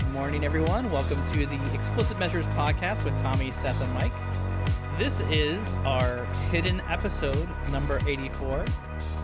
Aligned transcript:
Good 0.00 0.12
morning, 0.12 0.44
everyone. 0.44 0.90
Welcome 0.90 1.22
to 1.32 1.46
the 1.46 1.74
Explicit 1.74 2.18
Measures 2.18 2.46
podcast 2.48 3.04
with 3.04 3.16
Tommy, 3.22 3.50
Seth, 3.50 3.80
and 3.80 3.92
Mike. 3.92 4.12
This 4.98 5.20
is 5.30 5.74
our 5.84 6.24
hidden 6.50 6.80
episode 6.88 7.48
number 7.70 8.00
84. 8.08 8.64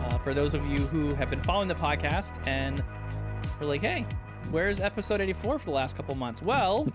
Uh, 0.05 0.17
for 0.19 0.33
those 0.33 0.53
of 0.53 0.65
you 0.67 0.77
who 0.77 1.13
have 1.15 1.29
been 1.29 1.41
following 1.41 1.67
the 1.67 1.75
podcast 1.75 2.39
and 2.47 2.81
we're 3.59 3.67
like, 3.67 3.81
hey, 3.81 4.05
where's 4.51 4.79
episode 4.79 5.19
84 5.19 5.59
for 5.59 5.65
the 5.65 5.71
last 5.71 5.97
couple 5.97 6.15
months? 6.15 6.41
Well, 6.41 6.87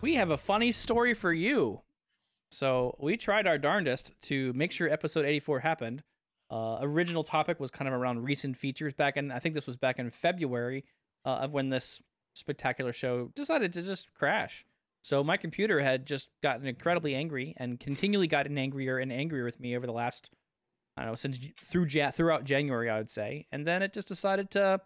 we 0.00 0.14
have 0.14 0.30
a 0.30 0.38
funny 0.38 0.72
story 0.72 1.14
for 1.14 1.32
you. 1.32 1.82
So 2.50 2.96
we 2.98 3.16
tried 3.16 3.46
our 3.46 3.58
darndest 3.58 4.14
to 4.22 4.52
make 4.54 4.72
sure 4.72 4.90
episode 4.90 5.26
84 5.26 5.60
happened. 5.60 6.02
Uh, 6.50 6.78
original 6.80 7.22
topic 7.24 7.60
was 7.60 7.70
kind 7.70 7.88
of 7.88 7.94
around 7.94 8.24
recent 8.24 8.56
features 8.56 8.94
back 8.94 9.16
in, 9.16 9.30
I 9.30 9.38
think 9.38 9.54
this 9.54 9.66
was 9.66 9.76
back 9.76 9.98
in 9.98 10.10
February 10.10 10.84
uh, 11.24 11.40
of 11.42 11.52
when 11.52 11.68
this 11.68 12.00
spectacular 12.36 12.92
show 12.92 13.30
decided 13.34 13.72
to 13.72 13.82
just 13.82 14.12
crash. 14.14 14.64
So 15.02 15.22
my 15.22 15.36
computer 15.36 15.80
had 15.80 16.04
just 16.04 16.28
gotten 16.42 16.66
incredibly 16.66 17.14
angry 17.14 17.54
and 17.58 17.78
continually 17.78 18.26
gotten 18.26 18.58
angrier 18.58 18.98
and 18.98 19.12
angrier 19.12 19.44
with 19.44 19.60
me 19.60 19.76
over 19.76 19.86
the 19.86 19.92
last, 19.92 20.30
I 20.96 21.02
don't 21.02 21.12
know, 21.12 21.14
since 21.14 21.38
through 21.60 21.86
ja- 21.86 22.10
throughout 22.10 22.44
January, 22.44 22.90
I 22.90 22.98
would 22.98 23.10
say. 23.10 23.46
And 23.52 23.66
then 23.66 23.82
it 23.82 23.92
just 23.92 24.08
decided 24.08 24.50
to, 24.52 24.80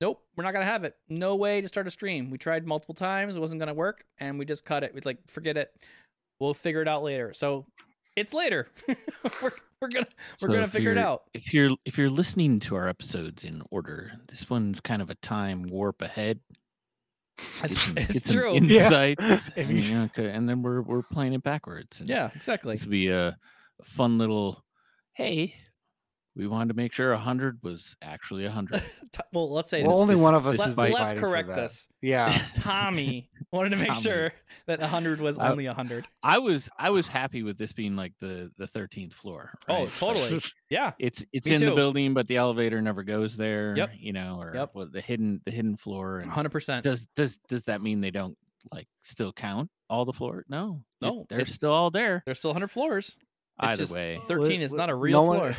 nope, 0.00 0.22
we're 0.36 0.44
not 0.44 0.52
gonna 0.52 0.64
have 0.64 0.84
it. 0.84 0.96
No 1.08 1.36
way 1.36 1.60
to 1.60 1.68
start 1.68 1.86
a 1.86 1.90
stream. 1.90 2.30
We 2.30 2.38
tried 2.38 2.66
multiple 2.66 2.94
times, 2.94 3.36
it 3.36 3.40
wasn't 3.40 3.60
gonna 3.60 3.74
work, 3.74 4.04
and 4.18 4.38
we 4.38 4.44
just 4.44 4.64
cut 4.64 4.82
it. 4.82 4.92
We'd 4.92 5.06
like, 5.06 5.18
forget 5.28 5.56
it. 5.56 5.72
We'll 6.40 6.54
figure 6.54 6.82
it 6.82 6.88
out 6.88 7.04
later. 7.04 7.32
So 7.32 7.64
it's 8.16 8.34
later. 8.34 8.68
we're 9.42 9.52
we're 9.80 9.88
gonna 9.88 10.06
we're 10.42 10.48
So 10.48 10.48
gonna 10.48 10.66
figure 10.66 10.90
it 10.92 10.98
out. 10.98 11.24
If 11.32 11.54
you're 11.54 11.70
if 11.84 11.96
you're 11.96 12.10
listening 12.10 12.58
to 12.60 12.74
our 12.74 12.88
episodes 12.88 13.44
in 13.44 13.62
order, 13.70 14.12
this 14.28 14.50
one's 14.50 14.80
kind 14.80 15.00
of 15.00 15.10
a 15.10 15.14
time 15.16 15.62
warp 15.64 16.02
ahead. 16.02 16.40
Get 17.36 17.70
It's, 17.70 17.80
some- 17.80 17.98
it's 17.98 18.20
get 18.20 18.32
true. 18.32 18.54
Yeah. 18.54 18.58
Insights, 18.84 19.48
If 19.56 19.68
and, 19.68 19.70
you- 19.70 19.82
you 19.96 20.02
okay, 20.04 20.30
and 20.30 20.48
then 20.48 20.62
we're 20.62 20.82
we're 20.82 21.02
playing 21.02 21.32
it 21.32 21.42
backwards. 21.42 22.00
Yeah, 22.04 22.30
exactly. 22.34 22.74
This 22.74 22.84
will 22.84 22.90
be 22.92 23.08
a, 23.08 23.28
a 23.28 23.36
fun 23.84 24.18
little. 24.18 24.64
Hey, 25.14 25.54
we 26.36 26.46
wanted 26.46 26.68
to 26.68 26.74
make 26.74 26.92
sure 26.92 27.12
a 27.12 27.18
hundred 27.18 27.58
was 27.62 27.96
actually 28.02 28.44
a 28.46 28.50
hundred. 28.50 28.82
Well, 29.32 29.52
let's 29.52 29.70
say 29.70 29.82
Well, 29.84 29.98
only 30.00 30.14
this- 30.16 30.22
one 30.22 30.34
of 30.34 30.44
us 30.46 30.56
this 30.56 30.66
is 30.66 30.72
is 30.72 30.76
let, 30.76 30.90
by- 30.90 30.90
us 30.90 30.98
fighting 30.98 31.20
for 31.20 31.28
correct 31.28 31.48
that. 31.48 31.56
this. 31.56 31.86
Yeah. 32.02 32.36
Tommy 32.54 33.30
wanted 33.52 33.70
to 33.70 33.76
make 33.76 33.88
Tommy. 33.88 34.00
sure 34.00 34.32
that 34.66 34.80
100 34.80 35.20
was 35.20 35.38
I- 35.38 35.50
only 35.50 35.66
100. 35.66 36.06
I 36.22 36.38
was 36.38 36.68
I 36.78 36.90
was 36.90 37.06
happy 37.06 37.42
with 37.44 37.56
this 37.58 37.72
being 37.72 37.94
like 37.96 38.12
the 38.20 38.50
the 38.58 38.66
thirteenth 38.66 39.12
floor. 39.14 39.52
Oh, 39.68 39.74
right? 39.74 39.84
Like, 39.84 39.96
totally. 39.98 40.40
Yeah. 40.70 40.92
it's 40.98 41.24
it's 41.32 41.48
Me 41.48 41.54
in 41.54 41.60
too. 41.60 41.66
the 41.70 41.74
building, 41.76 42.14
but 42.14 42.26
the 42.26 42.36
elevator 42.36 42.80
never 42.82 43.02
goes 43.04 43.36
there. 43.36 43.76
Yep. 43.76 43.90
You 43.98 44.12
know, 44.12 44.38
or 44.40 44.52
Yep. 44.54 44.70
what 44.72 44.92
the 44.92 45.00
hidden 45.00 45.40
the 45.44 45.50
hidden 45.52 45.76
floor. 45.76 46.18
And 46.18 46.30
100%. 46.30 46.82
does 46.82 47.06
does 47.16 47.38
does 47.48 47.64
that 47.66 47.82
mean 47.82 48.00
they 48.00 48.10
don't 48.10 48.36
like 48.72 48.88
still 49.02 49.32
count 49.32 49.70
all 49.88 50.04
the 50.04 50.12
floor? 50.12 50.44
No, 50.48 50.82
it- 51.00 51.04
No, 51.06 51.26
they're 51.28 51.44
still 51.44 51.72
all 51.72 51.90
there. 51.90 52.22
There's 52.24 52.38
still 52.38 52.50
100 52.50 52.68
floors. 52.68 53.16
It's 53.16 53.68
Either 53.68 53.82
just 53.82 53.94
way, 53.94 54.20
13 54.26 54.60
is 54.62 54.72
not 54.72 54.90
a 54.90 54.94
real 54.94 55.22
no 55.24 55.32
floor. 55.34 55.46
one- 55.50 55.56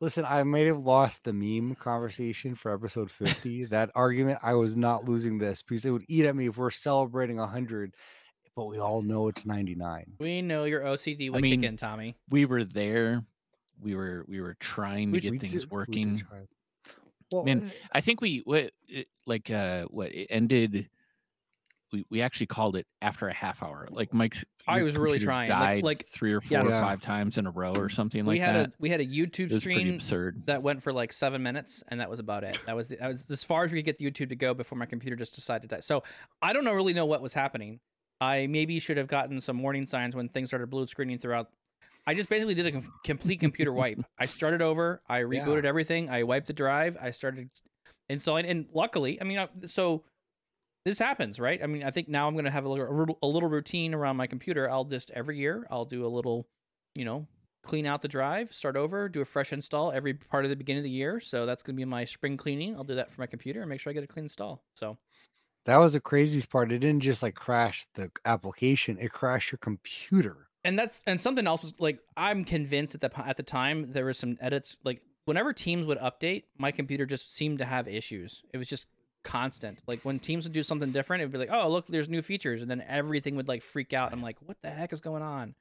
Listen, 0.00 0.24
I 0.26 0.42
may 0.44 0.64
have 0.66 0.80
lost 0.80 1.24
the 1.24 1.32
meme 1.32 1.74
conversation 1.76 2.54
for 2.54 2.72
episode 2.72 3.10
50. 3.10 3.66
that 3.66 3.90
argument, 3.94 4.38
I 4.42 4.54
was 4.54 4.76
not 4.76 5.04
losing 5.04 5.38
this 5.38 5.62
because 5.62 5.82
they 5.82 5.90
would 5.90 6.04
eat 6.08 6.24
at 6.24 6.34
me 6.34 6.46
if 6.48 6.56
we're 6.56 6.70
celebrating 6.70 7.36
100, 7.36 7.94
but 8.56 8.66
we 8.66 8.78
all 8.78 9.02
know 9.02 9.28
it's 9.28 9.46
99. 9.46 10.14
We 10.18 10.42
know 10.42 10.64
your 10.64 10.80
OCD 10.82 11.30
would 11.30 11.40
mean, 11.42 11.60
kick 11.60 11.68
in, 11.68 11.76
Tommy. 11.76 12.16
we 12.30 12.44
were 12.44 12.64
there. 12.64 13.22
We 13.80 13.94
were 13.94 14.24
we 14.28 14.40
were 14.40 14.54
trying 14.60 15.08
to 15.08 15.12
We- 15.16 15.20
get 15.20 15.32
We 15.32 15.38
things 15.38 15.62
did- 15.62 15.70
working. 15.70 16.18
try. 16.28 16.38
Well, 17.30 17.44
Man, 17.44 17.72
I 17.92 18.02
think 18.02 18.20
we 18.20 18.42
what 18.44 18.72
it, 18.88 19.08
like 19.26 19.50
uh 19.50 19.84
what 19.86 20.12
it 20.14 20.26
ended. 20.28 20.88
We, 21.92 22.06
we 22.10 22.22
actually 22.22 22.46
called 22.46 22.76
it 22.76 22.86
after 23.00 23.28
a 23.28 23.34
half 23.34 23.62
hour. 23.62 23.86
Like 23.90 24.14
Mike's, 24.14 24.44
I 24.66 24.82
was 24.82 24.96
really 24.96 25.18
trying, 25.18 25.48
like- 25.48 25.58
Died 25.58 25.84
like- 25.84 26.08
three 26.08 26.32
or 26.32 26.40
four 26.40 26.58
yes. 26.58 26.66
or 26.66 26.70
five 26.70 27.02
times 27.02 27.38
in 27.38 27.46
a 27.46 27.50
row 27.50 27.74
or 27.74 27.88
something 27.88 28.24
we 28.24 28.38
like 28.38 28.46
had 28.46 28.56
that. 28.56 28.68
a 28.70 28.72
we 28.78 28.88
had 28.88 29.00
a 29.00 29.06
YouTube 29.06 29.54
stream 29.54 29.94
absurd. 29.94 30.46
that 30.46 30.62
went 30.62 30.82
for 30.82 30.92
like 30.92 31.12
7 31.12 31.42
minutes 31.42 31.84
and 31.88 32.00
that 32.00 32.08
was 32.08 32.18
about 32.18 32.44
it. 32.44 32.58
That 32.66 32.76
was 32.76 32.88
the, 32.88 32.96
that 32.96 33.08
was 33.08 33.26
as 33.30 33.44
far 33.44 33.64
as 33.64 33.70
we 33.70 33.78
could 33.78 33.84
get 33.84 33.98
the 33.98 34.10
YouTube 34.10 34.30
to 34.30 34.36
go 34.36 34.54
before 34.54 34.78
my 34.78 34.86
computer 34.86 35.16
just 35.16 35.34
decided 35.34 35.68
to 35.68 35.76
die. 35.76 35.80
So, 35.80 36.02
I 36.40 36.52
don't 36.52 36.64
know 36.64 36.72
really 36.72 36.94
know 36.94 37.06
what 37.06 37.20
was 37.20 37.34
happening. 37.34 37.80
I 38.20 38.46
maybe 38.46 38.78
should 38.78 38.96
have 38.96 39.08
gotten 39.08 39.40
some 39.40 39.60
warning 39.62 39.86
signs 39.86 40.14
when 40.14 40.28
things 40.28 40.48
started 40.48 40.70
blue 40.70 40.86
screening 40.86 41.18
throughout 41.18 41.48
I 42.06 42.14
just 42.14 42.28
basically 42.28 42.54
did 42.54 42.66
a 42.66 42.72
com- 42.72 42.92
complete 43.04 43.40
computer 43.40 43.72
wipe. 43.72 44.00
I 44.18 44.26
started 44.26 44.60
over. 44.62 45.02
I 45.08 45.20
rebooted 45.20 45.64
everything. 45.64 46.10
I 46.10 46.24
wiped 46.24 46.48
the 46.48 46.52
drive. 46.52 46.96
I 47.00 47.10
started 47.12 47.48
installing, 48.08 48.46
and 48.46 48.66
luckily, 48.72 49.20
I 49.20 49.24
mean, 49.24 49.38
uh, 49.38 49.46
so 49.66 50.02
this 50.84 50.98
happens, 50.98 51.38
right? 51.38 51.62
I 51.62 51.66
mean, 51.66 51.84
I 51.84 51.90
think 51.90 52.08
now 52.08 52.26
I'm 52.28 52.34
gonna 52.36 52.50
have 52.50 52.64
a 52.64 52.68
little, 52.68 53.18
a 53.22 53.26
little- 53.26 53.48
routine 53.48 53.94
around 53.94 54.16
my 54.16 54.26
computer. 54.26 54.68
I'll 54.70 54.84
just 54.84 55.10
every 55.12 55.38
year 55.38 55.66
I'll 55.70 55.84
do 55.84 56.04
a 56.06 56.08
little, 56.08 56.48
you 56.94 57.04
know, 57.04 57.26
clean 57.62 57.86
out 57.86 58.02
the 58.02 58.08
drive, 58.08 58.52
start 58.52 58.76
over, 58.76 59.08
do 59.08 59.20
a 59.20 59.24
fresh 59.24 59.52
install 59.52 59.92
every 59.92 60.14
part 60.14 60.44
of 60.44 60.50
the 60.50 60.56
beginning 60.56 60.80
of 60.80 60.84
the 60.84 60.90
year. 60.90 61.20
So 61.20 61.46
that's 61.46 61.62
gonna 61.62 61.76
be 61.76 61.84
my 61.84 62.04
spring 62.04 62.36
cleaning. 62.36 62.74
I'll 62.76 62.84
do 62.84 62.96
that 62.96 63.10
for 63.12 63.20
my 63.20 63.26
computer 63.26 63.60
and 63.60 63.68
make 63.70 63.80
sure 63.80 63.90
I 63.90 63.94
get 63.94 64.02
a 64.04 64.08
clean 64.08 64.24
install. 64.24 64.64
So 64.74 64.98
that 65.66 65.76
was 65.76 65.92
the 65.92 66.00
craziest 66.00 66.50
part. 66.50 66.72
It 66.72 66.80
didn't 66.80 67.02
just 67.02 67.22
like 67.22 67.34
crash 67.36 67.86
the 67.94 68.10
application, 68.24 68.98
it 68.98 69.12
crashed 69.12 69.52
your 69.52 69.58
computer. 69.58 70.48
and 70.64 70.78
that's 70.78 71.02
and 71.06 71.20
something 71.20 71.46
else 71.46 71.62
was 71.62 71.78
like 71.80 71.98
I'm 72.16 72.44
convinced 72.44 72.94
at 72.94 73.00
the 73.00 73.26
at 73.26 73.36
the 73.36 73.42
time 73.42 73.92
there 73.92 74.04
was 74.06 74.18
some 74.18 74.36
edits 74.40 74.76
like 74.84 75.02
whenever 75.24 75.52
Teams 75.52 75.86
would 75.86 75.98
update, 75.98 76.44
my 76.58 76.70
computer 76.72 77.06
just 77.06 77.32
seemed 77.34 77.58
to 77.58 77.64
have 77.64 77.86
issues. 77.88 78.42
It 78.52 78.58
was 78.58 78.68
just 78.68 78.86
constant. 79.24 79.80
Like 79.86 80.00
when 80.04 80.18
Teams 80.18 80.44
would 80.44 80.52
do 80.52 80.62
something 80.62 80.92
different, 80.92 81.22
it'd 81.22 81.32
be 81.32 81.38
like, 81.38 81.50
"Oh, 81.52 81.68
look, 81.68 81.86
there's 81.86 82.08
new 82.10 82.22
features," 82.22 82.62
and 82.62 82.70
then 82.70 82.82
everything 82.88 83.36
would 83.36 83.48
like 83.48 83.62
freak 83.62 83.92
out. 83.92 84.12
I'm 84.12 84.22
like, 84.22 84.38
"What 84.42 84.58
the 84.62 84.70
heck 84.70 84.92
is 84.92 85.00
going 85.00 85.22
on?" 85.22 85.54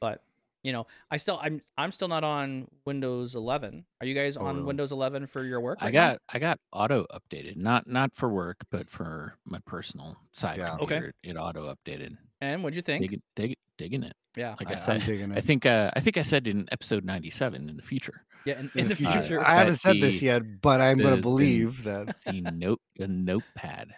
But 0.00 0.22
you 0.62 0.72
know, 0.72 0.86
I 1.10 1.18
still 1.18 1.38
I'm 1.42 1.62
I'm 1.78 1.92
still 1.92 2.08
not 2.08 2.24
on 2.24 2.68
Windows 2.86 3.34
11. 3.34 3.86
Are 4.00 4.06
you 4.06 4.14
guys 4.14 4.36
Oh, 4.38 4.46
on 4.46 4.56
really? 4.56 4.66
Windows 4.66 4.92
11 4.92 5.26
for 5.26 5.44
your 5.44 5.60
work? 5.60 5.80
I 5.80 5.86
right 5.86 5.94
now? 5.94 6.12
got 6.12 6.18
I 6.28 6.38
got 6.38 6.58
auto 6.72 7.06
updated, 7.12 7.56
not 7.56 7.86
not 7.86 8.14
for 8.14 8.28
work, 8.28 8.58
but 8.70 8.88
for 8.88 9.36
my 9.46 9.60
personal 9.66 10.16
side 10.32 10.58
Yeah. 10.58 10.76
Okay. 10.78 11.04
computer. 11.04 11.12
It 11.22 11.36
auto 11.36 11.72
updated. 11.74 12.16
And 12.40 12.62
what'd 12.62 12.76
you 12.76 12.82
think? 12.82 13.00
Digging, 13.00 13.22
dig, 13.36 13.56
digging 13.78 14.02
it. 14.02 14.14
yeah, 14.36 14.54
Like 14.58 14.68
I, 14.70 14.72
I, 14.72 14.76
said, 14.76 15.00
am 15.00 15.06
digging 15.06 15.32
I 15.32 15.36
it. 15.36 15.44
think 15.44 15.66
uh, 15.66 15.90
I 15.94 16.00
think 16.00 16.16
I 16.16 16.22
said 16.22 16.46
in 16.46 16.66
episode 16.72 17.04
ninety 17.04 17.30
seven 17.30 17.68
in 17.68 17.76
the 17.76 17.82
future. 17.82 18.24
yeah. 18.46 18.58
In, 18.58 18.70
In 18.74 18.80
in 18.82 18.88
the 18.88 18.96
future. 18.96 19.22
future, 19.22 19.44
I 19.44 19.54
haven't 19.54 19.74
that 19.74 19.80
said 19.80 20.00
this 20.00 20.20
yet, 20.22 20.42
but 20.60 20.80
I'm 20.80 20.98
going 20.98 21.16
to 21.16 21.22
believe 21.22 21.82
that. 21.84 22.14
The 22.26 22.40
note 22.52 22.80
the 22.96 23.08
notepad. 23.08 23.90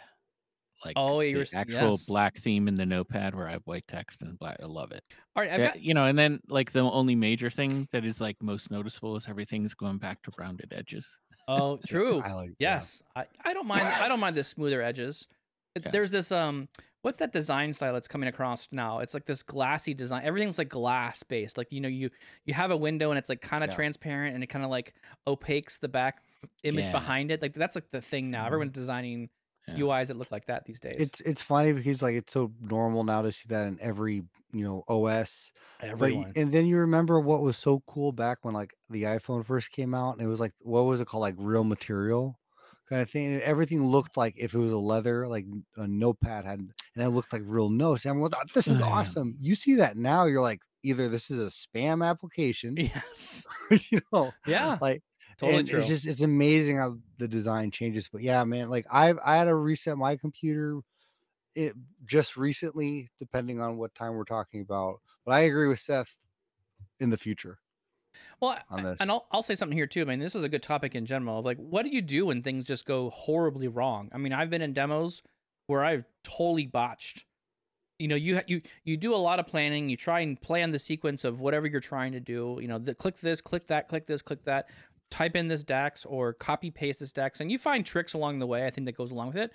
Like 0.85 0.93
Oh, 0.97 1.21
you 1.21 1.33
the 1.33 1.39
were 1.39 1.43
s- 1.43 1.55
actual 1.55 1.93
yes. 1.93 2.05
black 2.05 2.37
theme 2.39 2.69
in 2.69 2.75
the 2.75 2.85
notepad 2.87 3.35
where 3.35 3.49
I 3.49 3.53
have 3.53 3.63
white 3.65 3.87
text 3.89 4.23
and 4.23 4.39
black. 4.39 4.59
I 4.63 4.67
love 4.67 4.93
it. 4.93 5.03
all 5.35 5.43
right. 5.43 5.51
I've 5.51 5.59
Yeah, 5.61 5.67
got 5.69 5.81
you 5.81 5.95
know, 5.95 6.05
and 6.05 6.19
then 6.19 6.39
like 6.49 6.71
the 6.71 6.81
only 6.81 7.15
major 7.15 7.49
thing 7.51 7.89
that 7.93 8.05
is 8.05 8.21
like 8.21 8.37
most 8.43 8.71
noticeable 8.71 9.17
is 9.17 9.27
everything's 9.29 9.73
going 9.75 9.97
back 9.99 10.23
to 10.23 10.31
rounded 10.39 10.73
edges. 10.77 11.19
oh, 11.49 11.79
true. 11.87 12.21
I 12.25 12.35
like 12.35 12.51
yeah. 12.59 12.75
Yes, 12.75 13.03
I, 13.17 13.25
I 13.45 13.55
don't 13.55 13.67
mind. 13.67 13.83
I 13.87 14.07
don't 14.07 14.21
mind 14.21 14.37
the 14.37 14.45
smoother 14.45 14.83
edges. 14.83 15.27
Yeah. 15.83 15.91
There's 15.91 16.11
this 16.11 16.33
um, 16.33 16.69
what's 17.07 17.19
that 17.19 17.31
design 17.33 17.73
style 17.73 17.93
that's 17.93 18.09
coming 18.09 18.29
across 18.29 18.67
now? 18.73 18.99
It's 18.99 19.15
like 19.15 19.27
this 19.27 19.45
glassy 19.45 19.95
design. 19.95 20.25
Everything's 20.25 20.59
like 20.59 20.69
glass 20.69 21.23
based. 21.23 21.57
Like 21.57 21.71
you 21.71 21.81
know, 21.81 21.89
you 21.89 22.11
you 22.45 22.53
have 22.53 22.73
a 22.73 22.77
window 22.77 23.11
and 23.11 23.19
it's 23.19 23.29
like 23.29 23.41
kind 23.41 23.63
of 23.63 23.71
Yeah. 23.71 23.77
transparent 23.77 24.35
and 24.35 24.43
it 24.43 24.49
kind 24.49 24.65
of 24.65 24.71
like 24.73 24.93
opaques 25.25 25.79
the 25.79 25.89
back 25.89 26.25
image 26.65 26.87
Yeah. 26.87 26.93
behind 26.93 27.31
it. 27.31 27.41
Like 27.41 27.55
that's 27.55 27.77
like 27.77 27.91
the 27.93 28.01
thing 28.01 28.33
now. 28.33 28.43
Mhm. 28.43 28.47
Everyone's 28.47 28.73
designing 28.73 29.31
Yeah. 29.69 29.75
UIs 29.77 30.09
that 30.09 30.17
look 30.17 30.33
like 30.33 30.47
that 30.47 30.65
these 30.65 30.81
days. 30.81 30.97
It's 30.99 31.21
it's 31.21 31.43
funny 31.43 31.73
because 31.73 32.03
like 32.03 32.17
it's 32.17 32.33
so 32.33 32.53
normal 32.61 33.05
now 33.05 33.23
to 33.23 33.31
see 33.31 33.47
that 33.51 33.69
in 33.69 33.79
every 33.81 34.25
you 34.53 34.65
know 34.65 34.83
OS. 34.89 35.53
But 35.81 35.91
everyone. 35.91 36.33
and 36.35 36.53
then 36.53 36.67
you 36.67 36.79
remember 36.79 37.21
what 37.21 37.41
was 37.41 37.57
so 37.57 37.85
cool 37.87 38.11
back 38.11 38.39
when 38.45 38.53
like 38.53 38.75
the 38.91 39.05
iPhone 39.05 39.47
first 39.47 39.71
came 39.71 39.95
out, 39.95 40.13
and 40.19 40.23
it 40.27 40.29
was 40.29 40.41
like 40.41 40.55
what 40.59 40.83
was 40.87 41.01
it 41.01 41.07
called, 41.07 41.21
like 41.23 41.37
real 41.39 41.63
material 41.65 42.39
kind 42.89 43.03
of 43.03 43.11
thing. 43.11 43.35
And 43.35 43.43
everything 43.43 43.83
looked 43.83 44.17
like 44.17 44.35
if 44.37 44.55
it 44.55 44.59
was 44.59 44.73
a 44.73 44.77
leather, 44.79 45.27
like 45.29 45.47
a 45.77 45.87
notepad 45.87 46.45
had, 46.45 46.59
and 46.61 46.73
it 46.97 47.09
looked 47.11 47.33
like 47.33 47.43
real 47.45 47.69
notes. 47.71 48.07
Everyone 48.07 48.31
thought 48.31 48.53
this 48.55 48.67
is 48.69 48.81
Oh, 48.81 48.87
yeah. 48.87 48.93
awesome. 48.93 49.37
You 49.39 49.55
see 49.55 49.75
that 49.77 49.97
now, 49.97 50.25
you're 50.27 50.41
like 50.43 50.63
either 50.83 51.09
this 51.09 51.31
is 51.31 51.41
a 51.41 51.51
spam 51.51 52.07
application, 52.07 52.77
yes. 52.77 53.47
you 53.91 54.01
know, 54.13 54.33
Yeah. 54.47 54.79
like 54.81 55.03
Totally 55.39 55.65
true. 55.65 55.81
It's 55.81 55.89
just 55.89 56.07
it's 56.07 56.23
amazing 56.23 56.79
how 56.79 56.97
the 57.19 57.29
design 57.29 57.71
changes. 57.71 58.09
But 58.11 58.23
yeah, 58.23 58.43
man, 58.45 58.71
like 58.71 58.87
I 58.91 59.13
I 59.23 59.37
had 59.37 59.45
to 59.45 59.55
reset 59.55 59.99
my 59.99 60.17
computer 60.17 60.81
it 61.55 61.75
just 62.07 62.37
recently, 62.39 63.11
depending 63.19 63.61
on 63.61 63.77
what 63.77 63.95
time 63.95 64.15
we're 64.15 64.25
talking 64.25 64.63
about. 64.63 65.01
But 65.27 65.33
I 65.33 65.41
agree 65.41 65.69
with 65.69 65.79
Seth 65.81 66.15
in 67.01 67.11
the 67.11 67.19
future. 67.19 67.59
Well, 68.41 68.59
on 68.71 68.81
I- 68.81 68.83
this. 68.91 69.01
and 69.01 69.11
I'll, 69.11 69.27
I'll 69.31 69.43
say 69.43 69.55
something 69.55 69.77
here 69.77 69.87
too. 69.87 70.03
I 70.03 70.05
mean, 70.05 70.19
this 70.21 70.35
is 70.35 70.43
a 70.45 70.49
good 70.49 70.63
topic 70.63 70.95
in 70.95 71.07
general 71.07 71.39
of 71.39 71.45
like, 71.45 71.59
what 71.59 71.83
do 71.85 71.91
you 71.91 72.03
do 72.03 72.27
when 72.27 72.43
things 72.43 72.65
just 72.65 72.87
go 72.87 73.11
horribly 73.11 73.69
wrong? 73.69 74.11
I 74.13 74.19
mean, 74.19 74.33
I've 74.33 74.51
been 74.51 74.63
in 74.63 74.73
demos 74.73 75.23
where 75.67 75.85
I've 75.85 76.05
totally 76.25 76.67
botched. 76.67 77.25
You 77.99 78.09
know, 78.09 78.17
you 78.17 78.41
you 78.47 78.61
you 78.85 78.97
do 78.99 79.15
a 79.15 79.17
lot 79.17 79.39
of 79.41 79.47
planning. 79.47 79.89
You 79.89 79.97
try 79.97 80.21
and 80.21 80.41
plan 80.41 80.71
the 80.71 80.79
sequence 80.79 81.25
of 81.25 81.41
whatever 81.41 81.67
you're 81.67 81.81
trying 81.81 82.13
to 82.13 82.21
do. 82.21 82.59
You 82.61 82.69
know, 82.69 82.79
the, 82.79 82.95
click 82.95 83.17
this, 83.19 83.41
click 83.41 83.67
that, 83.69 83.89
click 83.89 84.07
this, 84.07 84.21
click 84.21 84.45
that. 84.45 84.69
Type 85.11 85.35
in 85.37 85.49
this 85.49 85.63
DAX 85.63 86.05
or 86.05 86.33
copy 86.35 86.71
paste 86.71 87.01
this 87.01 87.13
DAX, 87.13 87.41
and 87.41 87.51
you 87.51 87.59
find 87.59 87.87
tricks 87.87 88.13
along 88.15 88.39
the 88.41 88.47
way. 88.47 88.67
I 88.67 88.71
think 88.71 88.85
that 88.87 88.97
goes 88.97 89.13
along 89.13 89.29
with 89.29 89.37
it. 89.39 89.53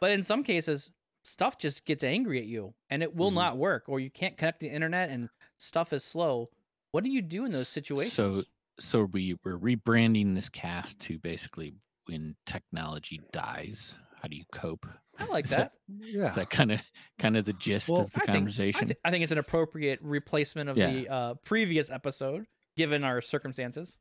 But 0.00 0.10
in 0.12 0.22
some 0.22 0.42
cases, 0.42 0.90
stuff 1.24 1.58
just 1.58 1.84
gets 1.84 2.04
angry 2.04 2.38
at 2.38 2.46
you 2.46 2.72
and 2.88 3.02
it 3.02 3.14
will 3.14 3.30
Mhm. 3.32 3.34
not 3.34 3.56
work, 3.58 3.84
or 3.88 3.98
you 3.98 4.10
can't 4.10 4.36
connect 4.38 4.60
the 4.60 4.68
internet 4.68 5.10
and 5.10 5.28
stuff 5.58 5.92
is 5.92 6.04
slow. 6.04 6.48
What 6.96 7.04
do 7.04 7.10
you 7.10 7.20
do 7.20 7.44
in 7.44 7.52
those 7.52 7.68
situations? 7.68 8.14
So 8.14 8.42
so 8.80 9.04
we 9.12 9.36
we're 9.44 9.58
rebranding 9.58 10.34
this 10.34 10.48
cast 10.48 10.98
to 11.00 11.18
basically 11.18 11.74
when 12.06 12.34
technology 12.46 13.20
dies, 13.32 13.96
how 14.22 14.28
do 14.28 14.34
you 14.38 14.44
cope? 14.50 14.86
I 15.18 15.26
like 15.26 15.44
is 15.44 15.50
that. 15.50 15.72
that- 15.88 16.06
Yeah. 16.06 16.28
Is 16.30 16.36
that 16.36 16.48
kind 16.48 16.72
of 16.72 16.80
kind 17.18 17.36
of 17.36 17.44
the 17.44 17.52
gist 17.52 17.90
Well, 17.90 18.00
of 18.00 18.12
the 18.12 18.20
I 18.20 18.20
think, 18.20 18.30
I, 18.30 18.34
conversation? 18.36 18.92
I 19.04 19.10
think 19.10 19.24
it's 19.24 19.32
an 19.32 19.36
appropriate 19.36 19.98
replacement 20.00 20.70
of 20.70 20.78
Yeah. 20.78 20.90
the 20.90 21.08
uh, 21.10 21.34
previous 21.44 21.90
episode, 21.90 22.46
given 22.78 23.04
our 23.04 23.20
circumstances. 23.20 23.98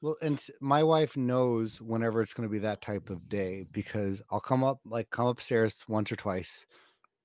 Well, 0.00 0.16
and 0.22 0.42
my 0.62 0.82
wife 0.84 1.14
knows 1.14 1.78
whenever 1.78 2.22
it's 2.22 2.32
going 2.32 2.48
to 2.48 2.50
be 2.50 2.60
that 2.60 2.80
type 2.80 3.10
of 3.10 3.28
day 3.28 3.66
because 3.70 4.22
I'll 4.30 4.40
come 4.40 4.64
up, 4.64 4.80
like, 4.86 5.10
come 5.10 5.26
upstairs 5.26 5.84
once 5.86 6.10
or 6.10 6.16
twice, 6.16 6.64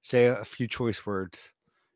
say 0.01 0.25
a, 0.25 0.41
a 0.41 0.45
few 0.45 0.67
choice 0.67 1.05
words. 1.05 1.53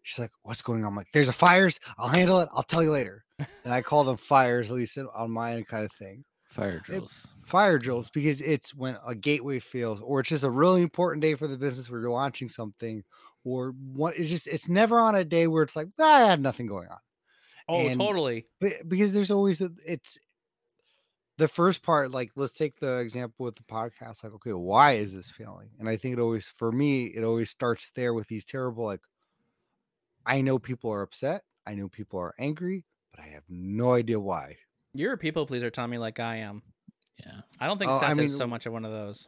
She's 0.08 0.20
like, 0.20 0.32
"What's 0.44 0.62
going 0.62 0.84
on?" 0.84 0.88
I'm 0.92 0.96
like, 0.96 1.12
"There's 1.12 1.28
a 1.28 1.34
fires. 1.34 1.82
I'll 1.98 2.08
handle 2.08 2.40
it. 2.40 2.48
I'll 2.54 2.64
tell 2.64 2.82
you 2.82 2.92
later." 2.92 3.26
And 3.40 3.74
I 3.74 3.82
call 3.82 4.06
them 4.06 4.16
fires, 4.16 4.72
at 4.72 4.76
least 4.78 4.98
on 4.98 5.32
my 5.32 5.54
end, 5.56 5.68
kind 5.68 5.84
of 5.84 5.92
thing. 5.92 6.24
Fire 6.50 6.80
drills. 6.80 7.28
Fire 7.46 7.78
drills 7.78 8.10
because 8.10 8.40
it's 8.42 8.74
when 8.74 8.98
a 9.06 9.14
gateway 9.14 9.60
fails, 9.60 10.00
or 10.02 10.22
it's 10.22 10.30
just 10.30 10.46
a 10.46 10.50
really 10.50 10.82
important 10.82 11.22
day 11.22 11.36
for 11.36 11.46
the 11.48 11.58
business 11.58 11.90
where 11.90 12.00
you're 12.00 12.10
launching 12.10 12.48
something, 12.48 13.04
or 13.44 13.74
what. 13.94 14.18
It's 14.18 14.30
just 14.30 14.48
it's 14.48 14.70
never 14.70 14.98
on 15.00 15.16
a 15.16 15.26
day 15.26 15.46
where 15.48 15.64
it's 15.64 15.76
like 15.76 15.90
"Ah, 16.00 16.24
I 16.24 16.30
had 16.30 16.42
nothing 16.42 16.68
going 16.68 16.88
on. 16.88 17.00
Oh, 17.68 17.86
And- 17.86 18.00
totally. 18.00 18.48
But 18.62 18.88
because 18.88 19.12
there's 19.12 19.30
always 19.30 19.58
the 19.60 19.76
it's 19.86 20.18
the 21.38 21.50
first 21.50 21.84
part, 21.84 22.12
like 22.12 22.32
let's 22.36 22.54
take 22.54 22.80
the 22.80 23.00
example 23.00 23.44
with 23.46 23.56
the 23.56 23.64
podcast, 23.64 24.24
like, 24.24 24.34
okay, 24.36 24.54
why 24.54 24.94
is 24.94 25.14
this 25.14 25.30
failing? 25.30 25.70
And 25.80 25.88
I 25.90 25.98
think 25.98 26.14
it 26.18 26.22
always 26.22 26.48
for 26.48 26.72
me, 26.72 27.08
it 27.08 27.24
always 27.26 27.50
starts 27.50 27.92
there 27.94 28.14
with 28.14 28.28
these 28.28 28.46
terrible, 28.46 28.86
like, 28.86 29.02
I 30.28 30.42
know 30.42 30.60
people 30.60 30.92
are 30.92 31.02
upset, 31.02 31.44
I 31.66 31.76
know 31.76 31.88
people 31.88 32.20
are 32.20 32.34
angry, 32.38 32.86
but 33.12 33.22
I 33.24 33.28
have 33.28 33.44
no 33.50 33.94
idea 33.94 34.20
why. 34.20 34.58
You're 34.94 35.14
a 35.14 35.18
people 35.18 35.46
pleaser, 35.46 35.70
Tommy, 35.70 35.98
like 35.98 36.20
I 36.20 36.38
am. 36.38 36.64
Yeah. 37.20 37.42
I 37.60 37.68
don't 37.68 37.78
think 37.78 37.92
Oh, 37.92 38.00
Seth 38.00 38.20
I 38.20 38.22
is 38.22 38.36
so 38.38 38.48
much 38.48 38.66
of 38.66 38.74
one 38.74 38.86
of 38.86 38.92
those. 38.92 39.28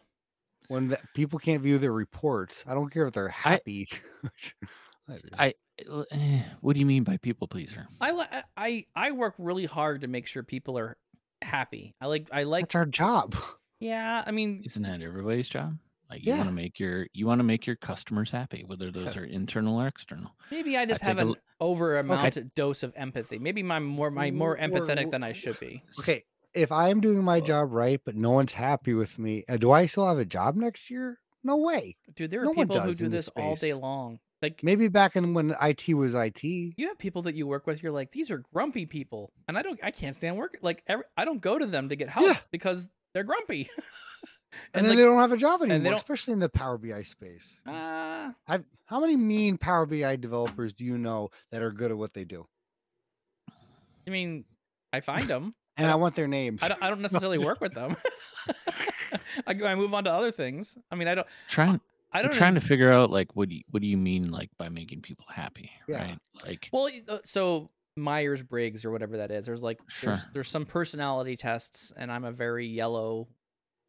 When 0.67 0.89
the, 0.89 0.99
people 1.15 1.39
can't 1.39 1.63
view 1.63 1.79
their 1.79 1.91
reports, 1.91 2.63
I 2.67 2.73
don't 2.73 2.91
care 2.91 3.07
if 3.07 3.13
they're 3.13 3.29
happy. 3.29 3.87
I 5.37 5.55
uh, 5.89 6.03
eh, 6.11 6.41
what 6.61 6.73
do 6.73 6.79
you 6.79 6.85
mean 6.85 7.03
by 7.03 7.17
people 7.17 7.47
pleaser? 7.47 7.87
I 7.99 8.43
I 8.55 8.85
I 8.95 9.11
work 9.11 9.33
really 9.37 9.65
hard 9.65 10.01
to 10.01 10.07
make 10.07 10.27
sure 10.27 10.43
people 10.43 10.77
are 10.77 10.97
happy. 11.41 11.95
I 11.99 12.05
like 12.05 12.29
I 12.31 12.43
like 12.43 12.65
That's 12.65 12.75
our 12.75 12.85
job. 12.85 13.35
yeah. 13.79 14.23
I 14.25 14.31
mean, 14.31 14.61
Isn't 14.65 14.83
that 14.83 15.01
everybody's 15.01 15.49
job? 15.49 15.77
Like 16.09 16.25
you 16.25 16.33
want 16.33 16.45
to 16.49 16.51
make 16.53 16.79
your 16.79 17.05
you 17.13 17.27
want 17.27 17.39
to 17.39 17.43
make 17.43 17.67
your 17.67 17.75
customers 17.75 18.31
happy, 18.31 18.63
whether 18.65 18.89
those 18.91 19.15
are 19.15 19.23
internal 19.25 19.79
or 19.79 19.87
external. 19.87 20.35
maybe 20.49 20.75
I 20.77 20.85
just 20.85 21.01
take 21.01 21.07
have 21.09 21.19
an 21.19 21.27
l- 21.29 21.35
over 21.59 21.97
amount 21.99 22.55
dose 22.55 22.81
of 22.83 22.93
empathy. 22.95 23.37
Maybe 23.37 23.63
I'm 23.69 23.85
more 23.85 24.09
my 24.09 24.31
more 24.31 24.57
empathetic 24.57 24.87
w- 24.87 25.11
than 25.11 25.23
I 25.23 25.33
should 25.33 25.59
be. 25.59 25.83
Okay, 25.99 26.23
if 26.55 26.71
I 26.71 26.89
am 26.89 26.99
doing 26.99 27.23
my 27.23 27.39
job 27.39 27.71
right, 27.71 28.01
but 28.03 28.15
no 28.15 28.31
one's 28.31 28.53
happy 28.53 28.93
with 28.95 29.19
me, 29.19 29.43
uh, 29.47 29.57
do 29.57 29.71
I 29.71 29.85
still 29.85 30.07
have 30.07 30.17
a 30.17 30.25
job 30.25 30.55
next 30.55 30.89
year? 30.89 31.19
No 31.43 31.57
way. 31.57 31.95
Dude, 32.15 32.31
there 32.31 32.41
are 32.41 32.45
No 32.45 32.53
people 32.53 32.79
who 32.79 32.93
do 32.95 33.07
this 33.07 33.27
this 33.27 33.29
all 33.35 33.55
day 33.55 33.73
long. 33.73 34.19
Like 34.41 34.63
Maybe 34.63 34.87
back 34.87 35.15
in 35.15 35.33
when 35.33 35.53
IT 35.61 35.93
was 35.93 36.15
IT. 36.15 36.43
you 36.43 36.87
have 36.87 36.97
people 36.97 37.21
that 37.23 37.35
you 37.35 37.45
work 37.45 37.67
with. 37.67 37.83
You're 37.83 37.91
like, 37.91 38.11
these 38.11 38.31
are 38.31 38.41
grumpy 38.53 38.85
people, 38.85 39.31
and 39.47 39.57
I 39.57 39.61
don't. 39.61 39.79
I 39.83 39.91
can't 39.91 40.15
stand 40.15 40.37
work. 40.37 40.57
Like 40.61 40.81
every, 40.87 41.03
I 41.17 41.25
don't 41.25 41.41
go 41.41 41.59
to 41.59 41.65
them 41.65 41.89
to 41.89 41.95
get 41.95 42.09
help 42.09 42.25
Yeah. 42.25 42.37
because 42.49 42.89
they're 43.13 43.23
grumpy. 43.25 43.69
and, 44.73 44.85
then 44.85 44.91
like, 44.91 44.97
they 44.97 45.03
don't 45.03 45.17
have 45.19 45.31
a 45.31 45.37
job 45.37 45.61
anymore, 45.61 45.93
especially 45.93 46.33
in 46.33 46.39
the 46.39 46.49
Power 46.49 46.77
BI 46.77 47.03
space. 47.03 47.47
uh, 47.67 48.31
I've, 48.47 48.63
how 48.85 48.99
many 48.99 49.15
mean 49.15 49.57
Power 49.57 49.85
BI 49.85 50.15
developers 50.15 50.73
do 50.73 50.83
you 50.83 50.97
know 50.97 51.29
that 51.51 51.61
are 51.61 51.71
good 51.71 51.91
at 51.91 51.97
what 51.97 52.13
they 52.13 52.23
do? 52.23 52.45
I 54.07 54.11
mean, 54.11 54.45
I 54.93 54.99
find 55.01 55.27
them. 55.27 55.55
And 55.79 55.87
I 55.87 55.95
want 55.95 56.13
their 56.13 56.27
names. 56.27 56.61
I 56.61 56.67
don't, 56.67 56.83
I 56.83 56.89
don't 56.89 56.99
necessarily 57.07 57.37
work 57.37 57.61
with 57.61 57.73
them. 57.73 57.95
I. 59.47 59.53
I 59.63 59.75
move 59.75 59.93
on 59.93 60.03
to 60.03 60.11
other 60.11 60.29
things. 60.29 60.77
I 60.91 60.95
mean, 60.95 61.07
I 61.07 61.15
don't. 61.15 61.27
Trying 61.47 61.79
I 62.11 62.19
I'm 62.19 62.25
don't. 62.25 62.33
trying 62.33 62.49
en- 62.49 62.55
to 62.55 62.67
figure 62.67 62.91
out 62.91 63.11
like 63.11 63.33
what 63.33 63.47
do 63.47 63.55
you, 63.55 63.61
what 63.69 63.81
do 63.81 63.87
you 63.87 63.95
mean 63.95 64.29
like 64.29 64.49
by 64.57 64.67
making 64.67 65.03
people 65.03 65.23
happy, 65.33 65.71
Yeah. 65.87 65.99
right? 66.03 66.17
Like 66.45 66.67
Well, 66.73 66.89
uh, 67.07 67.19
so 67.23 67.69
Myers 67.95 68.43
Briggs 68.43 68.83
or 68.83 68.91
whatever 68.91 69.15
that 69.17 69.31
is. 69.31 69.45
There's 69.45 69.63
like 69.63 69.79
there's, 70.03 70.19
there's 70.33 70.49
some 70.49 70.65
personality 70.65 71.37
tests, 71.37 71.93
and 71.95 72.11
I'm 72.11 72.25
a 72.25 72.31
very 72.33 72.67
yellow 72.67 73.29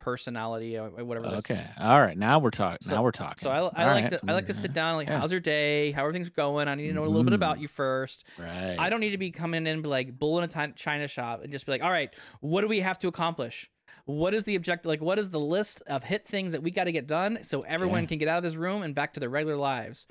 personality, 0.00 0.76
or 0.76 0.88
whatever. 0.90 1.26
okay, 1.36 1.64
all 1.78 2.00
right, 2.00 2.16
now 2.18 2.38
we're 2.38 2.50
talking. 2.50 2.78
So- 2.80 2.94
now 2.94 3.02
we're 3.02 3.10
talking. 3.12 3.38
So 3.38 3.50
I, 3.50 3.56
I 3.58 3.60
like 3.60 3.76
right, 4.04 4.10
to 4.10 4.20
I 4.28 4.32
like 4.32 4.46
to 4.46 4.52
mm, 4.52 4.56
sit 4.56 4.72
down 4.72 4.96
like 4.96 5.08
yeah. 5.08 5.20
how's 5.20 5.30
your 5.30 5.40
day? 5.40 5.92
How 5.92 6.04
are 6.06 6.12
things 6.12 6.28
going? 6.30 6.66
I 6.68 6.74
need 6.74 6.88
to 6.88 6.94
know 6.94 7.04
a 7.04 7.06
little 7.06 7.24
bit 7.24 7.32
about 7.34 7.58
Mhm. 7.58 7.62
you 7.62 7.68
first. 7.68 8.24
Right. 8.38 8.76
I 8.78 8.90
don't 8.90 9.00
need 9.00 9.10
to 9.10 9.18
be 9.18 9.30
coming 9.30 9.58
in 9.62 9.66
and 9.68 9.82
be 9.82 9.88
like 9.88 10.18
bull 10.18 10.38
in 10.40 10.44
a 10.50 10.72
china 10.72 11.06
shop 11.06 11.42
and 11.42 11.52
just 11.52 11.66
be 11.66 11.72
like, 11.72 11.82
all 11.84 11.90
right, 11.90 12.12
what 12.40 12.62
do 12.62 12.68
we 12.68 12.80
have 12.80 12.98
to 13.00 13.08
accomplish? 13.08 13.70
What 14.06 14.34
is 14.34 14.44
the 14.44 14.54
objective? 14.56 14.88
Like, 14.88 15.00
what 15.02 15.18
is 15.18 15.30
the 15.30 15.40
list 15.40 15.82
of 15.86 16.02
hit 16.02 16.26
things 16.26 16.52
that 16.52 16.62
we 16.62 16.70
got 16.70 16.84
to 16.84 16.92
get 16.92 17.06
done 17.06 17.38
so 17.42 17.60
everyone 17.62 18.02
Yeah. 18.02 18.06
can 18.08 18.18
get 18.18 18.28
out 18.28 18.38
of 18.38 18.44
this 18.44 18.56
room 18.56 18.82
and 18.82 18.94
back 18.94 19.14
to 19.14 19.20
their 19.20 19.28
regular 19.28 19.56
lives? 19.56 20.06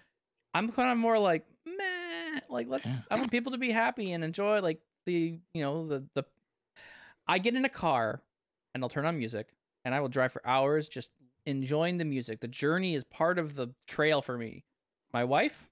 I'm 0.53 0.69
kind 0.69 0.91
of 0.91 0.97
more 0.97 1.17
like, 1.19 1.45
meh, 1.65 2.39
like 2.49 2.67
let's. 2.67 2.85
Yeah. 2.85 2.95
I 3.11 3.15
want 3.17 3.31
people 3.31 3.51
to 3.53 3.57
be 3.57 3.71
happy 3.71 4.11
and 4.13 4.23
enjoy 4.23 4.61
like 4.61 4.79
the 5.05 5.39
you 5.53 5.61
know 5.63 5.87
the 5.87 6.05
the. 6.15 6.23
I 7.27 7.37
get 7.37 7.55
in 7.55 7.63
a 7.65 7.69
car 7.69 8.21
and 8.73 8.83
I'll 8.83 8.89
turn 8.89 9.05
on 9.05 9.17
music 9.17 9.47
and 9.85 9.93
I 9.95 9.99
will 9.99 10.09
drive 10.09 10.31
for 10.31 10.41
hours 10.45 10.89
just 10.89 11.09
enjoying 11.45 11.97
the 11.97 12.05
music. 12.05 12.39
The 12.39 12.47
journey 12.47 12.95
is 12.95 13.03
part 13.05 13.39
of 13.39 13.55
the 13.55 13.69
trail 13.87 14.21
for 14.21 14.37
me. 14.37 14.65
My 15.13 15.23
wife, 15.23 15.69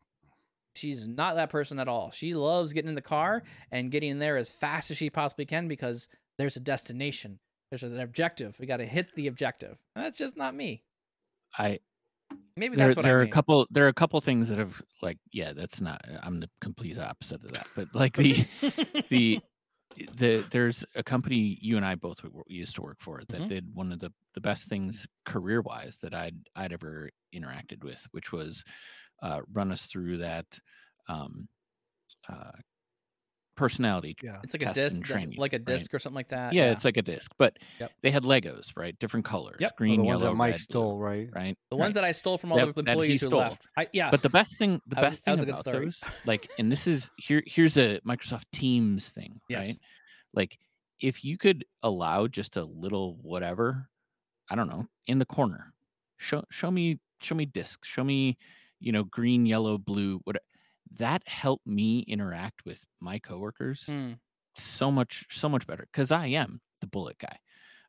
she's 0.75 1.07
not 1.07 1.35
that 1.35 1.49
person 1.49 1.79
at 1.79 1.87
all. 1.87 2.11
She 2.11 2.33
loves 2.33 2.73
getting 2.73 2.89
in 2.89 2.95
the 2.95 3.01
car 3.01 3.43
and 3.71 3.91
getting 3.91 4.11
in 4.11 4.19
there 4.19 4.37
as 4.37 4.49
fast 4.49 4.91
as 4.91 4.97
she 4.97 5.09
possibly 5.09 5.45
can 5.45 5.67
because 5.67 6.07
there's 6.37 6.55
a 6.55 6.61
destination. 6.61 7.39
There's 7.69 7.83
an 7.83 7.99
objective. 7.99 8.57
We 8.59 8.65
got 8.65 8.77
to 8.77 8.85
hit 8.85 9.13
the 9.15 9.27
objective. 9.27 9.77
And 9.95 10.05
that's 10.05 10.17
just 10.17 10.37
not 10.37 10.55
me. 10.55 10.83
I 11.57 11.79
Maybe 12.55 12.75
there 12.75 12.87
that's 12.87 12.97
what 12.97 13.03
there 13.03 13.17
I 13.17 13.19
are 13.19 13.23
mean. 13.23 13.31
a 13.31 13.33
couple 13.33 13.67
there 13.69 13.85
are 13.85 13.89
a 13.89 13.93
couple 13.93 14.19
things 14.19 14.49
that 14.49 14.57
have 14.57 14.81
like 15.01 15.17
yeah 15.31 15.53
that's 15.53 15.79
not 15.79 16.01
I'm 16.23 16.39
the 16.39 16.49
complete 16.59 16.97
opposite 16.97 17.43
of 17.43 17.51
that 17.53 17.67
but 17.75 17.87
like 17.93 18.17
the 18.17 18.43
the 19.09 19.39
the 20.05 20.45
there's 20.51 20.85
a 20.95 21.03
company 21.03 21.57
you 21.61 21.77
and 21.77 21.85
I 21.85 21.95
both 21.95 22.21
used 22.47 22.75
to 22.75 22.81
work 22.81 22.99
for 23.01 23.23
that 23.29 23.45
Mhm. 23.45 23.47
did 23.47 23.73
one 23.75 23.91
of 23.91 23.99
the 23.99 24.11
the 24.33 24.41
best 24.41 24.69
things 24.69 25.07
career 25.25 25.61
wise 25.61 25.97
that 25.99 26.13
I'd 26.13 26.49
I'd 26.55 26.73
ever 26.73 27.09
interacted 27.33 27.83
with, 27.83 28.05
which 28.11 28.31
was 28.31 28.63
uh, 29.21 29.41
run 29.51 29.71
us 29.71 29.87
through 29.87 30.17
that 30.17 30.59
um, 31.09 31.49
uh, 32.29 32.51
personality. 33.57 34.15
Yeah. 34.23 34.39
it's 34.43 34.53
like 34.53 34.63
a 34.69 34.73
disc, 34.73 35.01
training, 35.03 35.37
like 35.37 35.51
a 35.53 35.57
right? 35.57 35.65
disc 35.65 35.93
or 35.93 35.99
something 35.99 36.15
like 36.15 36.29
that. 36.29 36.53
Yeah, 36.53 36.71
it's 36.71 36.85
like 36.85 36.95
a 36.97 37.01
disc, 37.01 37.31
but 37.37 37.57
Yep. 37.79 37.91
they 38.03 38.11
had 38.11 38.23
Legos, 38.23 38.71
right? 38.77 38.97
Different 38.99 39.25
colors, 39.25 39.57
Yep. 39.59 39.71
Oh, 39.71 39.73
Oh, 39.73 39.77
green, 39.77 39.97
the 39.97 40.03
ones 40.05 40.19
yellow, 40.21 40.31
that 40.31 40.37
Mike 40.37 40.51
red, 40.51 40.57
blue, 40.59 40.63
stole, 40.63 40.99
right? 40.99 41.29
right? 41.33 41.57
the 41.69 41.75
Right. 41.75 41.79
ones 41.81 41.95
that 41.95 42.03
I 42.05 42.11
stole 42.11 42.37
from 42.37 42.51
all 42.53 42.57
That- 42.59 42.73
the 42.75 42.79
employees 42.79 43.21
who 43.21 43.29
left. 43.29 43.67
I, 43.75 43.87
yeah. 43.91 44.09
But 44.11 44.21
the 44.21 44.29
best 44.29 44.57
thing, 44.57 44.79
the 44.87 44.95
was- 44.95 45.03
best 45.13 45.25
thing 45.25 45.39
a 45.39 45.43
about 45.43 45.65
those, 45.65 46.01
like, 46.25 46.49
and 46.57 46.71
this 46.71 46.87
is 46.87 47.09
here. 47.17 47.43
Here's 47.45 47.75
a 47.77 47.99
Microsoft 48.07 48.45
Teams 48.53 49.09
thing, 49.09 49.41
Yes. 49.49 49.65
right? 49.67 49.75
Like, 50.33 50.57
if 51.01 51.23
you 51.25 51.37
could 51.37 51.65
allow 51.83 52.27
just 52.27 52.55
a 52.57 52.63
little 52.63 53.17
whatever, 53.21 53.89
I 54.49 54.55
don't 54.55 54.67
know, 54.69 54.87
in 55.07 55.19
the 55.19 55.25
corner, 55.25 55.73
show 56.17 56.43
show 56.51 56.71
me 56.71 56.99
show 57.21 57.35
me 57.35 57.45
discs, 57.45 57.87
show 57.87 58.03
me, 58.03 58.37
you 58.79 58.91
know, 58.91 59.03
green, 59.03 59.45
yellow, 59.45 59.77
blue, 59.77 60.19
what 60.23 60.37
that 60.97 61.21
helped 61.27 61.65
me 61.67 61.99
interact 62.07 62.65
with 62.65 62.83
my 62.99 63.19
coworkers 63.19 63.83
Hmm. 63.85 64.13
so 64.55 64.91
much 64.91 65.25
so 65.29 65.47
much 65.49 65.65
better 65.67 65.87
because 65.91 66.11
I 66.11 66.27
am 66.27 66.59
the 66.81 66.87
bullet 66.87 67.17
guy. 67.19 67.37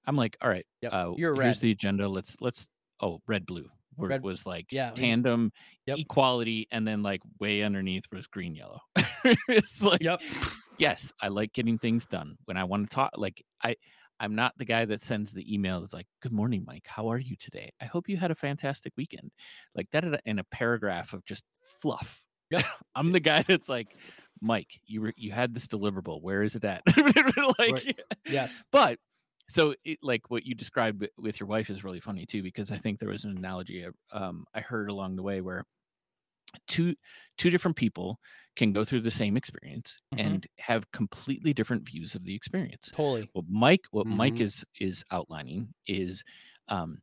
I'm 0.06 0.16
like, 0.16 0.36
all 0.40 0.48
right, 0.48 0.66
Yep, 0.82 0.92
uh, 0.92 1.12
you're 1.16 1.34
here's 1.34 1.56
red. 1.56 1.60
the 1.60 1.70
agenda. 1.72 2.08
Let's 2.08 2.36
let's 2.40 2.66
oh 3.00 3.20
red 3.26 3.44
blue. 3.46 3.68
Where 3.96 4.10
Red- 4.10 4.16
it 4.20 4.22
was 4.22 4.46
like 4.46 4.66
yeah, 4.70 4.90
tandem 4.92 5.50
Yep. 5.86 5.98
equality, 5.98 6.68
and 6.70 6.86
then 6.86 7.02
like 7.02 7.20
way 7.40 7.62
underneath 7.62 8.04
was 8.12 8.26
green 8.28 8.54
yellow. 8.54 8.80
it's 9.48 9.82
like 9.82 10.02
Yep. 10.02 10.20
yes, 10.78 11.12
I 11.20 11.28
like 11.28 11.52
getting 11.52 11.78
things 11.78 12.06
done 12.06 12.36
when 12.44 12.56
I 12.56 12.64
want 12.64 12.88
to 12.88 12.94
talk. 12.94 13.10
Like 13.16 13.42
I, 13.62 13.74
I'm 14.20 14.34
not 14.34 14.52
the 14.56 14.64
guy 14.64 14.84
that 14.84 15.02
sends 15.02 15.32
the 15.32 15.52
email 15.52 15.80
that's 15.80 15.92
like, 15.92 16.06
"Good 16.22 16.32
morning, 16.32 16.64
Mike. 16.66 16.86
How 16.86 17.10
are 17.10 17.18
you 17.18 17.34
today? 17.36 17.70
I 17.80 17.84
hope 17.86 18.08
you 18.08 18.16
had 18.16 18.30
a 18.30 18.34
fantastic 18.36 18.92
weekend." 18.96 19.30
Like 19.74 19.90
that 19.90 20.04
in 20.26 20.38
a 20.38 20.44
paragraph 20.44 21.12
of 21.12 21.24
just 21.24 21.42
fluff. 21.82 22.22
I'm 22.94 23.12
the 23.12 23.20
guy 23.20 23.42
that's 23.46 23.68
like, 23.68 23.88
Mike, 24.40 24.80
you 24.86 25.00
were 25.02 25.12
you 25.16 25.32
had 25.32 25.54
this 25.54 25.66
deliverable. 25.66 26.22
Where 26.22 26.42
is 26.42 26.56
it 26.56 26.64
at? 26.64 26.82
like, 27.58 27.98
Yes. 28.26 28.64
but 28.72 28.98
so 29.48 29.74
it, 29.84 29.98
like 30.02 30.30
what 30.30 30.44
you 30.44 30.54
described 30.54 31.06
with 31.16 31.40
your 31.40 31.46
wife 31.48 31.70
is 31.70 31.82
really 31.82 32.00
funny 32.00 32.26
too 32.26 32.42
because 32.42 32.70
i 32.70 32.76
think 32.76 32.98
there 32.98 33.08
was 33.08 33.24
an 33.24 33.34
analogy 33.34 33.82
uh, 33.86 33.90
um, 34.12 34.44
i 34.52 34.60
heard 34.60 34.90
along 34.90 35.16
the 35.16 35.22
way 35.22 35.40
where 35.40 35.64
two 36.66 36.94
two 37.36 37.50
different 37.50 37.76
people 37.76 38.18
can 38.56 38.72
go 38.72 38.84
through 38.84 39.00
the 39.00 39.10
same 39.10 39.36
experience 39.36 39.96
Mhm. 40.14 40.20
and 40.26 40.46
have 40.58 40.90
completely 40.92 41.52
different 41.54 41.86
views 41.88 42.14
of 42.14 42.24
the 42.24 42.34
experience 42.34 42.90
Totally. 42.92 43.28
what 43.32 43.44
mike 43.48 43.84
what 43.90 44.06
mike 44.06 44.34
Mhm. 44.34 44.40
is 44.42 44.64
is 44.80 45.04
outlining 45.10 45.72
is 45.86 46.22
um 46.68 47.00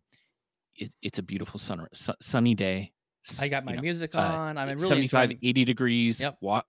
it, 0.76 0.92
it's 1.02 1.20
a 1.20 1.24
beautiful 1.24 1.58
sun, 1.58 1.88
su- 1.94 2.14
sunny 2.22 2.54
day. 2.54 2.92
S- 3.28 3.42
I 3.42 3.48
got 3.48 3.64
you 3.64 3.68
my 3.68 3.76
know, 3.76 3.82
music 3.82 4.16
uh, 4.16 4.20
on. 4.20 4.58
I'm 4.58 4.70
really 4.70 4.88
75 4.88 5.32
enjoying. 5.32 5.40
80 5.44 5.66
degrees 5.66 6.20
Yep. 6.22 6.38
walk 6.42 6.66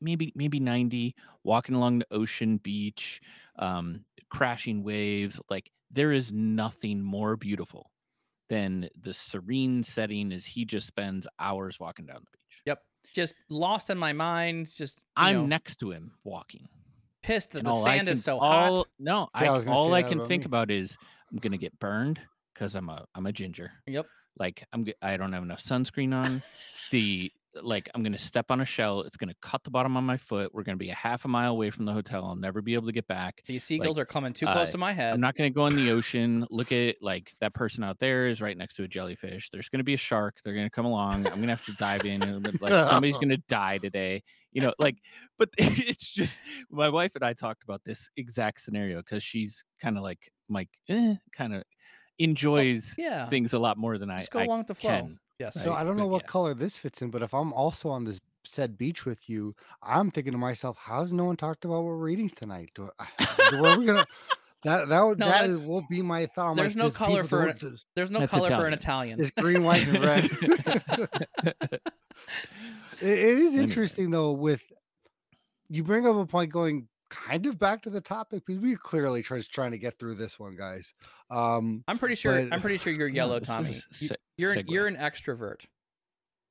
maybe 0.00 0.32
maybe 0.34 0.60
90 0.60 1.14
walking 1.44 1.74
along 1.74 2.00
the 2.00 2.06
ocean 2.10 2.58
beach 2.58 3.20
um 3.58 4.04
crashing 4.28 4.82
waves 4.82 5.40
like 5.50 5.70
there 5.90 6.12
is 6.12 6.32
nothing 6.32 7.02
more 7.02 7.36
beautiful 7.36 7.90
than 8.48 8.88
the 9.00 9.14
serene 9.14 9.82
setting 9.82 10.32
as 10.32 10.44
he 10.44 10.64
just 10.64 10.86
spends 10.86 11.26
hours 11.38 11.78
walking 11.80 12.06
down 12.06 12.16
the 12.20 12.30
beach 12.38 12.62
Yep. 12.66 12.78
Just 13.14 13.34
lost 13.48 13.90
in 13.90 13.96
my 13.98 14.12
mind. 14.12 14.70
Just 14.74 14.98
i'm 15.16 15.34
know, 15.36 15.46
next 15.46 15.76
to 15.76 15.90
him 15.90 16.12
walking 16.24 16.68
pissed 17.22 17.52
that 17.52 17.58
and 17.60 17.66
the 17.68 17.72
sand 17.72 18.06
can, 18.08 18.16
is 18.16 18.24
so 18.24 18.38
all, 18.38 18.76
hot. 18.78 18.86
no 18.98 19.28
See, 19.38 19.44
I 19.44 19.48
I, 19.48 19.64
all 19.66 19.94
i 19.94 20.02
can 20.02 20.18
about 20.18 20.28
think 20.28 20.42
me. 20.42 20.46
about 20.46 20.70
is 20.70 20.96
i'm 21.30 21.38
gonna 21.38 21.58
get 21.58 21.78
burned 21.78 22.18
because 22.54 22.74
i'm 22.74 22.88
a 22.88 23.04
i'm 23.14 23.26
a 23.26 23.32
ginger 23.32 23.70
Yep. 23.86 24.06
Like 24.40 24.64
i'm 24.72 24.84
I 25.02 25.16
don't 25.16 25.32
have 25.32 25.44
enough 25.44 25.62
sunscreen 25.62 26.12
on 26.12 26.42
the 26.90 27.30
like 27.62 27.90
i'm 27.94 28.02
gonna 28.02 28.18
step 28.18 28.46
on 28.50 28.60
a 28.60 28.64
shell 28.64 29.00
it's 29.02 29.16
gonna 29.16 29.34
cut 29.42 29.64
the 29.64 29.70
bottom 29.70 29.96
of 29.96 30.04
my 30.04 30.16
foot 30.16 30.54
we're 30.54 30.62
gonna 30.62 30.76
be 30.76 30.90
a 30.90 30.94
half 30.94 31.24
a 31.24 31.28
mile 31.28 31.50
away 31.50 31.70
from 31.70 31.84
the 31.84 31.92
hotel 31.92 32.24
i'll 32.24 32.36
never 32.36 32.62
be 32.62 32.74
able 32.74 32.86
to 32.86 32.92
get 32.92 33.06
back 33.08 33.42
These 33.46 33.64
seagulls 33.64 33.98
are 33.98 34.04
coming 34.04 34.32
too 34.32 34.46
close 34.46 34.68
uh, 34.68 34.72
to 34.72 34.78
my 34.78 34.92
head. 34.92 35.12
i'm 35.12 35.20
not 35.20 35.34
gonna 35.34 35.50
go 35.50 35.66
in 35.66 35.74
the 35.74 35.90
ocean 35.90 36.46
look 36.50 36.70
at 36.72 36.96
like 37.02 37.32
that 37.40 37.52
person 37.52 37.82
out 37.82 37.98
there 37.98 38.28
is 38.28 38.40
right 38.40 38.56
next 38.56 38.76
to 38.76 38.84
a 38.84 38.88
jellyfish 38.88 39.50
there's 39.50 39.68
gonna 39.68 39.84
be 39.84 39.94
a 39.94 39.98
shark 39.98 40.36
they're 40.44 40.54
gonna 40.54 40.70
come 40.70 40.86
along 40.86 41.26
i'm 41.26 41.40
gonna 41.40 41.48
have 41.48 41.64
to 41.64 41.72
dive 41.72 42.04
in 42.04 42.22
and 42.22 42.60
like 42.60 42.72
somebody's 42.86 43.16
gonna 43.20 43.36
die 43.48 43.78
today 43.78 44.22
you 44.52 44.62
know 44.62 44.72
like 44.78 44.96
but 45.36 45.48
it's 45.58 46.10
just 46.10 46.42
my 46.70 46.88
wife 46.88 47.16
and 47.16 47.24
i 47.24 47.32
talked 47.32 47.64
about 47.64 47.82
this 47.84 48.10
exact 48.16 48.60
scenario 48.60 48.98
because 48.98 49.24
she's 49.24 49.64
kind 49.82 49.96
of 49.96 50.04
like 50.04 50.30
mike 50.48 50.70
eh, 50.88 51.14
kind 51.36 51.54
of 51.54 51.64
enjoys 52.20 52.94
yeah. 52.98 53.28
things 53.28 53.52
a 53.54 53.58
lot 53.58 53.76
more 53.78 53.98
than 53.98 54.10
i 54.10 54.18
Just 54.18 54.30
go 54.30 54.38
I 54.40 54.44
along 54.44 54.58
with 54.58 54.66
the 54.68 54.74
flow. 54.74 54.90
can. 54.90 55.18
Yes. 55.38 55.54
So 55.54 55.70
Right, 55.70 55.80
I 55.80 55.84
don't 55.84 55.96
know 55.96 56.06
what 56.06 56.22
yeah. 56.22 56.28
color 56.28 56.54
this 56.54 56.76
fits 56.76 57.00
in, 57.02 57.10
but 57.10 57.22
if 57.22 57.32
I'm 57.34 57.52
also 57.54 57.88
on 57.88 58.04
this 58.04 58.20
said 58.44 58.76
beach 58.78 59.04
with 59.06 59.28
you, 59.28 59.54
I'm 59.82 60.10
thinking 60.10 60.32
to 60.32 60.38
myself, 60.38 60.76
how's 60.78 61.12
no 61.12 61.24
one 61.24 61.36
talked 61.36 61.64
about 61.64 61.82
what 61.82 61.96
we're 61.96 62.08
eating 62.10 62.28
tonight? 62.30 62.70
Do 62.74 62.90
I, 62.98 63.06
do- 63.50 63.58
were 63.62 63.76
we 63.78 63.86
gonna? 63.86 64.06
That 64.62 64.90
that 64.90 65.00
would 65.00 65.18
No, 65.18 65.24
that 65.24 65.32
that's- 65.32 65.50
is, 65.52 65.56
will 65.58 65.86
be 65.88 66.02
my 66.02 66.26
thought. 66.26 66.50
I'm 66.50 66.56
there's 66.56 66.76
like, 66.76 66.84
no 66.84 66.90
color 66.90 67.24
for 67.24 67.46
don't- 67.46 67.80
There's 67.96 68.10
no 68.10 68.20
That's 68.20 68.30
color 68.32 68.50
for 68.50 68.66
an 68.66 68.74
Italian. 68.74 69.18
Italian. 69.18 69.20
It's 69.20 69.30
green, 69.30 69.64
white, 69.64 69.88
and 69.88 69.98
red. 70.04 70.30
It- 73.00 73.18
it 73.18 73.38
is 73.38 73.56
interesting 73.56 74.10
though. 74.10 74.32
With 74.32 74.62
you 75.70 75.82
bring 75.82 76.06
up 76.06 76.16
a 76.16 76.26
point 76.26 76.52
going 76.52 76.88
kind 77.10 77.44
of 77.46 77.58
back 77.58 77.82
to 77.82 77.90
the 77.90 78.00
topic 78.00 78.44
because 78.46 78.62
we 78.62 78.74
clearly 78.76 79.22
try 79.22 79.40
trying 79.42 79.72
to 79.72 79.78
get 79.78 79.98
through 79.98 80.14
this 80.14 80.38
one, 80.38 80.56
guys. 80.56 80.94
Um, 81.30 81.84
I'm 81.88 81.98
pretty 81.98 82.14
sure. 82.14 82.42
But- 82.44 82.52
I'm 82.54 82.60
pretty 82.60 82.78
sure 82.78 82.92
you're 82.92 83.08
yellow, 83.20 83.40
Tommy. 83.40 83.70
is 83.70 83.84
You- 84.00 84.08
se- 84.08 84.16
You're 84.38 84.54
segue. 84.54 84.64
you're 84.70 84.86
an 84.86 84.96
extrovert. 84.96 85.66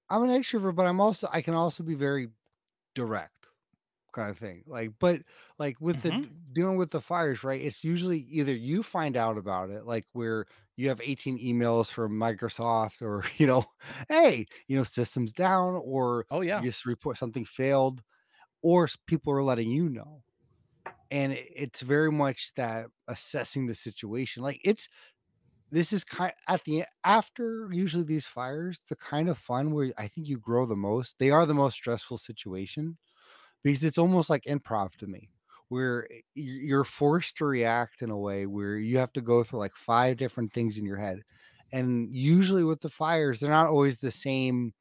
I'm 0.09 0.23
an 0.23 0.29
extrovert, 0.29 0.75
but 0.75 0.85
I'm 0.85 0.99
also 1.01 1.27
I 1.31 1.41
can 1.41 1.53
also 1.53 1.83
be 1.83 1.95
very 1.95 2.29
direct 2.95 3.33
kind 4.11 4.29
of 4.31 4.37
thing. 4.37 4.63
Like, 4.65 4.91
but 4.99 5.21
like 5.59 5.79
with 5.79 6.01
the 6.01 6.09
Mhm. 6.11 6.29
dealing 6.51 6.77
with 6.77 6.89
the 6.91 7.01
fires, 7.01 7.43
right? 7.43 7.61
It's 7.61 7.83
usually 7.83 8.19
either 8.31 8.53
you 8.53 8.81
find 8.83 9.15
out 9.15 9.37
about 9.37 9.69
it, 9.69 9.85
like 9.85 10.05
where 10.13 10.47
you 10.75 10.89
have 10.89 10.99
18 11.03 11.37
emails 11.39 11.91
from 11.91 12.13
Microsoft, 12.13 13.01
or 13.01 13.23
you 13.37 13.45
know, 13.47 13.65
hey, 14.07 14.45
you 14.67 14.77
know, 14.77 14.83
systems 14.83 15.31
down, 15.31 15.79
or 15.83 16.25
Oh 16.31 16.41
yeah. 16.41 16.59
you 16.61 16.69
just 16.71 16.85
report 16.85 17.17
something 17.17 17.45
failed, 17.45 18.01
or 18.63 18.89
people 19.05 19.31
are 19.33 19.43
letting 19.43 19.69
you 19.69 19.89
know. 19.89 20.23
And 21.11 21.33
it's 21.33 21.81
very 21.81 22.11
much 22.11 22.53
that 22.55 22.87
assessing 23.07 23.67
the 23.67 23.75
situation. 23.75 24.43
Like 24.43 24.61
it's 24.63 24.87
this 25.71 25.93
is 25.93 26.03
kind 26.03 26.33
at 26.47 26.63
the 26.63 26.85
after 27.03 27.69
usually 27.71 28.03
these 28.03 28.25
fires, 28.25 28.81
the 28.89 28.95
kind 28.95 29.29
of 29.29 29.37
fun 29.37 29.71
where 29.73 29.93
I 29.97 30.07
think 30.07 30.27
you 30.27 30.39
grow 30.39 30.65
the 30.65 30.75
most. 30.75 31.19
They 31.19 31.29
are 31.31 31.45
the 31.45 31.53
most 31.53 31.75
stressful 31.75 32.17
situation 32.17 32.97
because 33.63 33.83
it's 33.83 33.97
almost 33.97 34.29
like 34.29 34.43
improv 34.43 34.95
to 34.97 35.07
me, 35.07 35.31
where 35.69 36.07
you're 36.35 36.83
forced 36.83 37.37
to 37.37 37.45
react 37.45 38.01
in 38.01 38.09
a 38.09 38.17
way 38.17 38.45
where 38.45 38.77
you 38.77 38.97
have 38.97 39.13
to 39.13 39.21
go 39.21 39.43
through 39.43 39.59
like 39.59 39.75
five 39.75 40.17
different 40.17 40.53
things 40.53 40.77
in 40.77 40.85
your 40.85 40.97
head. 40.97 41.23
And 41.71 42.13
usually 42.15 42.63
with 42.63 42.81
the 42.81 42.89
fires, 42.89 43.39
they're 43.39 43.49
not 43.51 43.67
always 43.67 43.99
the 43.99 44.11
same 44.11 44.73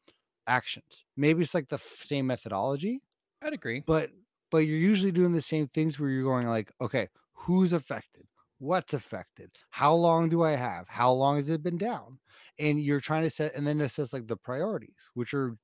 actions. 0.46 1.04
Maybe 1.16 1.42
it's 1.42 1.54
like 1.54 1.68
the 1.68 1.76
f- 1.76 2.00
same 2.02 2.26
methodology, 2.28 3.02
I'd 3.42 3.52
agree. 3.52 3.84
but 3.86 4.10
but 4.50 4.58
you're 4.58 4.78
usually 4.78 5.12
doing 5.12 5.32
the 5.32 5.42
same 5.42 5.68
things 5.68 5.98
where 5.98 6.10
you're 6.10 6.22
going 6.22 6.46
like, 6.48 6.72
okay, 6.80 7.08
who's 7.32 7.72
affected? 7.72 8.26
What's 8.58 8.94
affected? 8.94 9.50
How 9.70 9.94
long 9.94 10.28
do 10.28 10.42
I 10.42 10.52
have? 10.52 10.86
How 10.88 11.12
long 11.12 11.36
has 11.36 11.48
it 11.50 11.62
been 11.62 11.78
down? 11.78 12.18
And 12.58 12.80
you're 12.80 13.00
trying 13.00 13.22
to 13.22 13.30
set, 13.30 13.54
and 13.54 13.66
then 13.66 13.80
it 13.80 13.90
says 13.90 14.12
like 14.12 14.26
the 14.26 14.36
priorities, 14.36 15.10
which 15.14 15.32
are, 15.34 15.56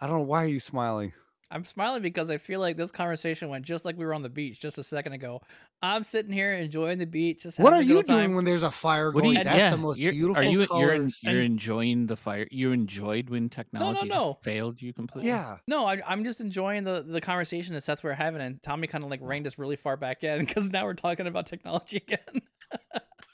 I 0.00 0.06
don't 0.06 0.18
know. 0.18 0.24
Why 0.24 0.44
are 0.44 0.48
you 0.48 0.60
smiling? 0.60 1.12
I'm 1.50 1.64
smiling 1.64 2.02
because 2.02 2.28
I 2.30 2.38
feel 2.38 2.58
like 2.60 2.76
this 2.76 2.90
conversation 2.90 3.48
went 3.48 3.64
just 3.64 3.84
like 3.84 3.96
we 3.96 4.04
were 4.04 4.14
on 4.14 4.22
the 4.22 4.28
beach 4.28 4.58
just 4.60 4.78
a 4.78 4.82
second 4.82 5.12
ago. 5.12 5.40
I'm 5.82 6.02
sitting 6.04 6.32
here 6.32 6.52
enjoying 6.52 6.98
the 6.98 7.06
beach. 7.06 7.42
Just 7.44 7.58
What 7.60 7.72
are 7.72 7.82
you 7.82 8.02
time. 8.02 8.16
doing 8.16 8.34
when 8.34 8.44
there's 8.44 8.62
a 8.64 8.70
fire 8.70 9.12
going? 9.12 9.36
you, 9.36 9.44
That's 9.44 9.58
yeah, 9.64 9.70
the 9.70 9.76
most 9.76 9.98
you're- 9.98 10.12
beautiful 10.16 10.42
Are 10.42 10.46
you 10.46 10.66
you're, 10.70 11.08
you're 11.22 11.42
enjoying 11.42 12.06
the 12.06 12.16
fire? 12.16 12.48
You 12.50 12.72
enjoyed 12.72 13.28
when 13.30 13.48
technology 13.48 14.08
no, 14.08 14.14
no. 14.14 14.24
no. 14.30 14.38
failed 14.42 14.80
you 14.82 14.92
completely. 14.92 15.30
yeah. 15.30 15.58
No, 15.68 15.86
I, 15.86 16.00
I'm 16.06 16.24
just 16.24 16.40
enjoying 16.40 16.82
the 16.84 17.04
the 17.06 17.20
conversation 17.20 17.74
that 17.74 17.82
Seth 17.82 18.02
we're 18.02 18.12
having, 18.14 18.40
and 18.40 18.60
Tommy 18.62 18.86
kind 18.88 19.04
of 19.04 19.10
like 19.10 19.20
reined 19.22 19.46
us 19.46 19.58
really 19.58 19.76
far 19.76 19.96
back 19.96 20.24
in 20.24 20.38
because 20.46 20.68
now 20.70 20.84
we're 20.84 20.94
talking 20.94 21.26
about 21.26 21.46
technology 21.46 21.98
again. 22.08 22.42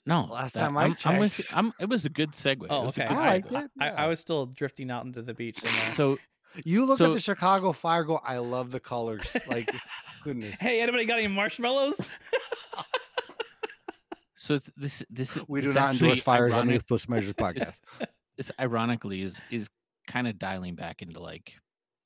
No, 0.05 0.25
Last 0.31 0.55
that- 0.55 0.61
time 0.61 0.77
I 0.77 0.83
I'm, 0.85 0.97
I'm 1.05 1.19
with 1.21 1.39
you. 1.39 1.45
checked. 1.45 1.57
I'm, 1.57 1.73
it 1.79 1.89
was 1.89 2.05
a 2.05 2.11
good 2.11 2.33
segue. 2.33 2.67
Oh, 2.69 2.83
It 2.83 2.87
was 2.87 2.99
a 2.99 3.05
okay. 3.05 3.09
good 3.09 3.19
I 3.23 3.27
liked 3.29 3.53
segue. 3.53 3.65
it. 3.65 3.71
I, 3.81 3.87
yeah. 3.87 3.95
I 4.05 4.07
was 4.09 4.19
still 4.21 4.47
drifting 4.47 4.91
out 4.91 5.05
into 5.07 5.23
the 5.23 5.33
beach. 5.33 5.61
So 5.95 6.19
You 6.65 6.85
look 6.85 6.99
so- 6.99 7.07
at 7.07 7.15
the 7.15 7.21
Chicago 7.21 7.73
fire, 7.73 8.05
go, 8.05 8.21
I 8.25 8.39
love 8.39 8.71
the 8.71 8.81
colors. 8.81 9.35
Like, 9.49 9.75
goodness. 10.25 10.55
hey, 10.61 10.81
anybody 10.81 11.05
got 11.05 11.19
any 11.19 11.29
marshmallows? 11.29 12.01
so 14.35 14.59
th- 14.59 14.71
this 14.77 15.03
this 15.11 15.39
We 15.49 15.61
this 15.61 15.73
do 15.75 15.79
not 15.81 15.95
endorse 15.95 16.21
fires 16.21 16.53
on 16.53 16.67
the 16.67 16.75
ironic- 16.75 17.09
Measures 17.09 17.33
podcast. 17.35 17.81
this 18.37 18.51
ironically 18.61 19.23
is 19.23 19.41
is 19.51 19.69
kind 20.09 20.27
of 20.27 20.39
dialing 20.39 20.75
back 20.75 21.03
into 21.03 21.21
like 21.21 21.53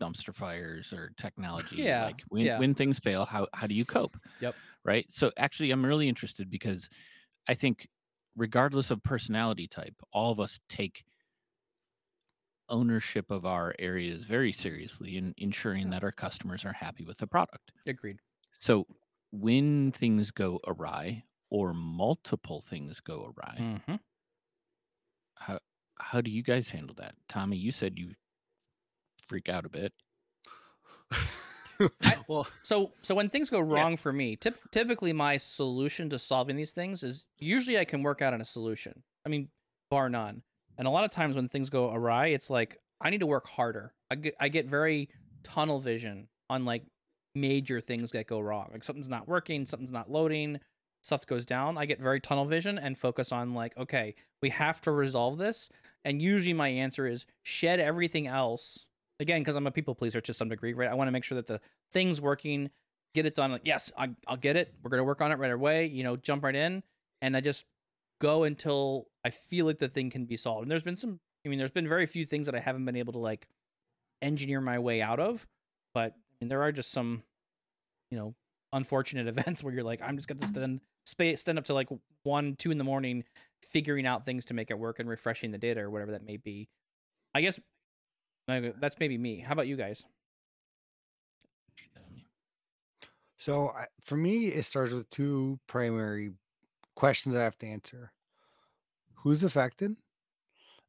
dumpster 0.03 0.35
fires 0.35 0.93
or 0.93 1.11
technology 1.19 1.77
Yeah, 1.77 2.05
like 2.05 2.23
when 2.29 2.45
yeah. 2.45 2.59
when 2.59 2.75
things 2.75 2.99
fail 2.99 3.25
how 3.25 3.49
how 3.55 3.67
do 3.67 3.75
you 3.75 3.87
cope 3.87 4.19
Yep. 4.41 4.55
right 4.85 5.07
so 5.11 5.33
actually 5.39 5.71
i'm 5.71 5.85
really 5.85 6.07
interested 6.07 6.51
because 6.51 6.91
i 7.49 7.55
think 7.55 7.89
regardless 8.37 8.91
of 8.91 9.03
personality 9.03 9.67
type 9.67 9.95
all 10.13 10.31
of 10.31 10.39
us 10.39 10.61
take 10.69 11.05
ownership 12.69 13.31
of 13.31 13.45
our 13.47 13.75
areas 13.79 14.25
very 14.25 14.53
seriously 14.53 15.17
and 15.19 15.35
ensuring 15.39 15.91
that 15.91 16.03
our 16.05 16.13
customers 16.13 16.65
are 16.65 16.73
happy 16.73 17.05
with 17.05 17.19
the 17.19 17.27
product 17.27 17.73
Agreed. 17.87 18.19
so 18.53 18.87
when 19.31 19.93
things 19.93 20.31
go 20.31 20.61
awry 20.67 21.23
or 21.51 21.73
multiple 21.73 22.63
things 22.69 23.01
go 23.01 23.33
awry 23.37 23.57
Mm-hmm. 23.61 23.95
how 25.37 25.59
how 25.99 26.21
do 26.21 26.31
you 26.31 26.43
guys 26.43 26.69
handle 26.71 26.95
that 26.99 27.15
tommy 27.29 27.57
you 27.57 27.73
said 27.73 27.99
you 27.99 28.15
freak 29.29 29.49
out 29.49 29.65
a 29.65 29.69
bit 29.69 29.93
well, 32.29 32.47
So, 32.63 32.93
so 33.03 33.15
when 33.15 33.29
things 33.29 33.51
go 33.51 33.61
wrong 33.61 33.97
for 33.99 34.11
me, 34.13 34.35
typ- 34.37 34.55
typically 34.71 35.13
my 35.13 35.37
solution 35.37 36.09
to 36.11 36.19
solving 36.19 36.57
these 36.57 36.73
things 36.73 37.03
is 37.03 37.27
usually 37.39 37.79
I 37.79 37.85
can 37.85 38.03
work 38.03 38.23
out 38.23 38.33
on 38.33 38.41
a 38.41 38.45
solution. 38.47 39.03
I 39.27 39.29
mean, 39.29 39.49
bar 39.91 40.09
none. 40.09 40.43
And 40.79 40.87
a 40.87 40.91
lot 40.91 41.05
of 41.05 41.11
times 41.11 41.37
when 41.37 41.49
things 41.49 41.71
go 41.71 41.93
awry, 41.93 42.29
it's 42.29 42.51
like 42.51 42.79
I 43.01 43.11
need 43.11 43.21
to 43.21 43.27
work 43.27 43.47
harder. 43.47 43.95
I 44.11 44.17
get 44.17 44.35
I 44.41 44.49
get 44.49 44.67
very 44.67 45.09
tunnel 45.43 45.81
vision 45.81 46.29
on 46.51 46.65
like 46.65 46.85
major 47.35 47.81
things 47.81 48.11
that 48.13 48.27
go 48.27 48.41
wrong. 48.41 48.69
Like 48.73 48.85
something's 48.85 49.09
not 49.09 49.29
working, 49.29 49.67
something's 49.67 49.93
not 49.93 50.11
loading, 50.11 50.59
stuff 51.03 51.27
goes 51.27 51.47
down. 51.47 51.79
I 51.79 51.87
get 51.87 52.01
very 52.01 52.21
tunnel 52.21 52.47
vision 52.47 52.79
and 52.79 52.99
focus 52.99 53.33
on 53.33 53.55
like, 53.55 53.77
okay, 53.77 54.15
we 54.43 54.51
have 54.51 54.81
to 54.83 54.91
resolve 54.91 55.39
this. 55.39 55.69
And 56.05 56.21
usually 56.21 56.53
my 56.53 56.69
answer 56.69 57.07
is 57.07 57.27
shed 57.43 57.81
everything 57.81 58.27
else. 58.27 58.87
Again, 59.19 59.41
because 59.41 59.57
I'm 59.57 59.67
a 59.67 59.71
people 59.71 59.95
pleaser 59.95 60.21
to 60.21 60.35
some 60.35 60.49
degree, 60.49 60.75
right? 60.75 60.91
I 60.91 60.95
want 60.95 61.09
to 61.09 61.13
make 61.13 61.25
sure 61.25 61.37
that 61.37 61.47
the 61.47 61.61
thing's 61.93 62.21
working, 62.21 62.71
get 63.15 63.25
it 63.25 63.35
done. 63.35 63.51
Like, 63.51 63.63
yes, 63.65 63.91
I, 63.97 64.11
I'll 64.27 64.37
get 64.37 64.57
it. 64.57 64.75
We're 64.83 64.91
gonna 64.91 65.05
work 65.05 65.23
on 65.23 65.33
it 65.33 65.39
right 65.39 65.53
away. 65.53 65.87
You 65.87 66.05
know, 66.05 66.17
jump 66.17 66.45
right 66.45 66.55
in, 66.55 66.83
and 67.23 67.35
I 67.37 67.41
just 67.41 67.65
go 68.21 68.45
until 68.45 69.09
I 69.25 69.31
feel 69.31 69.67
like 69.67 69.79
the 69.79 69.89
thing 69.89 70.11
can 70.11 70.25
be 70.25 70.37
solved. 70.37 70.63
And 70.63 70.71
there's 70.71 70.83
been 70.83 70.97
some. 70.97 71.21
I 71.45 71.49
mean, 71.49 71.59
there's 71.59 71.71
been 71.71 71.89
very 71.89 72.07
few 72.07 72.27
things 72.27 72.47
that 72.47 72.57
I 72.57 72.61
haven't 72.61 72.85
been 72.85 72.97
able 72.97 73.13
to 73.13 73.21
like 73.21 73.47
engineer 74.21 74.61
my 74.61 74.79
way 74.79 75.01
out 75.01 75.21
of, 75.21 75.47
but 75.95 76.13
I 76.13 76.35
mean, 76.41 76.49
there 76.49 76.63
are 76.63 76.73
just 76.73 76.91
some, 76.91 77.23
you 78.11 78.19
know, 78.19 78.35
unfortunate 78.73 79.29
events 79.39 79.63
where 79.63 79.73
you're 79.73 79.85
like, 79.85 80.03
I'm 80.03 80.17
just 80.17 80.29
gonna 80.29 80.41
mm-hmm. 80.41 80.55
stand 80.55 80.81
spa- 81.05 81.37
stand 81.37 81.59
up 81.59 81.65
to 81.67 81.75
like 81.75 81.89
one, 82.25 82.57
two 82.57 82.71
in 82.71 82.79
the 82.79 82.85
morning, 82.85 83.25
figuring 83.63 84.07
out 84.07 84.27
things 84.27 84.45
to 84.47 84.55
make 84.55 84.71
it 84.71 84.79
work 84.79 84.99
and 84.99 85.09
refreshing 85.09 85.53
the 85.53 85.59
data 85.59 85.81
or 85.81 85.91
whatever 85.91 86.13
that 86.13 86.25
may 86.25 86.37
be. 86.37 86.69
I 87.35 87.41
guess 87.41 87.59
that's 88.49 88.99
maybe 88.99 89.19
me. 89.19 89.41
How 89.41 89.53
about 89.53 89.67
you 89.67 89.77
guys? 89.77 90.05
so 93.39 93.69
I, 93.69 93.87
for 94.05 94.17
me, 94.17 94.47
it 94.47 94.65
starts 94.65 94.93
with 94.93 95.09
two 95.11 95.61
primary 95.69 96.33
questions 96.97 97.35
I 97.37 97.43
have 97.45 97.59
to 97.59 97.67
answer. 97.69 98.13
who's 99.17 99.43
affected 99.43 99.97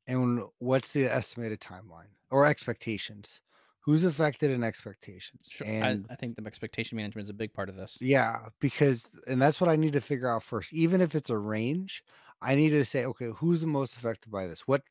and 0.08 0.42
what's 0.60 0.94
the 0.94 1.06
estimated 1.06 1.60
timeline 1.60 2.10
or 2.32 2.46
expectations 2.46 3.42
who's 3.82 4.04
affected 4.04 4.52
and 4.52 4.64
expectations 4.64 5.48
Sure. 5.50 5.68
and 5.68 6.06
I, 6.10 6.14
I 6.14 6.16
think 6.16 6.36
the 6.36 6.46
expectation 6.46 6.96
management 6.98 7.26
is 7.26 7.30
a 7.30 7.34
big 7.34 7.54
part 7.54 7.70
of 7.70 7.76
this. 7.76 7.98
yeah 8.02 8.48
because 8.60 9.10
and 9.28 9.42
that's 9.42 9.60
what 9.62 9.70
i 9.70 9.76
need 9.76 9.94
to 9.94 10.02
figure 10.02 10.30
out 10.30 10.44
first 10.44 10.74
even 10.74 11.02
if 11.02 11.16
it's 11.16 11.30
a 11.30 11.38
range 11.38 12.04
i 12.42 12.56
need 12.56 12.70
to 12.72 12.86
say 12.86 13.06
okay 13.06 13.28
who's 13.36 13.62
the 13.62 13.68
most 13.68 13.96
affected 13.98 14.30
by 14.32 14.46
this 14.48 14.68
what 14.68 14.84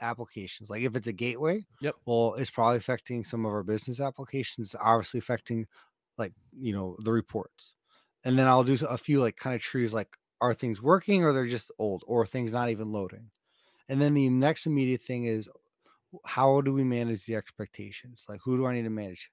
applications 0.00 0.70
like 0.70 0.82
if 0.82 0.96
it's 0.96 1.08
a 1.08 1.12
gateway 1.12 1.64
Yep. 1.80 1.96
well 2.06 2.34
it's 2.34 2.50
probably 2.50 2.78
affecting 2.78 3.24
some 3.24 3.46
of 3.46 3.52
our 3.52 3.62
business 3.62 4.00
applications 4.00 4.74
obviously 4.80 5.18
affecting 5.18 5.66
like 6.18 6.32
you 6.52 6.72
know 6.72 6.96
the 7.04 7.12
reports 7.12 7.74
and 8.24 8.38
then 8.38 8.48
i'll 8.48 8.64
do 8.64 8.76
a 8.88 8.98
few 8.98 9.20
like 9.20 9.36
kind 9.36 9.54
of 9.54 9.62
trees 9.62 9.94
like 9.94 10.16
are 10.44 10.54
things 10.54 10.80
working 10.82 11.24
or 11.24 11.32
they're 11.32 11.46
just 11.46 11.70
old 11.78 12.02
or 12.06 12.26
things 12.26 12.52
not 12.52 12.70
even 12.70 12.92
loading? 12.92 13.30
And 13.88 14.00
then 14.00 14.14
the 14.14 14.28
next 14.28 14.66
immediate 14.66 15.02
thing 15.02 15.24
is 15.24 15.48
how 16.26 16.60
do 16.60 16.72
we 16.72 16.84
manage 16.84 17.26
the 17.26 17.36
expectations? 17.36 18.24
Like 18.28 18.40
who 18.44 18.56
do 18.56 18.66
i 18.66 18.74
need 18.74 18.82
to 18.82 18.90
manage? 18.90 19.30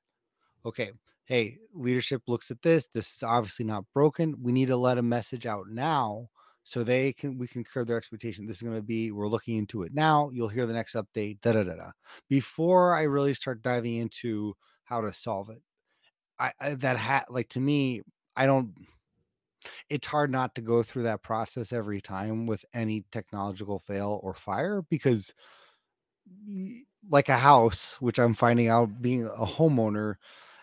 Okay 0.65 0.91
hey 1.31 1.55
leadership 1.73 2.21
looks 2.27 2.51
at 2.51 2.61
this 2.61 2.87
this 2.93 3.15
is 3.15 3.23
obviously 3.23 3.63
not 3.63 3.85
broken 3.93 4.35
we 4.41 4.51
need 4.51 4.67
to 4.67 4.75
let 4.75 4.97
a 4.97 5.01
message 5.01 5.45
out 5.45 5.65
now 5.69 6.27
so 6.63 6.83
they 6.83 7.13
can 7.13 7.37
we 7.37 7.47
can 7.47 7.63
curb 7.63 7.87
their 7.87 7.95
expectation 7.95 8.45
this 8.45 8.57
is 8.57 8.61
going 8.63 8.75
to 8.75 8.81
be 8.81 9.11
we're 9.11 9.27
looking 9.27 9.55
into 9.55 9.83
it 9.83 9.93
now 9.93 10.29
you'll 10.33 10.49
hear 10.49 10.65
the 10.65 10.73
next 10.73 10.93
update 10.95 11.39
da 11.41 11.53
da 11.53 11.63
da 11.63 11.75
da. 11.75 11.91
Before 12.27 12.95
i 12.95 13.03
really 13.03 13.33
start 13.33 13.61
diving 13.61 13.95
into 13.95 14.53
how 14.83 14.99
to 14.99 15.13
solve 15.13 15.49
it 15.49 15.61
i, 16.37 16.51
I 16.59 16.73
that 16.75 16.97
hat 16.97 17.27
like 17.29 17.47
to 17.49 17.61
me 17.61 18.01
i 18.35 18.45
don't 18.45 18.73
it's 19.89 20.07
hard 20.07 20.31
not 20.31 20.55
to 20.55 20.61
go 20.61 20.83
through 20.83 21.03
that 21.03 21.23
process 21.23 21.71
every 21.73 22.01
time 22.01 22.45
with 22.45 22.65
any 22.73 23.03
technological 23.11 23.79
fail 23.79 24.19
or 24.23 24.33
fire 24.33 24.81
because 24.89 25.33
like 27.09 27.29
a 27.29 27.37
house 27.37 27.97
which 27.99 28.19
i'm 28.19 28.33
finding 28.33 28.67
out 28.67 29.01
being 29.01 29.25
a 29.25 29.45
homeowner 29.45 30.15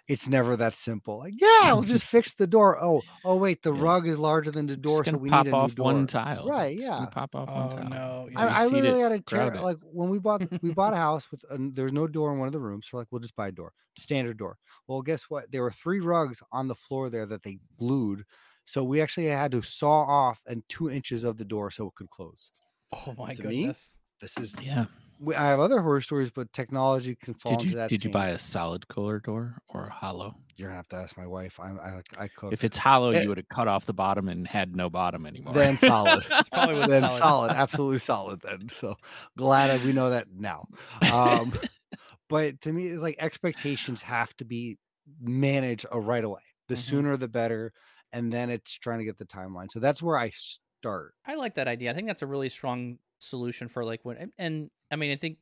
it's 0.09 0.29
never 0.29 0.57
that 0.57 0.75
simple 0.75 1.19
like 1.19 1.35
yeah 1.37 1.73
we'll 1.73 1.83
just 1.85 2.05
fix 2.05 2.35
the 2.35 2.47
door 2.47 2.83
oh 2.83 3.03
oh 3.25 3.37
wait 3.37 3.63
the 3.63 3.73
Yeah. 3.75 3.83
rug 3.83 4.07
is 4.09 4.19
larger 4.19 4.51
than 4.51 4.67
the 4.67 4.77
door 4.77 5.05
so 5.05 5.13
gonna 5.13 5.19
we 5.19 5.31
pop 5.31 5.47
need 5.47 5.49
a 5.49 5.55
off 5.55 5.71
new 5.71 5.75
door 5.75 5.93
one 5.93 6.07
tile. 6.07 6.49
right 6.49 6.77
yeah 6.77 7.07
pop 7.11 7.35
off 7.35 7.49
Oh 7.49 7.55
one 7.55 7.69
tile. 7.69 7.89
no! 7.91 8.29
Yeah, 8.31 8.41
I, 8.41 8.65
I 8.65 8.67
literally 8.67 9.01
it, 9.01 9.03
had 9.03 9.13
a 9.13 9.21
tear 9.21 9.55
it. 9.55 9.63
like 9.63 9.79
when 9.83 10.11
we 10.11 10.19
bought 10.19 10.43
we 10.63 10.71
bought 10.71 10.93
a 10.93 10.97
house 10.97 11.31
with 11.31 11.45
a, 11.51 11.57
there's 11.59 11.95
no 11.95 12.07
door 12.07 12.31
in 12.33 12.39
one 12.39 12.47
of 12.47 12.53
the 12.53 12.61
rooms. 12.61 12.87
So 12.87 12.97
we're 12.97 13.01
like, 13.01 13.09
we'll 13.11 13.21
just 13.23 13.37
buy 13.37 13.49
a 13.49 13.53
door, 13.53 13.73
standard 13.97 14.37
door. 14.37 14.59
Well, 14.87 15.01
guess 15.01 15.25
what? 15.31 15.51
There 15.51 15.63
were 15.63 15.71
three 15.71 16.01
rugs 16.01 16.43
on 16.53 16.69
the 16.69 16.75
floor 16.75 17.09
there 17.09 17.25
that 17.25 17.43
they 17.43 17.59
glued. 17.79 18.25
So 18.71 18.85
we 18.85 19.01
actually 19.01 19.27
had 19.27 19.53
to 19.53 19.63
saw 19.63 20.03
off 20.05 20.43
and 20.47 20.63
two 20.69 20.91
inches 20.91 21.25
of 21.25 21.39
the 21.39 21.45
door 21.45 21.71
so 21.71 21.89
it 21.89 21.95
could 21.95 22.11
close. 22.11 22.53
Oh 22.93 23.15
my 23.17 23.35
To 23.37 23.45
me, 23.45 23.77
goodness! 23.77 23.97
This 24.21 24.39
is 24.39 24.55
Yeah. 24.61 24.87
we, 25.19 25.35
I 25.35 25.47
have 25.49 25.61
other 25.61 25.83
horror 25.83 26.01
stories, 26.03 26.31
but 26.31 26.53
technology 26.53 27.17
can 27.17 27.35
fall 27.35 27.61
Did 27.61 27.63
into 27.63 27.71
you 27.71 27.77
that. 27.77 27.95
did 27.99 28.05
you 28.05 28.11
buy 28.11 28.29
a 28.29 28.39
solid 28.39 28.87
color 28.87 29.19
door 29.19 29.61
or 29.69 29.89
a 29.89 29.93
hollow? 29.93 30.37
You're 30.57 30.69
gonna 30.69 30.77
have 30.79 30.89
to 30.89 30.97
ask 30.97 31.17
my 31.17 31.27
wife. 31.27 31.61
I 31.61 31.71
I 31.71 32.03
I 32.25 32.29
cook. 32.29 32.57
If 32.57 32.65
it's 32.65 32.77
hollow, 32.79 33.11
Eh. 33.13 33.23
you 33.23 33.29
would 33.29 33.37
have 33.39 33.49
cut 33.49 33.69
off 33.69 33.87
the 33.87 33.95
bottom 33.95 34.29
and 34.29 34.47
had 34.49 34.75
no 34.75 34.89
bottom 34.91 35.27
anymore. 35.27 35.55
then 35.55 35.77
solid. 35.77 36.25
It's 36.39 36.49
probably 36.51 36.75
was 36.75 36.91
then 36.91 37.09
solid. 37.09 37.25
solid. 37.25 37.53
absolutely 37.53 37.99
solid. 37.99 38.41
Then 38.43 38.69
so 38.73 38.97
glad 39.37 39.69
that 39.69 39.81
we 39.81 39.93
know 39.93 40.11
that 40.11 40.29
now. 40.31 40.67
Um, 41.07 41.53
but 42.29 42.61
to 42.63 42.73
me, 42.73 42.89
it's 42.89 43.03
like 43.03 43.17
expectations 43.19 44.03
have 44.03 44.37
to 44.39 44.45
be 44.45 44.79
managed 45.21 45.87
right 45.93 46.25
away. 46.25 46.43
The 46.69 46.77
Mhm. 46.77 46.79
sooner 46.79 47.17
the 47.17 47.29
better, 47.29 47.73
and 48.13 48.33
then 48.33 48.51
it's 48.51 48.73
trying 48.73 48.99
to 48.99 49.05
get 49.05 49.19
the 49.19 49.25
timeline. 49.25 49.71
So 49.71 49.81
that's 49.81 50.03
where 50.03 50.17
I 50.17 50.31
start. 50.31 51.15
I 51.27 51.35
like 51.35 51.55
that 51.55 51.69
idea. 51.69 51.91
I 51.91 51.95
think 51.95 52.07
that's 52.07 52.23
a 52.23 52.27
really 52.27 52.49
strong 52.49 52.99
solution 53.19 53.69
for 53.69 53.85
like 53.85 54.01
when 54.05 54.33
and, 54.39 54.71
I 54.91 54.97
mean 54.97 55.11
I 55.11 55.17
think 55.17 55.39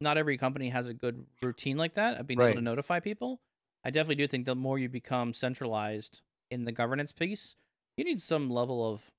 not 0.00 0.18
every 0.18 0.36
company 0.36 0.68
has 0.68 0.86
a 0.86 0.94
good 0.94 1.24
routine 1.42 1.76
like 1.76 1.94
that 1.94 2.18
of 2.18 2.26
being 2.26 2.40
able 2.40 2.54
to 2.54 2.60
notify 2.60 3.00
people. 3.00 3.40
I 3.84 3.90
definitely 3.90 4.16
do 4.16 4.26
think 4.26 4.46
the 4.46 4.54
more 4.54 4.78
you 4.78 4.88
become 4.88 5.32
centralized 5.32 6.22
in 6.50 6.64
the 6.64 6.72
governance 6.72 7.12
piece, 7.12 7.56
you 7.96 8.04
need 8.04 8.20
some 8.20 8.50
level 8.50 8.90
of 8.90 9.10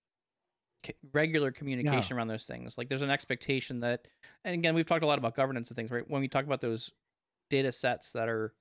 c- 0.86 0.96
regular 1.14 1.52
communication 1.52 2.18
around 2.18 2.28
those 2.28 2.46
things. 2.46 2.78
Like 2.78 2.90
there's 2.90 3.02
an 3.02 3.10
expectation 3.10 3.80
that, 3.82 4.08
and 4.44 4.54
again, 4.54 4.76
we've 4.76 4.86
talked 4.86 5.04
a 5.04 5.08
lot 5.08 5.18
about 5.18 5.36
governance 5.36 5.70
and 5.70 5.76
things, 5.76 5.92
right? 5.92 6.10
When 6.10 6.22
we 6.22 6.28
talk 6.28 6.46
about 6.46 6.62
those 6.62 6.92
data 7.50 7.72
sets 7.72 8.12
that 8.14 8.28
are 8.28 8.54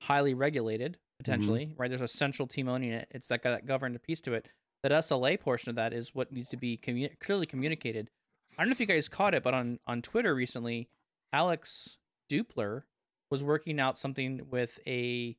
highly 0.00 0.34
regulated, 0.34 0.98
potentially, 1.22 1.74
right? 1.78 1.88
There's 1.88 2.00
a 2.00 2.08
central 2.08 2.48
team 2.48 2.68
owning 2.68 2.90
it. 2.90 3.08
It's 3.10 3.28
that, 3.28 3.42
that 3.42 3.66
governed 3.66 4.02
piece 4.02 4.20
to 4.22 4.34
it. 4.34 4.48
That 4.82 4.92
SLA 4.92 5.38
portion 5.38 5.70
of 5.70 5.76
that 5.76 5.92
is 5.92 6.14
what 6.14 6.32
needs 6.32 6.48
to 6.50 6.56
be 6.56 6.76
commu- 6.76 7.18
clearly 7.20 7.46
communicated. 7.46 8.10
I 8.58 8.62
don't 8.62 8.68
know 8.68 8.72
if 8.72 8.80
you 8.80 8.86
guys 8.86 9.08
caught 9.08 9.34
it, 9.34 9.42
but 9.42 9.54
on 9.54 9.78
on 9.86 10.02
Twitter 10.02 10.34
recently, 10.34 10.88
Alex 11.32 11.98
Dupler 12.30 12.82
was 13.30 13.42
working 13.42 13.80
out 13.80 13.96
something 13.96 14.42
with 14.50 14.78
a. 14.86 15.36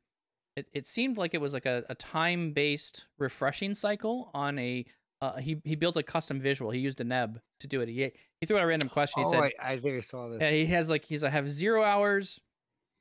It, 0.55 0.67
it 0.71 0.87
seemed 0.87 1.17
like 1.17 1.33
it 1.33 1.41
was 1.41 1.53
like 1.53 1.65
a, 1.65 1.83
a 1.89 1.95
time 1.95 2.53
based 2.53 3.07
refreshing 3.17 3.75
cycle 3.75 4.31
on 4.33 4.57
a. 4.57 4.85
Uh, 5.21 5.37
he 5.37 5.61
he 5.63 5.75
built 5.75 5.97
a 5.97 6.03
custom 6.03 6.39
visual. 6.39 6.71
He 6.71 6.79
used 6.79 6.97
Deneb 6.99 7.39
to 7.59 7.67
do 7.67 7.81
it. 7.81 7.89
He 7.89 8.11
he 8.39 8.45
threw 8.45 8.57
out 8.57 8.63
a 8.63 8.67
random 8.67 8.89
question. 8.89 9.23
He 9.23 9.27
oh, 9.27 9.31
said, 9.31 9.51
I, 9.61 9.73
I 9.73 9.79
think 9.79 9.97
I 9.97 10.01
saw 10.01 10.29
this. 10.29 10.41
yeah, 10.41 10.51
he 10.51 10.65
has 10.67 10.89
like 10.89 11.05
he's 11.05 11.23
I 11.23 11.29
have 11.29 11.49
zero 11.49 11.83
hours, 11.83 12.39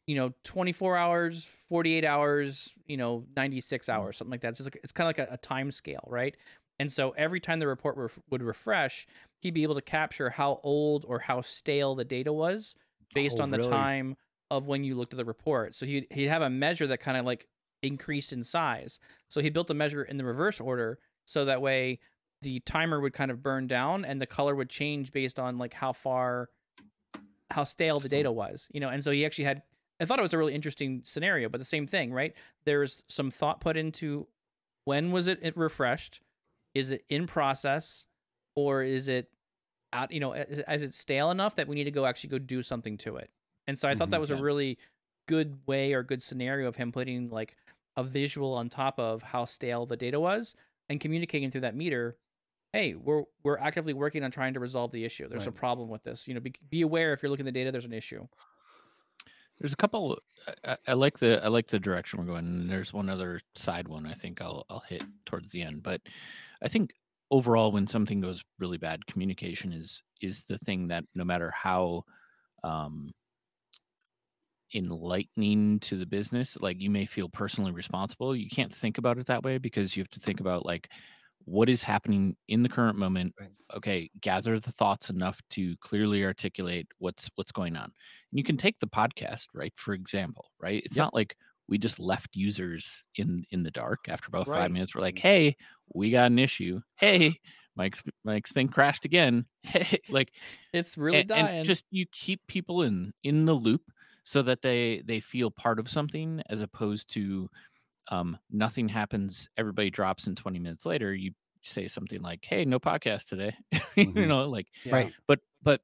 you 0.06 0.16
know, 0.16 0.32
twenty 0.44 0.72
four 0.72 0.96
hours, 0.96 1.44
forty 1.44 1.94
eight 1.94 2.04
hours, 2.04 2.72
you 2.86 2.96
know, 2.96 3.24
ninety 3.36 3.60
six 3.60 3.88
Mm. 3.88 3.94
hours, 3.94 4.16
something 4.16 4.32
like 4.32 4.40
that. 4.42 4.48
It's, 4.50 4.60
like, 4.60 4.78
it's 4.82 4.92
kind 4.92 5.06
of 5.08 5.16
like 5.18 5.28
a, 5.30 5.34
a 5.34 5.36
time 5.38 5.70
scale, 5.70 6.04
right? 6.08 6.36
And 6.78 6.90
so 6.90 7.10
every 7.10 7.38
time 7.40 7.60
the 7.60 7.66
report 7.68 7.96
ref- 7.96 8.18
would 8.30 8.42
refresh, 8.42 9.06
he'd 9.40 9.54
be 9.54 9.62
able 9.62 9.76
to 9.76 9.82
capture 9.82 10.30
how 10.30 10.60
old 10.64 11.04
or 11.06 11.20
how 11.20 11.40
stale 11.40 11.94
the 11.94 12.04
data 12.04 12.32
was 12.32 12.74
based 13.14 13.38
Oh, 13.38 13.44
on 13.44 13.50
the 13.50 13.58
really? 13.58 13.70
time 13.70 14.16
of 14.50 14.66
when 14.66 14.82
you 14.84 14.96
looked 14.96 15.12
at 15.12 15.16
the 15.16 15.24
report. 15.24 15.76
So 15.76 15.86
he'd 15.86 16.06
he'd 16.10 16.26
have 16.26 16.42
a 16.42 16.50
measure 16.50 16.86
that 16.88 16.98
kind 16.98 17.16
of 17.16 17.24
like 17.24 17.46
increased 17.82 18.32
in 18.32 18.42
size. 18.42 18.98
So 19.28 19.40
he 19.40 19.50
built 19.50 19.70
a 19.70 19.74
measure 19.74 20.02
in 20.02 20.16
the 20.16 20.24
reverse 20.24 20.60
order, 20.60 20.98
so 21.26 21.44
that 21.44 21.62
way 21.62 22.00
the 22.42 22.58
timer 22.60 23.00
would 23.00 23.12
kind 23.12 23.30
of 23.30 23.42
burn 23.42 23.68
down 23.68 24.04
and 24.04 24.20
the 24.20 24.26
color 24.26 24.54
would 24.56 24.68
change 24.68 25.12
based 25.12 25.38
on 25.38 25.58
like 25.58 25.72
how 25.72 25.92
far 25.92 26.48
how 27.50 27.64
stale 27.64 28.00
the 28.00 28.08
data 28.08 28.32
was 28.32 28.66
you 28.72 28.80
know 28.80 28.88
and 28.88 29.04
so 29.04 29.10
he 29.10 29.24
actually 29.24 29.44
had 29.44 29.62
i 30.02 30.06
thought 30.06 30.18
it 30.18 30.22
was 30.22 30.32
a 30.34 30.38
really 30.38 30.54
interesting 30.54 31.00
scenario 31.04 31.48
but 31.48 31.58
the 31.58 31.64
same 31.64 31.86
thing 31.86 32.12
right 32.12 32.34
there's 32.64 33.02
some 33.08 33.30
thought 33.30 33.60
put 33.60 33.76
into 33.76 34.26
when 34.84 35.12
was 35.12 35.26
it, 35.28 35.56
refreshed 35.56 36.20
is 36.74 36.90
it 36.90 37.04
in 37.08 37.26
process 37.26 38.06
or 38.56 38.82
is 38.82 39.08
it 39.08 39.30
out 39.92 40.10
you 40.10 40.20
know 40.20 40.32
is 40.32 40.58
it, 40.58 40.64
is 40.70 40.82
it 40.82 40.92
stale 40.94 41.30
enough 41.30 41.54
that 41.56 41.68
we 41.68 41.74
need 41.76 41.84
to 41.84 41.90
go 41.90 42.06
actually 42.06 42.30
go 42.30 42.38
do 42.38 42.62
something 42.62 42.96
to 42.98 43.16
it 43.16 43.30
and 43.66 43.78
so 43.78 43.88
i 43.88 43.94
thought 43.94 44.10
that 44.10 44.16
Mhm. 44.18 44.20
was 44.20 44.30
Yeah. 44.30 44.36
a 44.38 44.42
really 44.42 44.78
good 45.28 45.60
way 45.66 45.92
or 45.92 46.02
good 46.02 46.22
scenario 46.22 46.66
of 46.68 46.76
him 46.76 46.90
putting 46.92 47.28
like 47.30 47.56
a 47.96 48.02
visual 48.02 48.54
on 48.54 48.68
top 48.70 48.98
of 48.98 49.22
how 49.22 49.44
stale 49.44 49.86
the 49.86 49.96
data 49.96 50.18
was 50.18 50.56
and 50.88 51.00
communicating 51.00 51.50
through 51.50 51.60
that 51.60 51.76
meter 51.76 52.16
hey 52.72 52.94
we're 52.94 53.24
we're 53.44 53.58
actively 53.58 53.92
working 53.92 54.24
on 54.24 54.30
trying 54.30 54.54
to 54.54 54.60
resolve 54.60 54.90
the 54.92 55.04
issue 55.04 55.28
there's 55.28 55.46
a 55.46 55.50
Right. 55.50 55.54
problem 55.56 55.86
problem 55.86 55.90
with 55.90 56.02
this 56.02 56.26
you 56.26 56.34
know 56.34 56.40
be, 56.40 56.54
be 56.70 56.80
aware 56.82 57.12
if 57.12 57.22
you're 57.22 57.30
looking 57.30 57.46
at 57.46 57.52
the 57.52 57.60
data 57.60 57.70
there's 57.70 57.84
an 57.84 57.92
issue 57.92 58.26
There's 59.62 59.72
a 59.72 59.77
couple. 59.77 60.18
I, 60.64 60.77
I- 60.88 60.92
like 60.94 61.18
the 61.20 61.42
I 61.44 61.48
like 61.48 61.68
the 61.68 61.79
direction 61.79 62.18
we're 62.18 62.27
going. 62.27 62.46
And 62.48 62.68
there's 62.70 62.92
one 62.92 63.09
other 63.09 63.40
side 63.55 63.87
one 63.88 64.07
I 64.07 64.14
think 64.14 64.42
I'll 64.42 64.66
I'll 64.68 64.81
hit 64.88 65.05
towards 65.25 65.53
the 65.53 65.62
end. 65.62 65.85
But 65.85 66.03
I 66.62 66.68
think 66.68 66.92
overall, 67.31 67.72
when 67.72 67.87
something 67.87 68.20
goes 68.20 68.42
really 68.59 68.79
bad, 68.79 69.07
communication 69.07 69.72
is 69.72 70.03
is 70.20 70.44
the 70.48 70.59
thing 70.59 70.88
that 70.88 71.05
no 71.14 71.25
matter 71.25 71.53
how 71.53 72.05
um, 72.64 73.12
enlightening 74.75 75.79
to 75.81 75.98
the 75.98 76.07
business, 76.07 76.57
like 76.61 76.81
you 76.81 76.90
may 76.90 77.05
feel 77.07 77.29
personally 77.29 77.72
responsible. 77.72 78.35
You 78.35 78.48
can't 78.48 78.75
think 78.75 78.98
about 78.98 79.18
it 79.18 79.27
that 79.27 79.42
way 79.42 79.59
because 79.59 79.96
you 79.96 80.03
have 80.03 80.11
to 80.11 80.20
think 80.20 80.40
about 80.40 80.64
like 80.64 80.88
what 81.44 81.68
is 81.68 81.83
happening 81.83 82.37
in 82.48 82.62
the 82.62 82.68
current 82.68 82.96
moment 82.98 83.35
Right. 83.40 83.50
okay 83.74 84.11
gather 84.20 84.59
the 84.61 84.72
thoughts 84.72 85.11
enough 85.11 85.40
to 85.50 85.76
clearly 85.78 86.24
articulate 86.24 86.87
what's 86.98 87.28
what's 87.37 87.52
going 87.52 87.76
on 87.76 87.85
and 87.85 87.92
you 88.38 88.44
can 88.44 88.57
take 88.57 88.78
the 88.81 88.87
podcast 88.87 89.46
right 89.55 89.72
for 89.76 89.94
example 89.94 90.46
right 90.61 90.83
it's 90.85 90.96
Yep. 90.96 91.05
not 91.07 91.14
like 91.14 91.37
we 91.68 91.78
just 91.78 91.98
left 91.98 92.31
users 92.35 93.02
in 93.16 93.44
in 93.50 93.62
the 93.62 93.70
dark 93.70 94.00
after 94.09 94.28
about 94.28 94.46
Right. 94.48 94.61
five 94.62 94.70
minutes 94.70 94.94
we're 94.94 95.00
like 95.00 95.16
mm-hmm. 95.16 95.28
hey 95.28 95.57
we 95.94 96.11
got 96.11 96.31
an 96.31 96.38
issue 96.38 96.81
hey 96.96 97.38
mike's 97.76 98.02
mike's 98.24 98.52
thing 98.52 98.68
crashed 98.68 99.05
again 99.05 99.46
hey 99.62 99.98
like 100.11 100.33
it's 100.72 100.96
really 100.98 101.20
and, 101.20 101.31
and 101.33 101.46
dying 101.46 101.64
just 101.64 101.85
you 101.90 102.07
keep 102.12 102.40
people 102.46 102.83
in 102.83 103.12
in 103.24 103.46
the 103.46 103.55
loop 103.55 103.83
so 104.24 104.42
that 104.42 104.62
they 104.62 105.02
they 105.07 105.18
feel 105.18 105.50
part 105.50 105.78
of 105.81 105.90
something 105.90 106.40
as 106.48 106.61
opposed 106.61 107.09
to 107.12 107.48
um 108.10 108.36
nothing 108.50 108.88
happens 108.88 109.48
everybody 109.56 109.90
drops 109.90 110.26
in 110.26 110.34
20 110.34 110.58
minutes 110.58 110.84
later 110.86 111.14
you 111.14 111.32
say 111.62 111.86
something 111.86 112.20
like 112.22 112.44
hey 112.44 112.64
no 112.64 112.78
podcast 112.80 113.28
today 113.28 113.54
you 113.96 114.06
Mhm. 114.06 114.28
know 114.28 114.48
like 114.48 114.66
Right. 114.86 115.12
but 115.26 115.40
but 115.62 115.80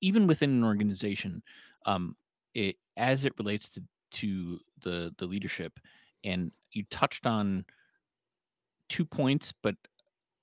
even 0.00 0.26
within 0.26 0.50
an 0.50 0.64
organization 0.64 1.42
um 1.86 2.16
it 2.54 2.76
as 2.96 3.24
it 3.24 3.32
relates 3.38 3.68
to 3.68 3.82
to 4.10 4.58
the 4.82 5.14
the 5.18 5.26
leadership 5.26 5.78
and 6.24 6.50
you 6.72 6.84
touched 6.90 7.26
on 7.26 7.64
two 8.88 9.04
points 9.04 9.52
but 9.62 9.74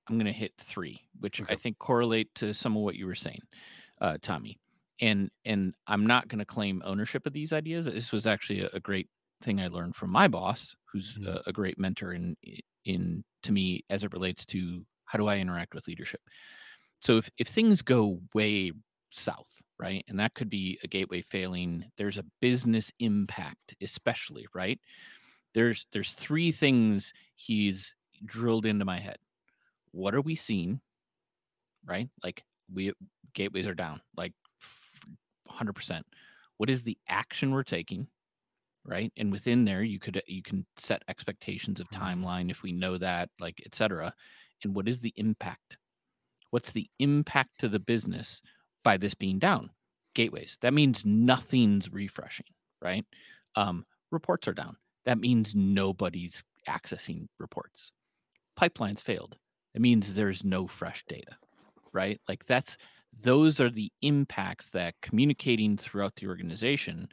i'm 0.07 0.15
going 0.15 0.25
to 0.25 0.31
hit 0.31 0.53
three 0.59 1.01
which 1.19 1.41
Okay. 1.41 1.53
I 1.53 1.57
think 1.57 1.77
correlate 1.79 2.33
to 2.35 2.53
some 2.53 2.77
of 2.77 2.83
what 2.83 2.95
you 2.95 3.07
were 3.07 3.15
saying, 3.15 3.41
uh, 4.01 4.17
Tommy. 4.21 4.59
And 5.01 5.31
and 5.45 5.73
I'm 5.87 6.05
not 6.05 6.27
going 6.27 6.39
to 6.39 6.45
claim 6.45 6.81
ownership 6.85 7.25
of 7.25 7.33
these 7.33 7.53
ideas. 7.53 7.85
This 7.87 8.11
was 8.11 8.27
actually 8.27 8.61
a, 8.61 8.69
a 8.73 8.79
great 8.79 9.09
thing 9.41 9.61
I 9.61 9.67
learned 9.67 9.95
from 9.95 10.11
my 10.11 10.27
boss, 10.27 10.75
who's 10.91 11.17
Mhm. 11.17 11.25
a, 11.25 11.41
a 11.47 11.53
great 11.53 11.77
mentor 11.79 12.13
in 12.13 12.35
in 12.85 13.23
to 13.43 13.51
me 13.51 13.83
as 13.89 14.03
it 14.03 14.13
relates 14.13 14.45
to 14.47 14.85
how 15.05 15.17
do 15.17 15.27
I 15.27 15.37
interact 15.37 15.73
with 15.75 15.87
leadership. 15.87 16.21
So 17.01 17.17
if 17.17 17.29
if 17.37 17.47
things 17.47 17.81
go 17.81 18.21
way 18.33 18.71
south, 19.11 19.61
right, 19.79 20.03
and 20.07 20.19
that 20.19 20.35
could 20.35 20.49
be 20.49 20.79
a 20.83 20.87
gateway 20.87 21.21
failing, 21.21 21.91
there's 21.97 22.17
a 22.17 22.25
business 22.41 22.91
impact, 22.99 23.75
especially 23.81 24.47
right. 24.53 24.79
There's 25.53 25.87
there's 25.93 26.13
three 26.13 26.51
things 26.51 27.13
he's 27.35 27.95
drilled 28.25 28.65
into 28.65 28.85
my 28.85 28.99
head. 28.99 29.17
What 29.91 30.15
are 30.15 30.21
we 30.21 30.35
seeing? 30.35 30.81
Right, 31.85 32.09
like 32.23 32.43
we 32.71 32.91
gateways 33.33 33.65
are 33.67 33.73
down, 33.75 34.01
like 34.17 34.33
hundred 35.47 35.73
percent. 35.73 36.05
What 36.57 36.69
is 36.69 36.83
the 36.83 36.97
action 37.07 37.51
we're 37.51 37.63
taking? 37.63 38.07
Right? 38.87 39.13
And 39.17 39.31
within 39.31 39.65
there 39.65 39.83
you 39.83 39.99
could 39.99 40.21
you 40.27 40.43
can 40.43 40.65
set 40.77 41.03
expectations 41.09 41.79
of 41.81 41.89
Mhm. 41.89 41.97
timeline 41.99 42.51
if 42.51 42.63
we 42.63 42.71
know 42.73 42.97
that 42.97 43.29
like 43.39 43.61
etc 43.65 44.13
and 44.63 44.75
what 44.75 44.89
is 44.89 45.01
the 45.01 45.13
impact? 45.17 45.77
What's 46.51 46.71
the 46.71 46.89
impact 46.99 47.59
to 47.59 47.69
the 47.69 47.79
business 47.79 48.41
by 48.83 48.97
this 48.97 49.15
being 49.15 49.39
down? 49.39 49.71
Gateways. 50.15 50.57
That 50.61 50.73
means 50.73 51.05
nothing's 51.05 51.91
refreshing 51.91 52.47
right? 52.81 53.05
Um, 53.55 53.85
reports 54.11 54.47
are 54.47 54.53
down. 54.53 54.77
That 55.05 55.19
means 55.19 55.55
nobody's 55.55 56.43
accessing 56.67 57.27
reports. 57.39 57.91
Pipelines 58.59 59.01
failed. 59.01 59.37
It 59.73 59.81
means 59.81 60.13
there's 60.13 60.43
no 60.43 60.67
fresh 60.67 61.03
data 61.07 61.37
right? 61.93 62.21
Like 62.27 62.45
that's 62.45 62.77
those 63.21 63.59
are 63.59 63.69
the 63.69 63.91
impacts 64.01 64.69
that 64.71 64.95
communicating 65.01 65.77
throughout 65.77 66.15
the 66.17 66.27
organization 66.27 67.09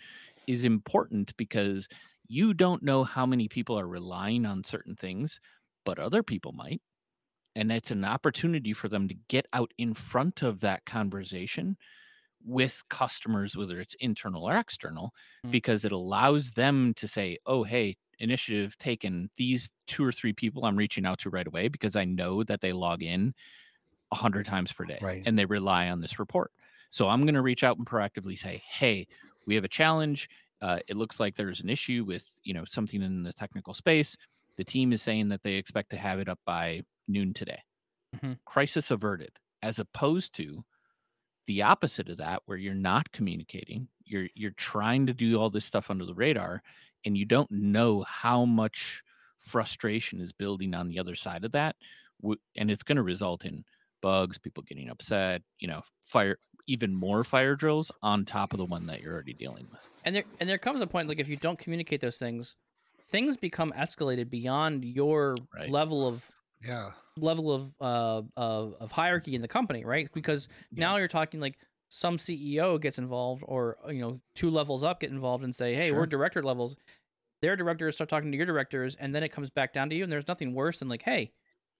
is 0.46 0.64
important 0.64 1.36
because 1.36 1.88
you 2.26 2.54
don't 2.54 2.82
know 2.82 3.04
how 3.04 3.26
many 3.26 3.48
people 3.48 3.78
are 3.78 3.86
relying 3.86 4.46
on 4.46 4.64
certain 4.64 4.96
things, 4.96 5.40
but 5.84 5.98
other 5.98 6.22
people 6.22 6.52
might. 6.52 6.80
And 7.56 7.70
it's 7.72 7.90
an 7.90 8.04
opportunity 8.04 8.72
for 8.72 8.88
them 8.88 9.08
to 9.08 9.14
get 9.28 9.46
out 9.52 9.72
in 9.78 9.94
front 9.94 10.42
of 10.42 10.60
that 10.60 10.84
conversation 10.86 11.76
with 12.44 12.82
customers, 12.90 13.56
whether 13.56 13.80
it's 13.80 13.94
internal 14.00 14.44
or 14.44 14.56
external, 14.56 15.12
Mm. 15.46 15.50
because 15.50 15.84
it 15.84 15.92
allows 15.92 16.52
them 16.52 16.94
to 16.94 17.08
say, 17.08 17.38
oh, 17.46 17.64
hey, 17.64 17.96
initiative 18.18 18.76
taken, 18.78 19.30
these 19.36 19.70
two 19.86 20.04
or 20.04 20.12
three 20.12 20.32
people 20.32 20.64
I'm 20.64 20.76
reaching 20.76 21.06
out 21.06 21.18
to 21.20 21.30
right 21.30 21.46
away 21.46 21.68
because 21.68 21.96
I 21.96 22.04
know 22.04 22.44
that 22.44 22.60
they 22.60 22.72
log 22.72 23.02
in 23.02 23.34
a 24.12 24.16
hundred 24.16 24.46
times 24.46 24.72
per 24.72 24.84
day 24.84 24.98
Right. 25.00 25.22
and 25.26 25.38
they 25.38 25.46
rely 25.46 25.88
on 25.90 26.00
this 26.00 26.18
report. 26.18 26.52
So 26.90 27.08
I'm 27.08 27.22
going 27.22 27.34
to 27.34 27.42
reach 27.42 27.64
out 27.64 27.78
and 27.78 27.86
proactively 27.86 28.38
say, 28.38 28.62
hey, 28.68 29.06
we 29.46 29.54
have 29.54 29.64
a 29.64 29.68
challenge. 29.68 30.28
Uh, 30.60 30.80
it 30.88 30.96
looks 30.96 31.20
like 31.20 31.36
there's 31.36 31.60
an 31.60 31.68
issue 31.70 32.04
with 32.06 32.26
you 32.42 32.54
know 32.54 32.64
something 32.64 33.02
in 33.02 33.22
the 33.22 33.32
technical 33.32 33.74
space. 33.74 34.16
The 34.56 34.64
team 34.64 34.92
is 34.92 35.02
saying 35.02 35.28
that 35.30 35.42
they 35.42 35.54
expect 35.54 35.90
to 35.90 35.96
have 35.96 36.20
it 36.20 36.28
up 36.28 36.40
by 36.46 36.82
noon 37.08 37.32
today. 37.34 37.62
Mhm. 38.16 38.38
Crisis 38.44 38.90
averted, 38.90 39.38
as 39.62 39.78
opposed 39.78 40.34
to 40.36 40.64
the 41.46 41.62
opposite 41.62 42.08
of 42.08 42.16
that, 42.18 42.42
where 42.46 42.58
you're 42.58 42.74
not 42.74 43.12
communicating. 43.12 43.88
You're 44.04 44.28
you're 44.34 44.52
trying 44.52 45.06
to 45.06 45.14
do 45.14 45.36
all 45.38 45.50
this 45.50 45.64
stuff 45.64 45.90
under 45.90 46.06
the 46.06 46.14
radar, 46.14 46.62
and 47.04 47.16
you 47.18 47.24
don't 47.26 47.50
know 47.50 48.02
how 48.04 48.44
much 48.44 49.02
frustration 49.40 50.20
is 50.20 50.32
building 50.32 50.74
on 50.74 50.88
the 50.88 50.98
other 50.98 51.14
side 51.14 51.44
of 51.44 51.52
that, 51.52 51.76
and 52.56 52.70
it's 52.70 52.82
going 52.82 52.96
to 52.96 53.02
result 53.02 53.44
in 53.44 53.64
bugs, 54.00 54.38
people 54.38 54.62
getting 54.62 54.88
upset, 54.90 55.42
you 55.58 55.68
know, 55.68 55.82
fire, 56.06 56.38
even 56.66 56.94
more 56.94 57.24
fire 57.24 57.54
drills 57.56 57.90
on 58.02 58.24
top 58.24 58.52
of 58.52 58.58
the 58.58 58.64
one 58.64 58.86
that 58.86 59.00
you're 59.00 59.12
already 59.12 59.34
dealing 59.34 59.66
with. 59.70 59.80
and 60.04 60.16
there 60.16 60.24
and 60.40 60.48
there 60.48 60.58
comes 60.58 60.80
a 60.80 60.86
point 60.86 61.08
like 61.08 61.18
if 61.20 61.28
you 61.28 61.36
don't 61.36 61.58
communicate 61.58 62.00
those 62.00 62.18
things 62.18 62.56
things 63.08 63.36
become 63.36 63.72
escalated 63.76 64.30
beyond 64.30 64.84
your 64.84 65.36
Right. 65.54 65.68
level 65.70 66.06
of 66.06 66.30
Yeah. 66.62 66.92
level 67.16 67.52
of 67.52 67.72
uh 67.80 68.22
of, 68.36 68.74
of 68.80 68.90
hierarchy 68.92 69.34
in 69.34 69.42
the 69.42 69.48
company 69.48 69.84
right 69.84 70.08
because 70.14 70.48
Yeah. 70.72 70.80
now 70.86 70.96
you're 70.96 71.08
talking 71.08 71.40
like 71.40 71.58
some 71.90 72.16
ceo 72.16 72.80
gets 72.80 72.98
involved 72.98 73.44
or 73.46 73.76
you 73.88 74.00
know 74.00 74.20
two 74.34 74.50
levels 74.50 74.82
up 74.82 75.00
get 75.00 75.10
involved 75.10 75.44
and 75.44 75.54
say 75.54 75.74
hey 75.74 75.92
we're 75.92 76.06
director 76.06 76.42
levels 76.42 76.76
their 77.42 77.56
directors 77.56 77.94
start 77.94 78.08
talking 78.08 78.30
to 78.32 78.36
your 78.36 78.46
directors 78.46 78.94
and 78.96 79.14
then 79.14 79.22
it 79.22 79.28
comes 79.28 79.50
back 79.50 79.72
down 79.72 79.90
to 79.90 79.94
you 79.94 80.02
and 80.02 80.10
there's 80.10 80.26
nothing 80.26 80.54
worse 80.54 80.78
than 80.80 80.88
like 80.88 81.02
hey 81.02 81.30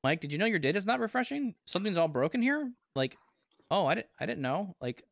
mike 0.05 0.21
did 0.21 0.31
you 0.31 0.39
know 0.39 0.45
your 0.47 0.59
data's 0.59 0.87
not 0.87 1.01
refreshing 1.01 1.55
something's 1.65 1.97
all 1.97 2.07
broken 2.07 2.43
here 2.43 2.71
like 2.95 3.17
oh 3.71 3.87
i 3.87 3.95
didn't 3.95 4.09
i 4.21 4.27
didn't 4.27 4.43
know 4.43 4.75
like 4.81 5.05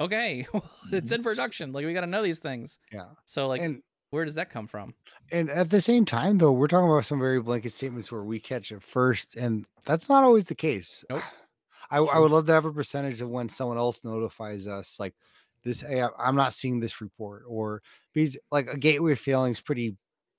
okay 0.00 0.46
it's 0.92 1.12
in 1.12 1.22
production 1.22 1.72
like 1.72 1.84
we 1.84 1.92
got 1.92 2.00
to 2.02 2.06
know 2.06 2.22
these 2.22 2.38
things 2.38 2.78
Yeah. 2.92 3.06
so 3.24 3.48
like 3.48 3.60
and 3.60 3.82
where 4.10 4.24
does 4.24 4.34
that 4.34 4.50
come 4.50 4.66
from 4.66 4.94
and 5.30 5.48
at 5.50 5.70
the 5.70 5.80
same 5.80 6.04
time 6.04 6.38
though, 6.38 6.50
we're 6.50 6.66
talking 6.66 6.90
about 6.90 7.04
some 7.04 7.20
very 7.20 7.40
blanket 7.40 7.72
statements 7.72 8.10
where 8.10 8.24
we 8.24 8.40
catch 8.40 8.72
it 8.72 8.82
first, 8.82 9.36
and 9.36 9.64
that's 9.84 10.08
not 10.08 10.24
always 10.24 10.44
the 10.46 10.56
case. 10.56 11.04
Nope. 11.08 11.22
I, 11.92 11.98
I 11.98 12.18
would 12.18 12.32
love 12.32 12.46
to 12.46 12.52
have 12.52 12.64
a 12.64 12.72
percentage 12.72 13.20
of 13.20 13.28
when 13.28 13.48
someone 13.48 13.76
else 13.78 14.02
notifies 14.02 14.66
us, 14.66 14.98
like 14.98 15.14
this. 15.62 15.80
Hey, 15.80 16.02
I'm 16.18 16.34
not 16.34 16.54
seeing 16.54 16.80
this 16.80 17.00
report, 17.00 17.44
or 17.46 17.82
because 18.12 18.36
like 18.50 18.66
a 18.66 18.76
gateway 18.76 19.14
failing 19.14 19.52
is 19.52 19.60
pretty 19.60 19.96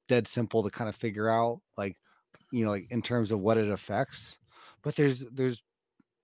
dead 0.09 0.27
simple 0.27 0.63
to 0.63 0.69
kind 0.69 0.89
of 0.89 0.95
figure 0.97 1.29
out, 1.29 1.61
like 1.77 1.95
you 2.51 2.65
know, 2.65 2.71
like 2.71 2.91
in 2.91 3.01
terms 3.01 3.31
of 3.31 3.39
what 3.39 3.57
it 3.57 3.69
affects. 3.69 4.37
But 4.81 4.97
there's 4.97 5.23
there's 5.31 5.63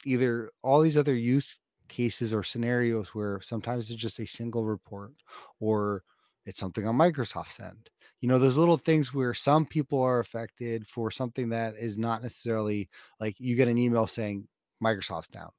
either 0.06 0.50
all 0.64 0.82
these 0.82 0.98
other 0.98 1.16
use 1.16 1.58
cases 1.88 2.34
or 2.34 2.44
scenarios 2.44 3.10
where 3.10 3.40
sometimes 3.42 3.90
it's 3.90 4.02
just 4.02 4.20
a 4.20 4.26
single 4.26 4.66
report 4.66 5.14
or 5.60 6.04
it's 6.46 6.60
something 6.60 6.88
on 6.88 6.98
Microsoft's 6.98 7.60
end. 7.60 7.90
You 8.22 8.28
know, 8.28 8.40
those 8.40 8.58
little 8.58 8.78
things 8.78 9.14
where 9.14 9.34
some 9.34 9.66
people 9.66 10.02
are 10.02 10.20
affected 10.20 10.88
for 10.88 11.12
something 11.12 11.50
that 11.50 11.76
is 11.78 11.98
not 11.98 12.24
necessarily 12.24 12.90
like 13.20 13.36
you 13.40 13.56
get 13.56 13.68
an 13.68 13.78
email 13.78 14.08
saying 14.08 14.48
Microsoft's 14.84 15.28
down, 15.28 15.52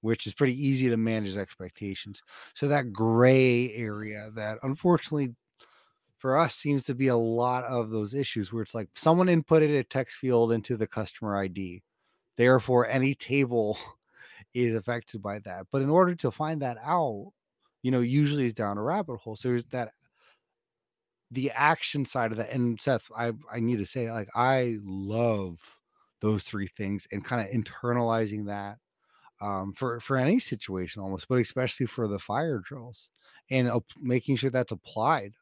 which 0.00 0.26
is 0.26 0.34
pretty 0.34 0.54
easy 0.54 0.88
to 0.88 0.96
manage 0.96 1.36
expectations. 1.36 2.22
So 2.54 2.68
that 2.68 2.92
gray 2.92 3.72
area 3.74 4.30
that 4.34 4.58
unfortunately 4.62 5.34
for 6.18 6.36
us 6.36 6.54
seems 6.54 6.84
to 6.84 6.94
be 6.94 7.08
a 7.08 7.16
lot 7.16 7.64
of 7.64 7.90
those 7.90 8.14
issues 8.14 8.52
where 8.52 8.62
it's 8.62 8.74
like 8.74 8.88
someone 8.94 9.28
inputted 9.28 9.76
a 9.78 9.84
text 9.84 10.18
field 10.18 10.52
into 10.52 10.76
the 10.76 10.86
customer 10.86 11.36
ID. 11.36 11.82
Therefore, 12.38 12.88
any 12.88 13.14
table 13.16 13.78
is 14.54 14.76
affected 14.76 15.22
by 15.22 15.40
that. 15.40 15.66
But 15.72 15.82
in 15.82 15.90
order 15.90 16.16
to 16.16 16.32
find 16.32 16.62
that 16.62 16.78
out, 16.84 17.32
you 17.82 17.92
know, 17.92 18.00
usually 18.00 18.46
it's 18.46 18.54
down 18.54 18.78
a 18.78 18.82
rabbit 18.82 19.18
hole. 19.18 19.36
So 19.36 19.48
there's 19.50 19.66
that 19.66 19.92
the 21.30 21.50
action 21.52 22.04
side 22.04 22.32
of 22.32 22.38
that. 22.38 22.50
And 22.52 22.80
Seth, 22.80 23.04
I 23.16 23.32
I 23.52 23.60
need 23.60 23.78
to 23.78 23.86
say, 23.86 24.10
like, 24.12 24.28
I 24.34 24.76
love 24.82 25.58
those 26.20 26.44
three 26.44 26.68
things 26.76 27.06
and 27.12 27.24
kind 27.24 27.42
of 27.46 27.54
internalizing 27.54 28.46
that 28.46 28.78
um, 29.40 29.72
for 29.74 30.00
for 30.00 30.16
any 30.16 30.38
situation 30.40 31.02
almost, 31.02 31.28
but 31.28 31.38
especially 31.38 31.86
for 31.86 32.08
the 32.08 32.18
fire 32.18 32.60
drills 32.64 33.08
and 33.50 33.70
making 34.00 34.36
sure 34.36 34.50
that's 34.50 34.72
applied. 34.72 35.34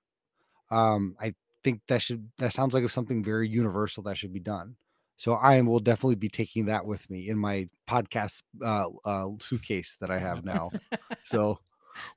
Um, 0.71 1.17
I 1.21 1.35
think 1.65 1.83
that 1.89 2.03
should 2.03 2.31
that 2.39 2.55
sounds 2.55 2.75
like 2.75 2.89
something 2.91 3.25
very 3.25 3.49
universal 3.49 4.05
that 4.05 4.19
should 4.19 4.33
be 4.33 4.41
done. 4.41 4.77
So 5.17 5.33
I 5.33 5.61
will 5.63 5.81
definitely 5.81 6.17
be 6.17 6.29
taking 6.29 6.67
that 6.67 6.85
with 6.85 7.09
me 7.09 7.29
in 7.29 7.39
my 7.39 7.69
podcast 7.89 8.43
uh, 8.65 8.89
uh, 9.05 9.29
suitcase 9.41 9.97
that 10.01 10.11
I 10.11 10.19
have 10.19 10.45
now. 10.45 10.71
so, 11.25 11.59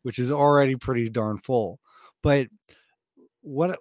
which 0.03 0.19
is 0.19 0.31
already 0.31 0.75
pretty 0.75 1.09
darn 1.09 1.37
full. 1.37 1.79
But 2.21 2.47
what 3.41 3.79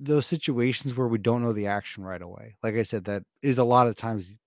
those 0.00 0.26
situations 0.26 0.96
where 0.96 1.08
we 1.08 1.18
don't 1.18 1.42
know 1.42 1.52
the 1.52 1.66
action 1.66 2.02
right 2.04 2.22
away, 2.22 2.56
like 2.62 2.74
I 2.74 2.82
said, 2.82 3.04
that 3.04 3.22
is 3.42 3.58
a 3.58 3.64
lot 3.64 3.86
of 3.86 3.96
times 3.96 4.38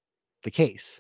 the 0.44 0.52
case. 0.52 1.00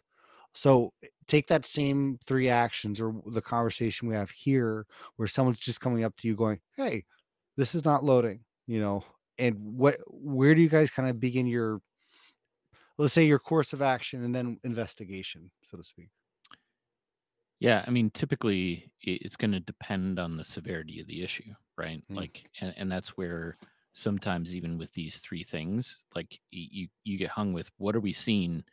So 0.53 0.91
take 1.27 1.47
that 1.47 1.65
same 1.65 2.19
three 2.25 2.49
actions 2.49 3.01
or 3.01 3.13
the 3.27 3.41
conversation 3.41 4.07
we 4.07 4.15
have 4.15 4.31
here, 4.31 4.85
where 5.17 5.27
someone's 5.27 5.59
just 5.59 5.81
coming 5.81 6.03
up 6.03 6.15
to 6.17 6.27
you 6.27 6.35
going, 6.35 6.59
"Hey, 6.77 7.05
this 7.57 7.75
is 7.75 7.83
not 7.85 8.03
loading," 8.03 8.41
you 8.67 8.79
know, 8.79 9.03
and 9.37 9.55
what, 9.59 9.97
where 10.09 10.55
do 10.55 10.61
you 10.61 10.69
guys 10.69 10.91
kind 10.91 11.09
of 11.09 11.19
begin 11.19 11.47
your, 11.47 11.81
let's 12.97 13.13
say 13.13 13.25
your 13.25 13.39
course 13.39 13.73
of 13.73 13.81
action 13.81 14.23
and 14.23 14.33
then 14.35 14.59
investigation, 14.63 15.51
so 15.63 15.77
to 15.77 15.83
speak. 15.83 16.09
Yeah, 17.59 17.83
I 17.87 17.89
mean, 17.91 18.11
typically 18.11 18.91
it's 19.01 19.35
going 19.37 19.51
to 19.53 19.59
depend 19.59 20.19
on 20.19 20.35
the 20.37 20.43
severity 20.43 20.99
of 20.99 21.07
the 21.07 21.23
issue, 21.23 21.53
right? 21.77 22.03
Mm. 22.09 22.17
Like, 22.17 22.49
and, 22.59 22.73
and 22.77 22.91
that's 22.91 23.15
where 23.17 23.57
sometimes 23.93 24.53
even 24.53 24.77
with 24.77 24.91
these 24.93 25.19
three 25.19 25.43
things, 25.43 26.03
like 26.13 26.41
you 26.51 26.89
you 27.03 27.17
get 27.17 27.29
hung 27.31 27.53
with 27.53 27.71
what 27.77 27.95
are 27.95 28.01
we 28.01 28.11
seeing? 28.13 28.65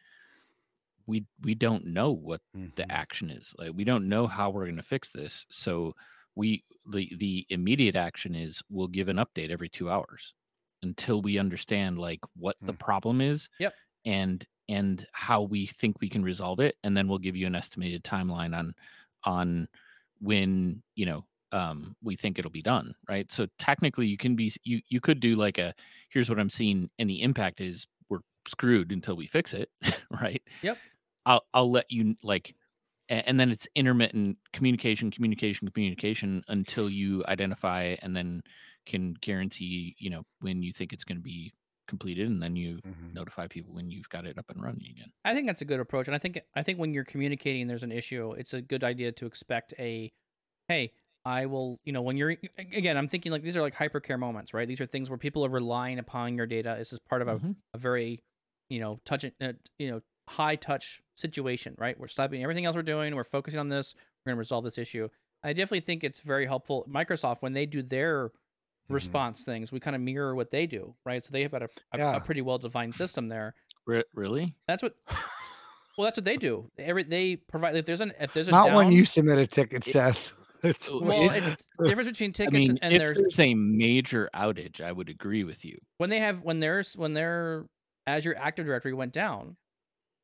We 1.06 1.26
we 1.40 1.54
don't 1.54 1.86
know 1.86 2.12
what 2.12 2.42
the 2.76 2.90
Mhm. 2.90 2.92
action 2.92 3.30
is. 3.30 3.54
Like, 3.58 3.72
we 3.74 3.84
don't 3.84 4.08
know 4.08 4.26
how 4.26 4.50
we're 4.50 4.64
going 4.66 4.76
to 4.76 4.82
fix 4.82 5.10
this. 5.10 5.46
So 5.50 5.94
we 6.34 6.64
the 6.90 7.12
the 7.16 7.46
immediate 7.50 7.96
action 7.96 8.34
is 8.34 8.62
we'll 8.68 8.88
give 8.88 9.08
an 9.08 9.16
update 9.16 9.50
every 9.50 9.68
two 9.68 9.90
hours 9.90 10.34
until 10.82 11.20
we 11.22 11.38
understand 11.38 11.98
like 11.98 12.20
what 12.34 12.56
the 12.66 12.72
Mm. 12.72 12.78
problem 12.78 13.20
is. 13.20 13.48
Yep. 13.58 13.76
And 14.04 14.46
and 14.68 15.06
how 15.12 15.42
we 15.42 15.66
think 15.66 16.00
we 16.00 16.08
can 16.08 16.22
resolve 16.22 16.60
it 16.60 16.76
and 16.82 16.96
then 16.96 17.08
we'll 17.08 17.18
give 17.18 17.36
you 17.36 17.46
an 17.46 17.54
estimated 17.54 18.04
timeline 18.04 18.56
on 18.56 18.74
on 19.24 19.68
when 20.20 20.82
you 20.94 21.06
know 21.06 21.24
um, 21.52 21.94
we 22.02 22.16
think 22.16 22.38
it'll 22.38 22.50
be 22.50 22.62
done 22.62 22.94
right 23.08 23.30
so 23.30 23.46
technically 23.58 24.06
you 24.06 24.16
can 24.16 24.34
be 24.34 24.52
you 24.64 24.80
you 24.88 25.00
could 25.00 25.20
do 25.20 25.36
like 25.36 25.58
a 25.58 25.74
here's 26.08 26.30
what 26.30 26.38
i'm 26.38 26.48
seeing 26.48 26.88
and 26.98 27.10
the 27.10 27.20
impact 27.20 27.60
is 27.60 27.86
we're 28.08 28.20
screwed 28.48 28.90
until 28.90 29.16
we 29.16 29.26
fix 29.26 29.52
it 29.52 29.68
right 30.10 30.42
Yep. 30.62 30.78
i'll 31.26 31.44
i'll 31.52 31.70
let 31.70 31.90
you 31.90 32.16
like 32.22 32.54
and 33.08 33.38
then 33.38 33.50
it's 33.50 33.68
intermittent 33.74 34.38
communication 34.54 35.10
communication 35.10 35.68
communication 35.68 36.42
until 36.48 36.88
you 36.88 37.22
identify 37.28 37.96
and 38.00 38.16
then 38.16 38.42
can 38.86 39.12
guarantee 39.20 39.94
you 39.98 40.08
know 40.08 40.24
when 40.40 40.62
you 40.62 40.72
think 40.72 40.92
it's 40.94 41.04
going 41.04 41.18
to 41.18 41.22
be 41.22 41.52
completed 41.92 42.26
and 42.28 42.42
then 42.42 42.56
you 42.56 42.80
Mhm. 42.84 43.12
notify 43.14 43.46
people 43.46 43.72
when 43.74 43.90
you've 43.90 44.08
got 44.08 44.26
it 44.26 44.38
up 44.38 44.46
and 44.50 44.62
running 44.62 44.86
again 44.90 45.10
I 45.24 45.34
think 45.34 45.46
that's 45.46 45.62
a 45.62 45.64
good 45.64 45.80
approach, 45.80 46.08
and 46.08 46.14
I 46.16 46.18
think 46.18 46.40
I 46.56 46.62
think 46.64 46.78
when 46.80 46.92
you're 46.94 47.04
communicating, 47.04 47.68
there's 47.68 47.84
an 47.84 47.92
issue. 47.92 48.32
It's 48.32 48.54
a 48.54 48.60
good 48.62 48.82
idea 48.82 49.12
to 49.12 49.26
expect 49.26 49.72
a, 49.78 50.10
hey, 50.68 50.94
I 51.24 51.46
will, 51.46 51.78
you 51.84 51.92
know, 51.92 52.02
when 52.02 52.16
you're 52.16 52.36
again, 52.58 52.96
I'm 52.96 53.08
thinking 53.08 53.30
like 53.32 53.42
these 53.42 53.56
are 53.56 53.62
like 53.62 53.74
hypercare 53.74 54.18
moments, 54.18 54.52
right? 54.54 54.66
These 54.66 54.80
are 54.80 54.86
things 54.86 55.10
where 55.10 55.18
people 55.18 55.44
are 55.46 55.50
relying 55.50 55.98
upon 56.00 56.36
your 56.36 56.46
data. 56.46 56.74
This 56.78 56.92
is 56.92 56.98
part 57.08 57.22
of 57.22 57.28
a, 57.28 57.40
Mhm. 57.40 57.56
a 57.74 57.78
very, 57.78 58.20
you 58.68 58.80
know, 58.80 58.98
touch, 59.04 59.24
uh, 59.24 59.52
you 59.78 59.90
know, 59.90 60.00
high 60.28 60.56
touch 60.56 61.00
situation, 61.16 61.74
right? 61.78 61.98
We're 61.98 62.08
stopping 62.08 62.42
everything 62.42 62.64
else 62.66 62.76
we're 62.76 62.82
doing. 62.82 63.14
We're 63.14 63.24
focusing 63.24 63.60
on 63.60 63.68
this. 63.68 63.94
We're 64.24 64.30
going 64.30 64.36
to 64.36 64.40
resolve 64.40 64.64
this 64.64 64.78
issue. 64.78 65.08
I 65.44 65.52
definitely 65.52 65.80
think 65.80 66.04
it's 66.04 66.20
very 66.20 66.46
helpful. 66.46 66.86
Microsoft, 66.88 67.42
when 67.42 67.52
they 67.52 67.66
do 67.66 67.82
their 67.82 68.30
Mhm. 68.90 68.94
response 68.94 69.44
things, 69.44 69.70
we 69.72 69.80
kind 69.80 69.94
of 69.96 70.02
mirror 70.02 70.34
what 70.34 70.50
they 70.50 70.66
do, 70.66 70.94
right? 71.06 71.22
So 71.22 71.30
they 71.32 71.42
have 71.42 71.52
got 71.52 71.62
a, 71.62 71.68
a, 71.92 71.98
Yeah. 71.98 72.16
a 72.16 72.20
pretty 72.20 72.42
well 72.42 72.58
defined 72.58 72.94
system 72.94 73.28
there. 73.28 73.54
Re- 73.86 74.04
really 74.14 74.54
That's 74.68 74.82
what. 74.82 74.94
Well, 75.98 76.06
that's 76.06 76.16
what 76.16 76.24
they 76.24 76.36
do. 76.36 76.70
Every 76.78 77.02
they 77.02 77.36
provide 77.36 77.76
if 77.76 77.84
there's 77.84 78.00
an 78.00 78.12
if 78.18 78.32
there's 78.32 78.48
a 78.48 78.50
Not 78.50 78.72
when 78.72 78.90
you 78.92 79.04
submit 79.04 79.38
a 79.38 79.46
ticket, 79.46 79.86
It- 79.86 79.92
Seth. 79.92 80.32
It's 80.64 80.88
Oh, 80.88 81.00
Well, 81.02 81.28
it- 81.30 81.42
it's 81.42 81.66
the 81.78 81.88
difference 81.88 82.08
between 82.10 82.30
I 82.30 82.32
tickets 82.32 82.68
mean, 82.68 82.78
and 82.82 82.94
if 82.94 83.00
there's 83.00 83.18
there's 83.18 83.40
a 83.40 83.52
major 83.54 84.30
outage, 84.34 84.80
I 84.80 84.92
would 84.92 85.08
agree 85.08 85.42
with 85.44 85.64
you. 85.64 85.76
when 85.98 86.08
they 86.08 86.20
have 86.20 86.40
when 86.42 86.60
there's 86.60 86.96
when 86.96 87.14
their 87.14 87.66
Azure 88.06 88.36
Active 88.38 88.66
Directory 88.66 88.94
went 88.94 89.12
down. 89.12 89.56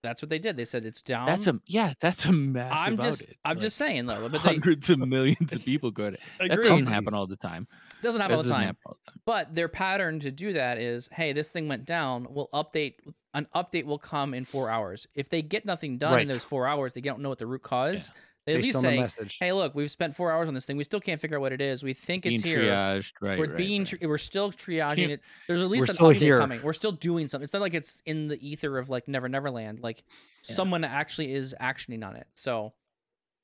That's 0.03 0.23
what 0.23 0.29
they 0.29 0.39
did. 0.39 0.57
They 0.57 0.65
said 0.65 0.85
it's 0.85 1.03
down. 1.03 1.27
That's 1.27 1.47
a 1.47 1.61
yeah, 1.67 1.93
that's 2.01 2.25
a 2.27 2.33
massive 2.33 2.95
I'm 2.95 2.97
just 2.99 3.23
outage. 3.23 3.35
I'm 3.45 3.57
Like, 3.57 3.63
just 3.63 3.77
saying 3.77 4.07
though, 4.07 4.23
but 4.29 4.33
they 4.33 4.39
hundreds 4.39 4.91
of 4.91 4.99
millions 5.09 5.53
of 5.53 5.65
people 5.65 5.91
go 5.91 6.11
to 6.11 6.17
that 6.41 6.49
doesn't 6.63 6.87
happen 6.87 7.15
all 7.15 7.27
the 7.27 7.37
time. 7.37 7.67
doesn't 8.03 8.21
happen 8.21 8.37
all 8.37 8.43
the 8.43 8.49
doesn't 8.49 8.57
time. 8.57 8.67
happen 8.67 8.81
all 8.87 8.97
the 9.05 9.11
time. 9.11 9.21
But 9.25 9.55
their 9.55 9.69
pattern 9.69 10.21
to 10.21 10.31
do 10.31 10.53
that 10.53 10.79
is, 10.79 11.09
hey, 11.13 11.33
this 11.33 11.51
thing 11.51 11.67
went 11.69 11.85
down. 11.85 12.27
We'll 12.31 12.49
update. 12.55 12.95
An 13.35 13.47
update 13.55 13.85
will 13.85 13.99
come 13.99 14.35
in 14.35 14.45
four 14.45 14.71
hours. 14.71 15.07
If 15.15 15.29
they 15.31 15.43
get 15.43 15.65
nothing 15.67 15.99
done 15.99 16.13
Right. 16.13 16.23
in 16.23 16.29
those 16.29 16.45
four 16.45 16.67
hours, 16.67 16.93
they 16.95 17.01
don't 17.01 17.21
know 17.21 17.29
what 17.29 17.39
the 17.39 17.47
root 17.47 17.63
cause. 17.63 18.11
They 18.49 18.55
at 18.55 18.63
least 18.63 18.81
say, 18.81 19.27
hey, 19.41 19.53
look, 19.53 19.75
we've 19.75 19.91
spent 19.91 20.17
four 20.17 20.33
hours 20.33 20.49
on 20.49 20.55
this 20.55 20.65
thing. 20.65 20.79
We 20.79 20.85
still 20.85 21.01
can't 21.01 21.21
figure 21.21 21.37
out 21.37 21.43
what 21.43 21.53
it 21.53 21.61
is. 21.61 21.83
We 21.83 21.93
think 21.93 22.23
Being 22.23 22.37
it's 22.37 22.43
here. 22.45 22.61
triaged, 22.63 23.13
right? 23.21 23.39
we're 23.39 23.47
right, 23.49 23.57
being 23.59 23.83
right. 23.83 23.89
tri- 23.99 24.09
we're 24.09 24.17
still 24.17 24.51
triaging 24.51 25.11
it. 25.11 25.21
There's 25.47 25.61
at 25.61 25.69
least 25.69 25.91
an 25.91 25.97
update 25.97 26.15
here. 26.15 26.39
coming. 26.39 26.63
We're 26.63 26.73
still 26.73 26.93
doing 26.93 27.29
something. 27.29 27.45
It's 27.45 27.53
not 27.53 27.61
like 27.61 27.75
it's 27.75 28.03
in 28.07 28.27
the 28.29 28.39
ether 28.49 28.79
of 28.79 28.89
like 28.89 29.07
Never 29.07 29.29
Never 29.29 29.51
Land. 29.51 29.81
Like 29.81 30.03
Yeah. 30.49 30.55
someone 30.55 30.83
actually 30.83 31.35
is 31.35 31.55
actioning 31.61 32.03
on 32.07 32.17
it. 32.17 32.27
So, 32.35 32.73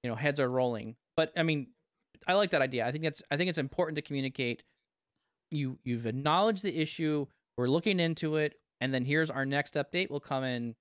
you 0.02 0.08
know, 0.08 0.16
heads 0.16 0.40
are 0.40 0.48
rolling. 0.48 0.96
But 1.18 1.32
I 1.36 1.42
mean, 1.42 1.66
I 2.26 2.32
like 2.32 2.50
that 2.52 2.62
idea. 2.62 2.86
I 2.86 2.90
think 2.90 3.04
it's 3.04 3.22
I 3.30 3.36
think 3.36 3.50
it's 3.50 3.58
important 3.58 3.96
to 3.96 4.02
communicate. 4.02 4.62
You 5.50 5.78
you've 5.84 6.06
acknowledged 6.06 6.62
the 6.62 6.74
issue. 6.80 7.26
We're 7.58 7.68
looking 7.68 8.00
into 8.00 8.36
it, 8.36 8.54
and 8.80 8.92
then 8.94 9.04
here's 9.04 9.28
our 9.28 9.44
next 9.44 9.74
update. 9.74 10.08
Will 10.10 10.18
come 10.20 10.44
in 10.44 10.74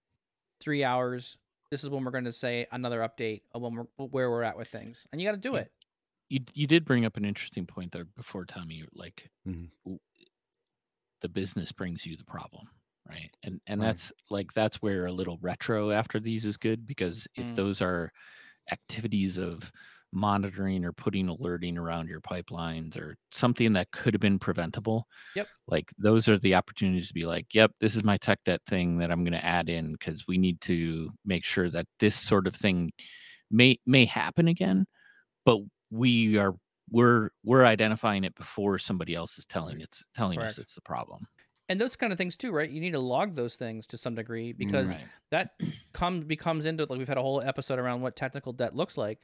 three 0.62 0.86
hours. 0.86 1.36
This 1.74 1.84
is 1.84 1.90
when 1.90 2.04
we're 2.04 2.12
going 2.12 2.26
to 2.26 2.32
say 2.32 2.68
another 2.72 3.00
update 3.00 3.42
of 3.56 3.64
when 3.64 3.74
we're, 3.74 4.06
where 4.06 4.30
we're 4.30 4.44
at 4.44 4.56
with 4.56 4.68
things, 4.68 5.08
and 5.12 5.20
you 5.20 5.28
got 5.28 5.32
to 5.32 5.38
do 5.40 5.56
Yeah. 5.56 5.62
it. 5.62 5.72
you 6.30 6.40
you 6.54 6.68
did 6.68 6.86
bring 6.86 7.04
up 7.04 7.18
an 7.18 7.26
interesting 7.26 7.66
point 7.66 7.92
there 7.92 8.06
before, 8.06 8.46
Tommy. 8.46 8.84
Like 8.94 9.32
Mhm. 9.48 9.72
the 11.22 11.30
business 11.30 11.72
brings 11.72 12.06
you 12.06 12.16
the 12.16 12.26
problem, 12.26 12.70
right? 13.10 13.36
And 13.42 13.60
and 13.66 13.82
Right. 13.82 13.88
that's 13.88 14.14
like 14.30 14.54
that's 14.54 14.84
where 14.84 15.08
a 15.08 15.12
little 15.12 15.40
retro 15.42 15.90
after 15.90 16.20
these 16.20 16.46
is 16.46 16.58
good 16.58 16.86
because 16.86 17.28
if 17.34 17.48
Mm. 17.48 17.56
those 17.56 17.82
are 17.82 18.12
activities 18.72 19.38
of 19.40 19.72
monitoring 20.13 20.86
or 20.86 20.91
putting 20.93 21.28
alerting 21.28 21.78
around 21.78 22.08
your 22.08 22.21
pipelines 22.21 22.97
or 22.97 23.15
something 23.32 23.73
that 23.73 23.91
could 23.91 24.13
have 24.13 24.21
been 24.21 24.39
preventable. 24.39 25.08
Yep. 25.36 25.47
Like 25.67 25.91
those 25.97 26.28
are 26.30 26.38
the 26.38 26.56
opportunities 26.56 27.08
to 27.08 27.13
be 27.13 27.26
like, 27.26 27.47
yep, 27.54 27.71
this 27.82 27.95
is 27.95 28.04
my 28.04 28.17
tech 28.17 28.39
debt 28.45 28.62
thing 28.67 28.97
that 28.99 29.12
I'm 29.12 29.23
going 29.23 29.34
to 29.34 29.45
add 29.45 29.69
in 29.69 29.93
because 29.93 30.26
we 30.28 30.38
need 30.38 30.62
to 30.62 31.10
make 31.26 31.45
sure 31.45 31.69
that 31.69 31.88
this 31.99 32.15
sort 32.15 32.47
of 32.47 32.56
thing 32.56 32.91
may 33.52 33.78
may 33.86 34.06
happen 34.06 34.47
again, 34.47 34.86
but 35.45 35.60
we 35.91 36.38
are 36.38 36.54
we're 36.91 37.30
we're 37.43 37.65
identifying 37.65 38.23
it 38.23 38.36
before 38.36 38.78
somebody 38.78 39.15
else 39.15 39.38
is 39.38 39.45
telling 39.45 39.80
it's 39.82 40.04
telling 40.15 40.38
Correct. 40.38 40.52
us 40.52 40.58
it's 40.60 40.76
the 40.76 40.82
problem. 40.82 41.26
And 41.69 41.80
those 41.80 41.95
kind 41.95 42.12
of 42.12 42.17
things 42.17 42.36
too, 42.36 42.52
right? 42.52 42.69
You 42.69 42.82
need 42.82 42.91
to 42.91 42.99
log 42.99 43.36
those 43.36 43.56
things 43.56 43.88
to 43.88 43.97
some 43.97 44.15
degree 44.15 44.52
because 44.52 44.89
Right. 44.89 45.06
that 45.32 45.52
comes 45.93 46.26
becomes 46.26 46.65
into 46.65 46.86
like 46.89 46.99
we've 46.99 47.08
had 47.08 47.17
a 47.17 47.21
whole 47.21 47.41
episode 47.41 47.80
around 47.80 48.02
what 48.02 48.15
technical 48.15 48.52
debt 48.54 48.76
looks 48.76 48.97
like. 48.97 49.19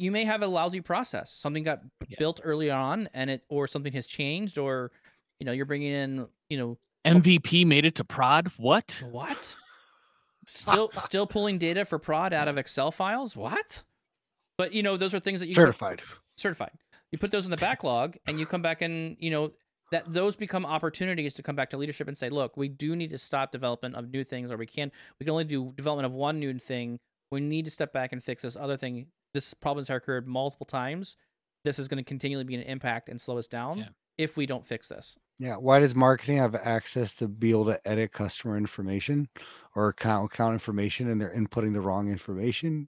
You 0.00 0.10
may 0.10 0.24
have 0.24 0.40
a 0.42 0.46
lousy 0.46 0.80
process. 0.80 1.30
Something 1.30 1.62
got 1.62 1.80
Yeah. 2.08 2.16
built 2.18 2.40
early 2.42 2.70
on, 2.70 3.08
and 3.12 3.28
it 3.28 3.44
or 3.48 3.66
something 3.66 3.92
has 3.92 4.06
changed, 4.06 4.56
or 4.56 4.90
you 5.38 5.44
know 5.44 5.52
you're 5.52 5.66
bringing 5.66 5.92
in 5.92 6.26
you 6.48 6.56
know 6.58 6.78
MVP 7.04 7.66
made 7.66 7.84
it 7.84 7.94
to 7.96 8.04
prod. 8.04 8.48
What? 8.56 9.02
what? 9.10 9.56
Still 10.46 10.90
still 10.94 11.26
pulling 11.26 11.58
data 11.58 11.84
for 11.84 11.98
prod 11.98 12.32
out 12.32 12.48
of 12.48 12.56
Excel 12.58 12.90
files. 12.90 13.36
What? 13.36 13.84
But 14.56 14.72
you 14.72 14.82
know 14.82 14.96
those 14.96 15.14
are 15.14 15.20
things 15.20 15.40
that 15.40 15.46
you 15.48 15.54
put- 15.54 15.60
Certified. 15.62 16.02
certified. 16.36 16.72
You 17.12 17.18
put 17.18 17.30
those 17.30 17.44
in 17.44 17.50
the 17.50 17.56
backlog, 17.56 18.16
and 18.26 18.40
you 18.40 18.46
come 18.46 18.62
back 18.62 18.80
and 18.82 19.16
you 19.20 19.30
know 19.30 19.52
that 19.90 20.10
those 20.10 20.34
become 20.36 20.64
opportunities 20.64 21.34
to 21.34 21.42
come 21.42 21.56
back 21.56 21.70
to 21.70 21.76
leadership 21.76 22.08
and 22.08 22.16
say, 22.16 22.30
look, 22.30 22.56
we 22.56 22.68
do 22.68 22.96
need 22.96 23.10
to 23.10 23.18
stop 23.18 23.50
development 23.52 23.96
of 23.96 24.08
new 24.10 24.24
things, 24.24 24.50
or 24.50 24.56
we 24.56 24.66
can 24.66 24.90
we 25.18 25.24
can 25.24 25.30
only 25.32 25.44
do 25.44 25.72
development 25.76 26.06
of 26.06 26.12
one 26.12 26.40
new 26.40 26.58
thing. 26.58 26.98
We 27.30 27.40
need 27.40 27.66
to 27.66 27.70
step 27.70 27.92
back 27.92 28.12
and 28.12 28.22
fix 28.24 28.42
this 28.42 28.56
other 28.56 28.76
thing. 28.78 29.06
This 29.34 29.54
problem 29.54 29.82
has 29.82 29.90
occurred 29.90 30.26
multiple 30.26 30.66
times. 30.66 31.16
This 31.64 31.78
is 31.78 31.88
going 31.88 31.98
to 32.02 32.08
continually 32.08 32.44
be 32.44 32.54
an 32.54 32.62
impact 32.62 33.08
and 33.08 33.20
slow 33.20 33.38
us 33.38 33.46
down 33.48 33.78
Yeah. 33.78 33.88
if 34.18 34.36
we 34.36 34.46
don't 34.46 34.66
fix 34.66 34.88
this. 34.88 35.16
Yeah. 35.38 35.56
Why 35.56 35.78
does 35.78 35.94
marketing 35.94 36.38
have 36.38 36.54
access 36.54 37.14
to 37.16 37.28
be 37.28 37.50
able 37.50 37.66
to 37.66 37.80
edit 37.88 38.12
customer 38.12 38.56
information 38.56 39.28
or 39.74 39.88
account 39.88 40.32
account 40.32 40.54
information 40.54 41.08
and 41.10 41.20
they're 41.20 41.32
inputting 41.34 41.74
the 41.74 41.80
wrong 41.80 42.08
information? 42.08 42.86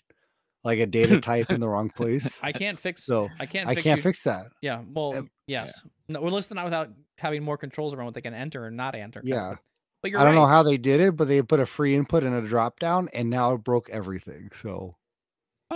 Like 0.65 0.79
a 0.79 0.87
data 0.87 1.21
type 1.23 1.51
in 1.51 1.61
the 1.61 1.69
wrong 1.69 1.91
place. 1.91 2.39
I 2.43 2.53
can't 2.53 2.79
fix. 2.79 3.05
So 3.05 3.29
I 3.41 3.47
can't. 3.47 3.69
I 3.69 3.75
fix 3.75 3.83
can't 3.85 3.97
you- 3.99 4.03
fix 4.03 4.23
that. 4.25 4.47
Yeah. 4.61 4.83
Well, 4.87 5.15
Um, 5.17 5.31
yes. 5.47 5.83
No, 6.09 6.21
we're 6.23 6.31
listing 6.31 6.57
out 6.59 6.65
without 6.65 6.91
having 7.19 7.43
more 7.43 7.57
controls 7.59 7.95
around 7.95 8.07
what 8.07 8.15
they 8.15 8.21
can 8.21 8.35
enter 8.35 8.67
and 8.67 8.77
not 8.77 8.95
enter. 8.95 9.21
Yeah. 9.25 9.55
But 10.03 10.11
you're 10.11 10.21
I 10.21 10.25
don't 10.25 10.35
right. 10.35 10.41
know 10.41 10.47
how 10.47 10.63
they 10.63 10.77
did 10.79 11.01
it, 11.01 11.17
but 11.17 11.29
they 11.29 11.43
put 11.43 11.61
a 11.61 11.67
free 11.67 11.95
input 11.95 12.23
in 12.25 12.33
a 12.33 12.43
drop 12.43 12.79
down 12.81 13.09
and 13.15 13.31
now 13.31 13.55
it 13.55 13.59
broke 13.65 13.89
everything. 13.91 14.51
So 14.55 14.97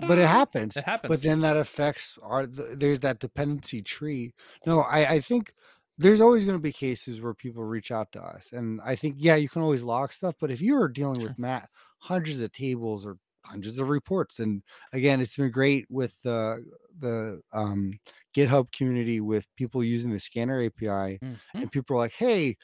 but 0.00 0.18
it 0.18 0.26
happens. 0.26 0.76
It 0.76 0.84
happens. 0.84 1.08
But 1.08 1.22
then 1.22 1.40
that 1.40 1.56
affects 1.56 2.18
our 2.22 2.46
there's 2.46 3.00
that 3.00 3.18
dependency 3.20 3.82
tree. 3.82 4.34
No, 4.66 4.80
I, 4.80 5.14
I 5.14 5.20
think 5.20 5.52
there's 5.98 6.20
always 6.20 6.44
going 6.44 6.58
to 6.58 6.62
be 6.62 6.72
cases 6.72 7.20
where 7.20 7.34
people 7.34 7.64
reach 7.64 7.90
out 7.90 8.12
to 8.12 8.20
us. 8.22 8.52
And 8.52 8.80
I 8.84 8.96
think, 8.96 9.16
yeah, 9.18 9.36
you 9.36 9.48
can 9.48 9.62
always 9.62 9.82
log 9.82 10.12
stuff, 10.12 10.34
but 10.40 10.50
if 10.50 10.60
you 10.60 10.76
are 10.76 10.88
dealing 10.88 11.20
Sure. 11.20 11.22
with 11.22 11.38
Matt 11.38 11.70
hundreds 12.00 12.40
of 12.42 12.52
tables 12.52 13.06
or 13.06 13.16
hundreds 13.44 13.78
of 13.78 13.88
reports, 13.88 14.38
and 14.38 14.62
again, 14.92 15.20
it's 15.20 15.36
been 15.36 15.50
great 15.50 15.86
with 15.90 16.20
the 16.22 16.64
the 16.98 17.40
um, 17.52 17.98
GitHub 18.36 18.72
community 18.72 19.20
with 19.20 19.46
people 19.56 19.82
using 19.84 20.10
the 20.10 20.20
scanner 20.20 20.60
API, 20.62 21.20
Mhm. 21.22 21.40
and 21.60 21.72
people 21.72 21.96
are 21.96 22.00
like, 22.00 22.12
hey, 22.14 22.56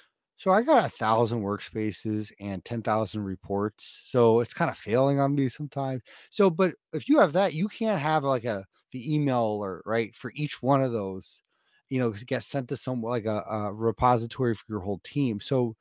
so 0.42 0.50
I 0.50 0.62
got 0.62 0.84
a 0.84 0.88
thousand 0.90 1.42
workspaces 1.42 2.32
and 2.40 2.64
10,000 2.64 3.22
reports. 3.22 4.00
So 4.04 4.40
it's 4.40 4.52
kind 4.54 4.70
of 4.70 4.76
failing 4.76 5.20
on 5.20 5.36
me 5.36 5.48
sometimes. 5.48 6.02
So, 6.30 6.50
but 6.50 6.74
if 6.92 7.08
you 7.08 7.20
have 7.20 7.32
that, 7.34 7.54
you 7.54 7.68
can't 7.68 8.00
have 8.00 8.24
like 8.24 8.44
a 8.44 8.64
the 8.90 9.14
email 9.14 9.54
alert, 9.54 9.82
right? 9.86 10.14
For 10.16 10.32
each 10.34 10.60
one 10.60 10.82
of 10.82 10.90
those, 10.92 11.42
you 11.90 12.00
know, 12.00 12.10
get 12.26 12.42
sent 12.42 12.68
to 12.70 12.76
some 12.76 13.02
like 13.02 13.24
a, 13.24 13.44
a 13.48 13.72
repository 13.72 14.54
for 14.56 14.64
your 14.68 14.80
whole 14.80 15.00
team. 15.04 15.40
So 15.40 15.76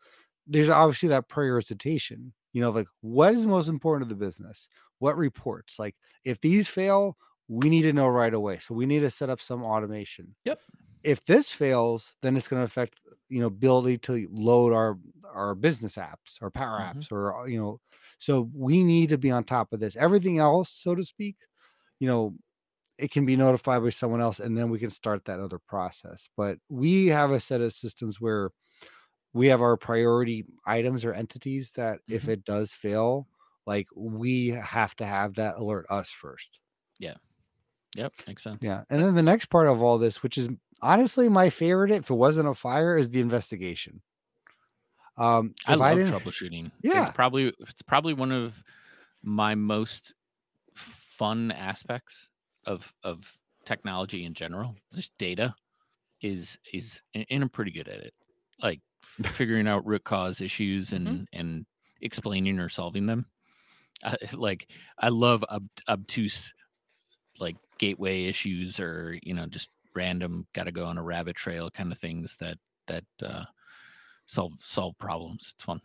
there's 0.47 0.69
obviously 0.69 1.09
that 1.09 1.27
prioritization, 1.29 2.31
you 2.53 2.61
know, 2.61 2.69
like 2.71 2.87
what 3.01 3.33
is 3.33 3.45
most 3.47 3.67
important 3.69 4.09
to 4.09 4.15
the 4.15 4.19
business? 4.23 4.69
What 4.99 5.17
reports? 5.17 5.79
Like 5.79 5.95
if 6.25 6.39
these 6.41 6.67
fail, 6.67 7.17
we 7.47 7.69
need 7.69 7.83
to 7.83 7.93
know 7.93 8.09
right 8.09 8.33
away. 8.33 8.59
So 8.59 8.75
we 8.75 8.85
need 8.85 8.99
to 8.99 9.09
set 9.09 9.29
up 9.31 9.41
some 9.41 9.63
automation. 9.63 10.35
Yep. 10.45 10.59
If 11.03 11.25
this 11.25 11.51
fails, 11.51 12.15
then 12.21 12.37
it's 12.37 12.47
going 12.47 12.59
to 12.61 12.65
affect, 12.65 12.99
you 13.29 13.39
know, 13.39 13.47
ability 13.47 13.97
to 13.99 14.27
load 14.31 14.73
our 14.73 14.97
our 15.33 15.55
business 15.55 15.95
apps 15.95 16.37
or 16.41 16.51
power 16.51 16.77
Mhm. 16.77 17.05
apps 17.05 17.11
or 17.11 17.37
uh, 17.37 17.45
you 17.45 17.59
know, 17.59 17.79
so 18.19 18.49
we 18.53 18.83
need 18.83 19.09
to 19.09 19.17
be 19.17 19.31
on 19.31 19.43
top 19.45 19.71
of 19.73 19.79
this. 19.79 19.95
Everything 19.95 20.39
else, 20.39 20.69
so 20.71 20.93
to 20.95 21.03
speak, 21.03 21.37
you 21.99 22.07
know, 22.07 22.35
it 22.97 23.11
can 23.11 23.25
be 23.25 23.35
notified 23.37 23.83
by 23.83 23.89
someone 23.89 24.21
else 24.21 24.39
and 24.39 24.57
then 24.57 24.69
we 24.71 24.79
can 24.79 24.91
start 24.91 25.25
that 25.25 25.39
other 25.41 25.59
process. 25.59 26.29
But 26.37 26.59
we 26.69 27.07
have 27.07 27.31
a 27.31 27.39
set 27.41 27.61
of 27.61 27.73
systems 27.73 28.21
where 28.21 28.51
we 29.33 29.47
have 29.47 29.61
our 29.61 29.77
priority 29.77 30.45
items 30.65 31.05
or 31.05 31.13
entities 31.13 31.71
that 31.73 32.01
if 32.09 32.27
Mhm. 32.27 32.29
it 32.29 32.43
does 32.45 32.73
fail, 32.73 33.27
like 33.65 33.87
we 33.95 34.49
have 34.49 34.95
to 34.97 35.05
have 35.05 35.35
that 35.35 35.55
alert 35.57 35.85
us 35.89 36.09
first. 36.11 36.59
Yep, 37.95 38.13
makes 38.27 38.43
sense. 38.43 38.59
Yeah. 38.61 38.83
And 38.89 39.03
then 39.03 39.15
the 39.15 39.21
next 39.23 39.47
part 39.47 39.67
of 39.67 39.81
all 39.81 39.97
this, 39.97 40.23
which 40.23 40.37
is 40.37 40.49
honestly 40.81 41.27
my 41.29 41.49
favorite, 41.49 41.91
if 41.91 42.09
it 42.09 42.13
wasn't 42.13 42.47
a 42.47 42.53
fire, 42.53 42.97
is 42.97 43.09
the 43.09 43.19
investigation. 43.19 44.01
Um, 45.17 45.53
I 45.67 45.75
love 45.75 45.97
didn't- 45.97 46.13
troubleshooting. 46.13 46.71
Yeah. 46.83 47.03
it's 47.07 47.11
probably 47.15 47.53
it's 47.59 47.81
probably 47.81 48.13
one 48.13 48.31
of 48.31 48.53
my 49.23 49.55
most 49.55 50.13
fun 50.73 51.51
aspects 51.51 52.29
of 52.65 52.91
of 53.03 53.19
technology 53.65 54.23
in 54.25 54.33
general. 54.33 54.75
Just 54.95 55.11
data 55.17 55.53
is 56.21 56.57
is 56.73 57.01
and 57.13 57.25
I'm 57.29 57.49
pretty 57.49 57.71
good 57.71 57.87
at 57.89 57.99
it. 57.99 58.13
Like 58.61 58.79
figuring 59.23 59.67
out 59.67 59.85
root 59.85 60.03
cause 60.05 60.39
issues 60.41 60.93
and 60.93 61.07
Mhm. 61.07 61.25
and 61.33 61.65
explaining 62.01 62.57
or 62.59 62.69
solving 62.69 63.05
them. 63.05 63.25
I, 64.03 64.15
like 64.33 64.67
I 64.97 65.09
love 65.09 65.43
ob- 65.49 65.67
obtuse 65.89 66.53
like 67.41 67.57
gateway 67.79 68.25
issues 68.25 68.79
or 68.79 69.17
you 69.23 69.33
know 69.33 69.45
just 69.47 69.69
random 69.95 70.47
got 70.53 70.63
to 70.65 70.71
go 70.71 70.85
on 70.85 70.97
a 70.97 71.03
rabbit 71.03 71.35
trail 71.35 71.69
kind 71.69 71.91
of 71.91 71.97
things 71.97 72.37
that 72.39 72.57
that 72.87 73.03
uh 73.23 73.43
solve 74.27 74.53
solve 74.63 74.97
problems 74.99 75.51
it's 75.55 75.63
fun 75.63 75.81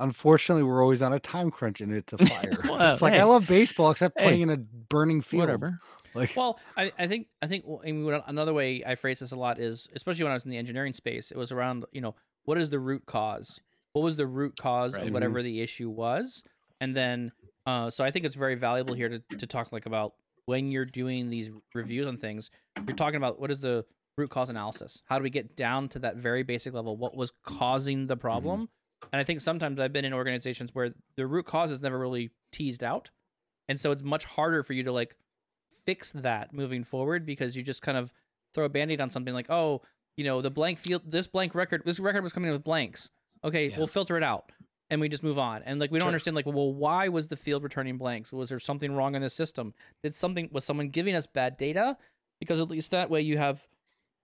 Unfortunately, 0.00 0.62
we're 0.62 0.82
always 0.82 1.02
on 1.02 1.12
a 1.12 1.20
time 1.20 1.50
crunch 1.50 1.80
and 1.80 1.92
it's 1.92 2.12
a 2.12 2.18
fire. 2.18 2.58
Well, 2.68 2.92
it's 2.92 3.02
like 3.02 3.12
hey. 3.14 3.20
I 3.20 3.24
love 3.24 3.46
baseball 3.46 3.90
except 3.90 4.18
Hey. 4.18 4.24
playing 4.26 4.40
in 4.42 4.50
a 4.50 4.56
burning 4.56 5.20
field. 5.22 5.42
whatever 5.42 5.78
Like 6.14 6.34
Well, 6.36 6.58
I, 6.76 6.92
I 6.98 7.06
think 7.06 7.28
I 7.42 7.46
think 7.46 7.64
w- 7.64 7.80
I 7.84 7.92
mean, 7.92 8.22
another 8.26 8.52
way 8.54 8.82
I 8.84 8.94
phrase 8.94 9.20
this 9.20 9.32
a 9.32 9.36
lot 9.36 9.58
is, 9.58 9.88
especially 9.94 10.24
when 10.24 10.32
I 10.32 10.34
was 10.34 10.44
in 10.44 10.50
the 10.50 10.56
engineering 10.56 10.94
space, 10.94 11.30
it 11.30 11.36
was 11.36 11.52
around 11.52 11.84
you 11.92 12.00
know 12.00 12.14
what 12.44 12.58
is 12.58 12.70
the 12.70 12.78
root 12.78 13.06
cause? 13.06 13.60
What 13.92 14.02
was 14.02 14.16
the 14.16 14.26
root 14.26 14.56
cause 14.56 14.94
Right. 14.94 15.06
of 15.06 15.12
whatever 15.12 15.42
the 15.42 15.60
issue 15.60 15.90
was? 15.90 16.42
And 16.80 16.94
then, 16.96 17.32
uh, 17.66 17.90
so 17.90 18.04
I 18.04 18.10
think 18.10 18.24
it's 18.24 18.36
very 18.36 18.54
valuable 18.54 18.94
here 18.94 19.08
to, 19.08 19.22
to 19.38 19.46
talk 19.46 19.72
like 19.72 19.86
about 19.86 20.14
when 20.48 20.72
you're 20.72 20.86
doing 20.86 21.28
these 21.28 21.50
reviews 21.74 22.06
on 22.06 22.16
things, 22.16 22.50
you're 22.86 22.96
talking 22.96 23.18
about 23.18 23.38
what 23.38 23.50
is 23.50 23.60
the 23.60 23.84
root 24.16 24.30
cause 24.30 24.48
analysis? 24.48 25.02
How 25.04 25.18
do 25.18 25.22
we 25.22 25.28
get 25.28 25.56
down 25.56 25.90
to 25.90 25.98
that 25.98 26.16
very 26.16 26.42
basic 26.42 26.72
level? 26.72 26.96
What 26.96 27.14
was 27.14 27.30
causing 27.44 28.06
the 28.06 28.14
mm-hmm. 28.14 28.22
problem? 28.22 28.68
And 29.12 29.20
I 29.20 29.24
think 29.24 29.42
sometimes 29.42 29.78
I've 29.78 29.92
been 29.92 30.06
in 30.06 30.14
organizations 30.14 30.74
where 30.74 30.94
the 31.16 31.26
root 31.26 31.44
cause 31.44 31.70
is 31.70 31.82
never 31.82 31.98
really 31.98 32.30
teased 32.50 32.82
out. 32.82 33.10
And 33.68 33.78
so 33.78 33.90
it's 33.90 34.02
much 34.02 34.24
harder 34.24 34.62
for 34.62 34.72
you 34.72 34.84
to 34.84 34.90
like 34.92 35.16
fix 35.84 36.12
that 36.12 36.54
moving 36.54 36.82
forward 36.82 37.26
because 37.26 37.54
you 37.54 37.62
just 37.62 37.82
kind 37.82 37.98
of 37.98 38.14
throw 38.54 38.64
a 38.64 38.70
band-aid 38.70 39.02
on 39.02 39.10
something 39.10 39.34
like, 39.34 39.50
oh, 39.50 39.82
you 40.16 40.24
know, 40.24 40.40
the 40.40 40.50
blank 40.50 40.78
field 40.78 41.02
this 41.04 41.26
blank 41.26 41.54
record 41.54 41.82
this 41.84 42.00
record 42.00 42.22
was 42.22 42.32
coming 42.32 42.48
in 42.48 42.54
with 42.54 42.64
blanks. 42.64 43.10
Okay, 43.44 43.68
Yeah. 43.68 43.76
we'll 43.76 43.86
filter 43.86 44.16
it 44.16 44.22
out. 44.22 44.50
And 44.90 45.00
we 45.00 45.08
just 45.08 45.22
move 45.22 45.38
on. 45.38 45.62
And 45.64 45.78
like 45.78 45.90
we 45.90 45.98
don't 45.98 46.06
Sure. 46.06 46.08
understand 46.08 46.34
like, 46.34 46.46
well, 46.46 46.72
why 46.72 47.08
was 47.08 47.28
the 47.28 47.36
field 47.36 47.62
returning 47.62 47.98
blanks? 47.98 48.32
Was 48.32 48.48
there 48.48 48.58
something 48.58 48.92
wrong 48.94 49.14
in 49.14 49.22
the 49.22 49.28
system? 49.30 49.74
Did 50.02 50.14
something 50.14 50.48
was 50.52 50.64
someone 50.64 50.88
giving 50.88 51.14
us 51.14 51.26
bad 51.26 51.56
data? 51.58 51.96
Because 52.40 52.60
at 52.60 52.68
least 52.68 52.90
that 52.92 53.10
way 53.10 53.20
you 53.20 53.36
have 53.36 53.66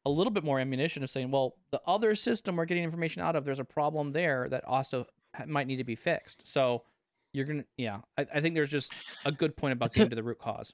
a 0.06 0.10
little 0.10 0.30
bit 0.30 0.44
more 0.44 0.60
ammunition 0.60 1.02
of 1.02 1.10
saying, 1.10 1.30
well, 1.30 1.56
the 1.70 1.80
other 1.86 2.14
system 2.14 2.56
we're 2.56 2.64
getting 2.64 2.84
information 2.84 3.20
out 3.22 3.36
of, 3.36 3.44
there's 3.44 3.58
a 3.58 3.64
problem 3.64 4.10
there 4.10 4.48
that 4.50 4.64
also 4.64 5.06
might 5.46 5.66
need 5.66 5.76
to 5.76 5.84
be 5.84 5.96
fixed. 5.96 6.46
So 6.46 6.84
you're 7.32 7.44
gonna, 7.46 7.64
yeah, 7.76 7.98
I, 8.16 8.26
I 8.34 8.40
think 8.40 8.54
there's 8.54 8.70
just 8.70 8.92
a 9.24 9.32
good 9.32 9.56
point 9.56 9.72
about 9.72 9.86
It's 9.86 9.96
getting 9.96 10.06
a- 10.08 10.10
to 10.10 10.16
the 10.16 10.22
root 10.22 10.38
cause. 10.38 10.72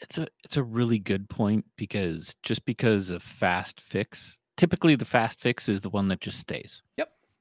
it's 0.00 0.16
a 0.18 0.26
it's 0.44 0.56
a 0.56 0.62
really 0.62 0.98
good 0.98 1.28
point 1.28 1.64
because 1.76 2.34
just 2.42 2.64
because 2.64 3.10
a 3.10 3.20
fast 3.20 3.80
fix 3.80 4.38
typically 4.56 4.94
the 4.96 5.04
fast 5.04 5.38
fix 5.40 5.68
is 5.68 5.80
the 5.82 5.90
one 5.90 6.08
that 6.08 6.20
just 6.20 6.38
stays 6.38 6.82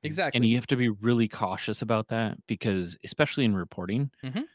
Exactly. 0.04 0.38
and 0.38 0.46
you 0.50 0.56
have 0.56 0.68
to 0.68 0.76
be 0.76 0.90
really 0.90 1.28
cautious 1.28 1.82
about 1.82 2.08
that 2.10 2.38
because 2.48 2.98
especially 3.04 3.46
in 3.46 3.56
reporting 3.56 4.12
Mhm. 4.24 4.46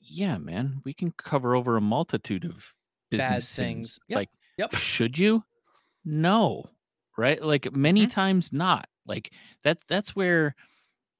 yeah 0.00 0.36
man 0.38 0.80
we 0.84 0.92
can 0.94 1.12
cover 1.12 1.54
over 1.54 1.76
a 1.76 1.80
multitude 1.80 2.44
of 2.44 2.74
Bad 3.12 3.46
business 3.46 3.56
things. 3.56 3.98
Yep. 4.08 4.16
like 4.16 4.30
Yep. 4.58 4.74
should 4.74 5.18
you 5.18 5.44
no 6.04 6.70
right 7.18 7.42
like 7.42 7.72
many 7.72 8.06
Mhm. 8.06 8.10
times 8.10 8.52
not 8.52 8.88
like 9.06 9.32
that 9.64 9.78
that's 9.88 10.16
where 10.16 10.54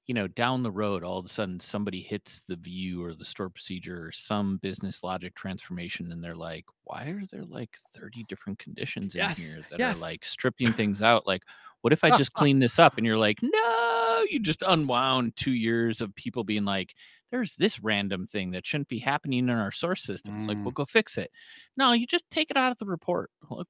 you 0.07 0.15
know 0.15 0.27
down 0.29 0.63
the 0.63 0.71
road 0.71 1.03
all 1.03 1.19
of 1.19 1.25
a 1.25 1.29
sudden 1.29 1.59
somebody 1.59 2.03
hits 2.03 2.43
the 2.49 2.57
view 2.57 3.03
or 3.03 3.15
the 3.15 3.25
store 3.25 3.49
procedure 3.49 4.07
or 4.07 4.13
some 4.13 4.59
business 4.59 5.03
logic 5.03 5.35
transformation 5.35 6.13
and 6.13 6.23
they're 6.23 6.35
like 6.37 6.65
why 6.85 7.05
are 7.07 7.23
there 7.33 7.45
like 7.45 7.71
30 7.99 8.25
different 8.29 8.59
conditions 8.59 9.15
in 9.15 9.21
Yes, 9.23 9.39
here 9.55 9.65
that 9.71 9.79
yes. 9.79 9.99
are 9.99 10.03
like 10.03 10.25
stripping 10.25 10.73
things 10.73 11.01
out? 11.01 11.27
Like 11.27 11.43
what 11.81 11.93
if 11.95 12.05
i 12.05 12.17
just 12.17 12.33
clean 12.41 12.59
this 12.59 12.79
up? 12.79 12.97
And 12.99 13.07
you're 13.07 13.17
like 13.19 13.39
no 13.43 14.25
you 14.31 14.41
just 14.41 14.63
unwound 14.63 15.37
two 15.37 15.53
years 15.53 16.01
of 16.01 16.15
people 16.15 16.45
being 16.45 16.65
like 16.65 16.95
there's 17.31 17.55
this 17.55 17.81
random 17.81 18.27
thing 18.27 18.51
that 18.53 18.67
shouldn't 18.67 18.89
be 18.89 18.99
happening 18.99 19.41
in 19.41 19.51
our 19.51 19.73
source 19.73 20.03
system. 20.05 20.47
Like 20.47 20.57
Mm. 20.59 20.65
we'll 20.65 20.73
go 20.73 20.85
fix 20.85 21.17
it 21.17 21.31
no 21.77 21.93
you 21.93 22.07
just 22.07 22.25
take 22.31 22.51
it 22.51 22.57
out 22.59 22.73
of 22.73 22.79
the 22.79 22.87
report. 22.87 23.31
Look 23.51 23.69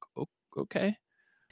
okay. 0.58 0.96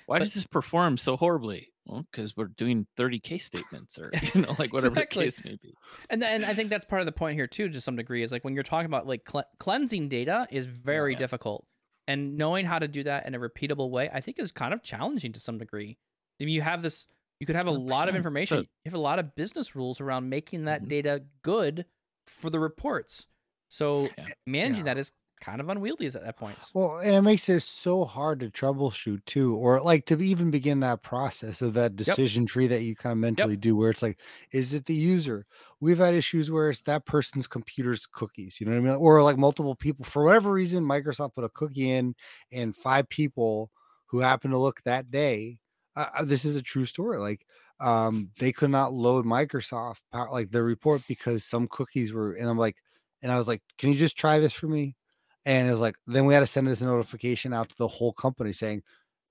Why 0.07 0.19
But- 0.19 0.25
does 0.25 0.35
this 0.35 0.47
perform 0.47 0.99
so 0.99 1.17
horribly 1.17 1.72
well 1.87 2.05
because 2.11 2.37
we're 2.37 2.47
doing 2.47 2.87
30 2.97 3.19
case 3.21 3.45
statements 3.45 3.99
or 3.99 4.11
you 4.35 4.41
know 4.43 4.55
like 4.59 4.73
whatever 4.73 4.95
Exactly. 4.95 5.25
the 5.25 5.31
case 5.31 5.45
may 5.45 5.57
be 5.63 5.75
And 6.11 6.21
then 6.23 6.45
I 6.45 6.55
think 6.55 6.71
that's 6.71 6.85
part 6.85 7.01
of 7.01 7.07
the 7.07 7.13
point 7.13 7.35
here 7.37 7.47
too, 7.47 7.69
to 7.69 7.81
some 7.81 7.97
degree, 7.97 8.23
is 8.23 8.31
like 8.33 8.45
when 8.45 8.55
you're 8.55 8.63
talking 8.63 8.87
about 8.87 9.07
like 9.07 9.25
cle- 9.25 9.45
cleansing 9.59 10.09
data 10.09 10.47
is 10.51 10.65
very 10.65 11.13
Yeah. 11.13 11.19
difficult, 11.19 11.67
and 12.07 12.37
knowing 12.37 12.67
how 12.67 12.79
to 12.79 12.89
do 12.89 13.03
that 13.05 13.27
in 13.27 13.35
a 13.35 13.39
repeatable 13.39 13.91
way, 13.91 14.11
I 14.13 14.21
think, 14.21 14.39
is 14.39 14.53
kind 14.53 14.73
of 14.75 14.83
challenging 14.83 15.33
to 15.33 15.41
some 15.41 15.59
degree. 15.59 15.99
I 16.41 16.45
mean, 16.45 16.55
you 16.55 16.63
have 16.63 16.83
this, 16.83 17.07
you 17.41 17.47
could 17.47 17.57
have 17.57 17.67
a 17.67 17.71
lot 17.73 18.09
of 18.09 18.17
information, 18.17 18.59
you 18.61 18.67
have 18.91 18.95
a 18.95 18.99
lot 18.99 19.19
of 19.19 19.35
business 19.35 19.75
rules 19.77 20.01
around 20.01 20.29
making 20.29 20.65
that 20.67 20.83
Mhm. 20.83 20.89
data 20.89 21.23
good 21.43 21.87
for 22.27 22.51
the 22.51 22.59
reports. 22.61 23.27
So 23.69 24.09
Yeah. 24.19 24.27
managing 24.47 24.87
Yeah. 24.87 24.95
that 24.95 24.99
is 24.99 25.13
kind 25.43 25.61
of 25.61 25.69
unwieldy 25.69 26.07
at 26.07 26.13
that 26.13 26.37
point. 26.39 26.57
Well, 26.73 26.99
and 26.99 27.15
it 27.15 27.23
makes 27.23 27.49
it 27.49 27.61
so 27.61 28.05
hard 28.05 28.41
to 28.41 28.49
troubleshoot 28.49 29.25
too, 29.27 29.57
or 29.57 29.81
like 29.81 30.07
to 30.07 30.19
even 30.23 30.51
begin 30.51 30.81
that 30.81 31.03
process 31.03 31.61
of 31.61 31.75
that 31.75 31.97
decision 31.97 32.47
tree 32.47 32.69
that 32.69 32.83
you 32.83 32.95
kind 32.95 33.13
of 33.13 33.19
mentally 33.19 33.57
do, 33.57 33.75
where 33.77 33.91
it's 33.91 34.03
like, 34.03 34.21
is 34.53 34.73
it 34.73 34.87
the 34.87 34.95
user? 34.95 35.45
We've 35.81 35.99
had 35.99 36.15
issues 36.15 36.51
where 36.51 36.71
it's 36.71 36.83
that 36.83 37.07
person's 37.07 37.49
computer's 37.49 38.07
cookies, 38.07 38.61
you 38.61 38.67
know 38.67 38.73
what 38.73 38.79
I 38.79 38.93
mean? 38.93 38.95
Or 38.95 39.21
like 39.23 39.37
multiple 39.37 39.75
people, 39.75 40.05
for 40.05 40.25
whatever 40.25 40.53
reason, 40.53 40.85
Microsoft 40.85 41.35
put 41.35 41.45
a 41.45 41.49
cookie 41.49 41.91
in, 41.91 42.15
and 42.53 42.77
five 42.77 43.09
people 43.09 43.71
who 44.07 44.21
happened 44.21 44.53
to 44.53 44.59
look 44.59 44.81
that 44.85 45.11
day. 45.11 45.59
Uh, 45.97 46.07
uh, 46.19 46.25
this 46.25 46.45
is 46.45 46.57
a 46.57 46.63
true 46.63 46.87
story. 46.87 47.19
Like, 47.19 47.45
um, 47.81 48.31
they 48.39 48.53
could 48.53 48.71
not 48.71 48.93
load 48.93 49.25
Microsoft 49.25 50.01
like 50.13 50.53
the 50.53 50.63
report 50.63 51.03
because 51.09 51.45
some 51.45 51.67
cookies 51.69 52.13
were, 52.13 52.33
and 52.35 52.49
I'm 52.49 52.59
like, 52.59 52.77
and 53.23 53.33
I 53.33 53.39
was 53.39 53.49
like, 53.49 53.63
can 53.77 53.91
you 53.91 53.99
just 53.99 54.17
try 54.17 54.39
this 54.39 54.53
for 54.53 54.69
me? 54.69 54.97
And 55.45 55.69
it 55.69 55.71
was 55.73 55.81
like, 55.81 55.97
then 56.07 56.25
we 56.27 56.35
had 56.35 56.41
to 56.41 56.47
send 56.47 56.69
this 56.69 56.83
notification 56.83 57.53
out 57.53 57.69
to 57.71 57.77
the 57.77 57.89
whole 57.89 58.13
company 58.13 58.53
saying, 58.53 58.83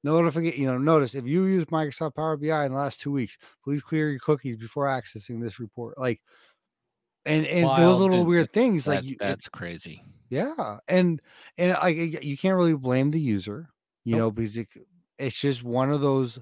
notification, 0.04 0.60
you 0.62 0.67
know, 0.67 0.78
notice 0.78 1.15
if 1.15 1.26
you 1.26 1.45
use 1.45 1.65
Microsoft 1.65 2.15
Power 2.15 2.36
BI 2.38 2.65
in 2.65 2.71
the 2.71 2.78
last 2.78 3.00
two 3.02 3.12
weeks, 3.12 3.38
please 3.63 3.82
clear 3.82 4.10
your 4.10 4.19
cookies 4.19 4.58
before 4.58 4.86
accessing 4.88 5.41
this 5.41 5.60
report. 5.60 5.97
Like, 5.97 6.21
and 7.26 7.45
and 7.45 7.69
those 7.80 8.00
little 8.00 8.26
weird 8.26 8.45
that- 8.45 8.54
things, 8.54 8.88
like 8.88 9.00
That- 9.02 9.06
you, 9.06 9.13
it- 9.13 9.19
that's 9.19 9.47
crazy 9.47 10.04
yeah, 10.30 10.78
and 10.88 11.21
and 11.58 11.74
like 11.74 11.97
y- 11.97 12.19
you 12.21 12.38
can't 12.38 12.56
really 12.56 12.74
blame 12.76 13.12
the 13.12 13.19
user, 13.19 13.69
you 14.06 14.13
Nope. 14.15 14.19
know, 14.19 14.32
because 14.32 14.58
it, 14.58 14.67
it's 15.19 15.39
just 15.39 15.62
one 15.63 15.91
of 15.91 16.00
those. 16.02 16.39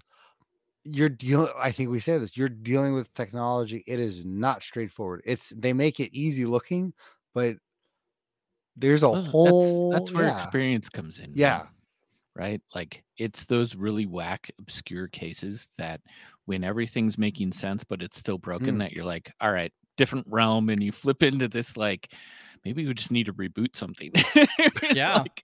You're 0.86 1.10
dealing. 1.10 1.52
I 1.58 1.72
think 1.72 1.90
we 1.90 2.00
say 2.00 2.18
this. 2.20 2.38
You're 2.38 2.50
dealing 2.50 2.94
with 2.94 3.14
technology. 3.14 3.84
It 3.88 4.00
is 4.00 4.26
not 4.26 4.62
straightforward. 4.64 5.22
It's 5.26 5.50
they 5.50 5.74
make 5.74 6.00
it 6.00 6.14
easy 6.14 6.46
looking, 6.46 6.94
but 7.34 7.58
there's 8.80 9.04
a 9.04 9.10
Well, 9.10 9.16
that's- 9.22 9.32
whole. 9.32 9.92
that's, 9.92 10.12
where 10.12 10.26
yeah, 10.26 10.36
experience 10.36 10.90
comes 10.90 11.18
in 11.20 11.32
Yeah. 11.34 11.68
right 12.36 12.62
like 12.74 13.04
it's 13.18 13.46
those 13.46 13.76
really 13.76 14.06
whack 14.06 14.50
obscure 14.60 15.08
cases 15.08 15.70
that 15.78 16.02
when 16.46 16.64
everything's 16.64 17.18
making 17.18 17.52
sense 17.52 17.84
but 17.84 18.02
it's 18.02 18.18
still 18.18 18.38
broken 18.38 18.76
Mm. 18.76 18.80
that 18.80 18.94
you're 18.94 19.06
like 19.06 19.32
all 19.42 19.52
right 19.52 19.72
different 19.98 20.26
realm 20.30 20.70
and 20.70 20.82
you 20.82 20.92
flip 20.92 21.22
into 21.24 21.48
this 21.48 21.76
like 21.76 22.14
maybe 22.66 22.86
we 22.86 22.94
just 22.94 23.12
need 23.12 23.26
to 23.26 23.34
reboot 23.34 23.76
something 23.76 24.12
Yeah. 24.94 25.20
like, 25.20 25.44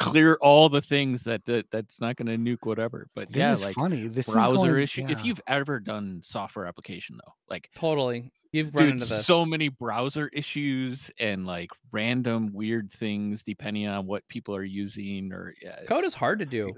clear 0.00 0.34
all 0.40 0.68
the 0.68 0.80
things 0.82 1.22
that, 1.24 1.44
that 1.46 1.70
that's 1.70 2.00
not 2.00 2.16
going 2.16 2.26
to 2.28 2.36
nuke 2.38 2.66
whatever 2.66 3.08
but 3.14 3.28
This 3.32 3.38
yeah 3.40 3.52
is 3.52 3.64
like 3.64 3.74
funny. 3.74 4.08
This 4.08 4.28
is 4.28 4.34
browser 4.34 4.56
going- 4.72 4.82
issue 4.82 5.06
if 5.08 5.24
you've 5.24 5.40
ever 5.46 5.80
done 5.80 6.20
software 6.22 6.66
application 6.66 7.16
though 7.24 7.32
like 7.48 7.68
Totally, 7.74 8.30
you've 8.54 8.74
run 8.74 8.84
dude, 8.84 8.92
into 8.94 9.06
this. 9.06 9.26
so 9.26 9.44
many 9.44 9.68
browser 9.68 10.28
issues 10.32 11.10
and 11.18 11.46
like 11.46 11.70
random 11.92 12.52
weird 12.52 12.92
things 12.92 13.42
depending 13.42 13.86
on 13.86 14.06
what 14.06 14.26
people 14.28 14.54
are 14.54 14.64
using 14.64 15.32
or 15.32 15.54
yeah, 15.62 15.80
Code 15.86 16.04
is 16.04 16.14
hard 16.14 16.38
to 16.38 16.46
do. 16.46 16.72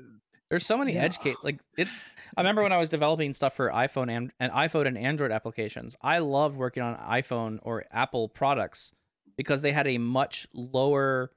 There's 0.49 0.64
so 0.64 0.79
many 0.79 0.95
Yeah. 0.95 1.03
edge 1.05 1.18
case 1.18 1.37
like 1.43 1.61
it's 1.77 2.05
I 2.37 2.41
remember 2.41 2.62
when 2.62 2.72
I 2.72 2.79
was 2.79 2.89
developing 2.89 3.33
stuff 3.33 3.55
for 3.55 3.70
iPhone 3.70 4.11
and, 4.11 4.33
and 4.41 4.53
iPhone 4.53 4.87
and 4.87 4.97
Android 4.97 5.31
applications. 5.33 5.97
I 6.03 6.18
loved 6.18 6.57
working 6.57 6.83
on 6.83 6.97
iPhone 6.97 7.59
or 7.62 7.85
Apple 7.93 8.29
products 8.29 8.93
because 9.37 9.62
they 9.62 9.72
had 9.72 9.87
a 9.87 9.99
much 9.99 10.47
lower 10.55 11.31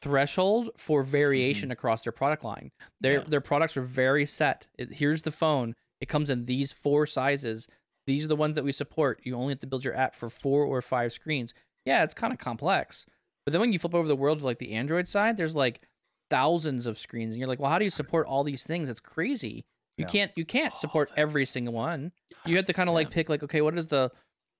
threshold 0.00 0.70
for 0.76 1.02
variation 1.02 1.66
mm-hmm. 1.66 1.72
across 1.72 2.02
their 2.02 2.12
product 2.12 2.44
line. 2.44 2.70
Their 3.00 3.14
Yeah. 3.14 3.24
their 3.26 3.40
products 3.40 3.76
were 3.76 3.82
very 3.82 4.26
set. 4.26 4.66
It, 4.78 4.92
here's 4.92 5.22
the 5.22 5.30
phone. 5.32 5.74
It 6.00 6.06
comes 6.06 6.30
in 6.30 6.44
these 6.44 6.72
four 6.72 7.06
sizes. 7.06 7.68
These 8.06 8.24
are 8.24 8.28
the 8.28 8.36
ones 8.36 8.54
that 8.56 8.64
we 8.64 8.72
support. 8.72 9.20
You 9.24 9.34
only 9.36 9.52
have 9.52 9.60
to 9.60 9.66
build 9.66 9.84
your 9.84 9.96
app 9.96 10.14
for 10.14 10.28
four 10.30 10.64
or 10.64 10.80
five 10.82 11.12
screens. 11.12 11.52
Yeah, 11.84 12.02
it's 12.04 12.14
kind 12.14 12.32
of 12.32 12.38
complex. 12.38 13.06
But 13.44 13.52
then 13.52 13.60
when 13.60 13.72
you 13.72 13.78
flip 13.78 13.94
over 13.94 14.08
the 14.08 14.16
world 14.16 14.40
to 14.40 14.44
like 14.44 14.58
the 14.58 14.72
Android 14.72 15.06
side, 15.08 15.36
there's 15.36 15.54
like 15.56 15.82
thousands 16.30 16.86
of 16.86 16.98
screens, 16.98 17.34
and 17.34 17.38
you're 17.38 17.48
like, 17.48 17.60
well, 17.60 17.70
how 17.70 17.78
do 17.78 17.84
you 17.84 17.90
support 17.90 18.26
all 18.26 18.42
these 18.44 18.64
things? 18.64 18.88
It's 18.88 19.00
crazy. 19.00 19.64
You 19.98 20.04
Yeah. 20.04 20.08
can't 20.10 20.32
you 20.36 20.44
can't 20.44 20.76
support 20.76 21.08
that- 21.10 21.18
every 21.18 21.46
single 21.46 21.72
one. 21.74 22.12
You 22.44 22.56
have 22.56 22.64
to 22.66 22.72
kind 22.72 22.88
of 22.88 22.94
like 22.94 23.10
pick 23.10 23.28
like, 23.28 23.42
okay, 23.42 23.60
what 23.60 23.76
is 23.78 23.86
the 23.86 24.10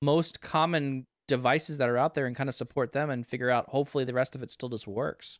most 0.03 0.41
common 0.41 1.07
devices 1.29 1.79
that 1.79 1.89
are 1.89 1.99
out 1.99 2.15
there 2.15 2.27
and 2.27 2.37
kind 2.37 2.49
of 2.49 2.55
support 2.55 2.93
them 2.93 3.11
and 3.11 3.27
figure 3.27 3.51
out 3.51 3.69
hopefully 3.71 4.05
the 4.05 4.15
rest 4.15 4.37
of 4.37 4.43
it 4.43 4.51
still 4.51 4.69
just 4.69 4.87
works. 4.87 5.39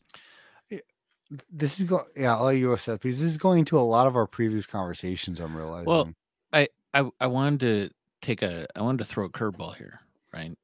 This 1.51 1.77
is 1.77 1.83
go. 1.85 2.01
Yeah, 2.15 2.35
I'll 2.37 2.45
let 2.45 2.55
you 2.57 2.67
go, 2.67 2.75
Seth, 2.77 3.01
because 3.01 3.19
this 3.19 3.29
is 3.29 3.37
going 3.37 3.65
to 3.65 3.77
a 3.77 3.81
lot 3.81 4.07
of 4.07 4.15
our 4.15 4.27
previous 4.27 4.65
conversations. 4.65 5.41
I'm 5.41 5.57
realizing. 5.57 6.15
I, 6.53 6.69
I 6.93 7.09
I 7.19 7.27
wanted 7.27 7.59
to 7.61 7.89
take 8.27 8.41
a 8.41 8.67
I 8.75 8.81
wanted 8.81 8.99
to 8.99 9.05
throw 9.05 9.25
a 9.25 9.29
curveball 9.29 9.75
here, 9.75 10.01
right? 10.33 10.55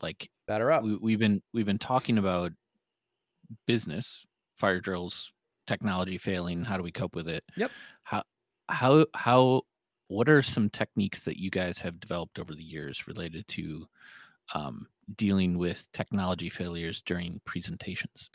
Like 0.00 0.30
Batter 0.46 0.72
up. 0.72 0.82
we, 0.82 0.96
we've 0.96 1.18
been 1.18 1.42
we've 1.52 1.66
been 1.66 1.78
talking 1.78 2.18
about 2.18 2.52
business, 3.66 4.24
fire 4.56 4.80
drills, 4.80 5.30
technology 5.66 6.16
failing. 6.16 6.64
How 6.64 6.76
do 6.76 6.82
we 6.82 6.92
cope 6.92 7.14
with 7.14 7.28
it? 7.28 7.44
Yep. 7.56 7.70
How 8.04 8.22
how 8.68 9.06
how 9.14 9.62
what 10.08 10.28
are 10.28 10.42
some 10.42 10.70
techniques 10.70 11.22
that 11.24 11.36
you 11.36 11.50
guys 11.50 11.78
have 11.78 12.00
developed 12.00 12.38
over 12.38 12.54
the 12.54 12.64
years 12.64 13.06
related 13.06 13.46
to 13.48 13.86
um, 14.54 14.88
dealing 15.16 15.58
with 15.58 15.86
technology 15.92 16.48
failures 16.48 17.02
during 17.04 17.40
presentations? 17.44 18.30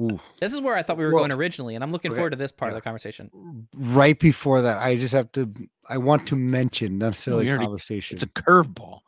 Ooh. 0.00 0.18
This 0.40 0.52
is 0.52 0.60
where 0.60 0.76
I 0.76 0.82
thought 0.82 0.96
we 0.96 1.04
were 1.04 1.10
Well, 1.12 1.20
going 1.20 1.32
originally, 1.32 1.74
and 1.74 1.84
I'm 1.84 1.92
looking 1.92 2.10
okay, 2.12 2.18
forward 2.18 2.30
to 2.30 2.36
this 2.36 2.52
part 2.52 2.70
of 2.70 2.74
the 2.74 2.80
conversation. 2.80 3.66
right 3.74 4.18
before 4.18 4.62
that, 4.62 4.78
I 4.78 4.96
just 4.96 5.12
have 5.14 5.30
to. 5.32 5.52
I 5.88 5.98
want 5.98 6.26
to 6.28 6.36
mention 6.36 6.98
not 6.98 7.06
necessarily 7.08 7.48
already- 7.48 7.64
conversation. 7.64 8.14
It's 8.16 8.22
a 8.22 8.26
curveball. 8.26 9.00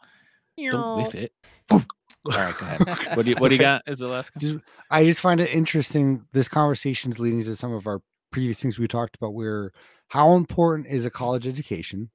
Don't 0.58 0.96
whiff 1.02 1.14
it. 1.14 1.32
All 1.70 1.80
right, 2.26 2.54
go 2.58 2.66
ahead. 2.66 2.98
What 3.16 3.24
do 3.24 3.30
you 3.30 3.36
what 3.36 3.48
do 3.48 3.54
you 3.54 3.60
Okay. 3.60 3.64
got? 3.64 3.82
Is 3.86 3.98
the 4.00 4.06
last 4.08 4.30
just 4.38 4.56
I 4.90 5.04
just 5.04 5.20
find 5.20 5.40
it 5.40 5.52
interesting. 5.52 6.24
This 6.32 6.46
conversation's 6.48 7.18
leading 7.18 7.42
to 7.44 7.56
some 7.56 7.72
of 7.72 7.86
our 7.86 8.00
previous 8.30 8.60
things 8.60 8.78
we 8.78 8.86
talked 8.86 9.16
about. 9.16 9.34
Where 9.34 9.72
how 10.08 10.34
important 10.34 10.86
is 10.88 11.04
a 11.04 11.10
college 11.10 11.46
education? 11.46 12.10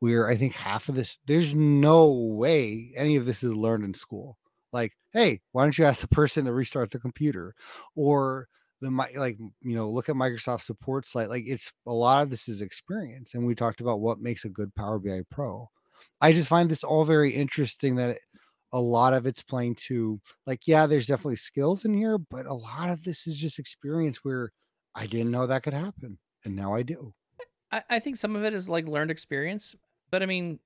Where 0.00 0.28
I 0.28 0.36
think 0.36 0.54
half 0.54 0.88
of 0.88 0.94
this, 0.94 1.18
there's 1.26 1.54
no 1.54 2.08
way 2.12 2.92
any 2.96 3.16
of 3.16 3.26
this 3.26 3.42
is 3.42 3.52
learned 3.52 3.84
in 3.84 3.94
school. 3.94 4.38
Like, 4.72 4.92
hey, 5.12 5.40
why 5.52 5.62
don't 5.62 5.76
you 5.78 5.84
ask 5.84 6.00
the 6.00 6.08
person 6.08 6.44
to 6.44 6.52
restart 6.52 6.90
the 6.90 6.98
computer, 6.98 7.54
or 7.94 8.48
the 8.80 8.90
like, 8.90 9.38
you 9.38 9.74
know, 9.74 9.90
look 9.90 10.08
at 10.08 10.14
Microsoft 10.14 10.62
support 10.62 11.06
site. 11.06 11.30
Like, 11.30 11.44
it's 11.46 11.72
a 11.86 11.92
lot 11.92 12.22
of 12.22 12.30
this 12.30 12.48
is 12.48 12.60
experience, 12.60 13.34
and 13.34 13.46
we 13.46 13.54
talked 13.54 13.80
about 13.80 14.00
what 14.00 14.20
makes 14.20 14.44
a 14.44 14.50
good 14.50 14.74
Power 14.74 14.98
BI 14.98 15.22
Pro. 15.30 15.68
I 16.20 16.32
just 16.32 16.48
find 16.48 16.70
this 16.70 16.84
all 16.84 17.04
very 17.04 17.32
interesting 17.32 17.96
that 17.96 18.10
it, 18.10 18.20
a 18.72 18.80
lot 18.80 19.14
of 19.14 19.26
it's 19.26 19.42
playing 19.42 19.74
to 19.74 20.20
like 20.46 20.66
yeah 20.66 20.86
there's 20.86 21.06
definitely 21.06 21.36
skills 21.36 21.86
in 21.86 21.94
here 21.94 22.18
but 22.18 22.44
a 22.44 22.52
lot 22.52 22.90
of 22.90 23.02
this 23.02 23.26
is 23.26 23.38
just 23.38 23.58
experience 23.58 24.18
where 24.18 24.52
i 24.94 25.06
didn't 25.06 25.30
know 25.30 25.46
that 25.46 25.62
could 25.62 25.72
happen 25.72 26.18
and 26.44 26.54
now 26.54 26.74
i 26.74 26.82
do 26.82 27.14
I, 27.70 27.82
I 27.88 28.00
think 28.00 28.16
some 28.16 28.36
of 28.36 28.44
it 28.44 28.54
is 28.54 28.68
like 28.68 28.88
learned 28.88 29.10
experience, 29.10 29.74
but 30.10 30.22
I 30.22 30.26
mean, 30.26 30.58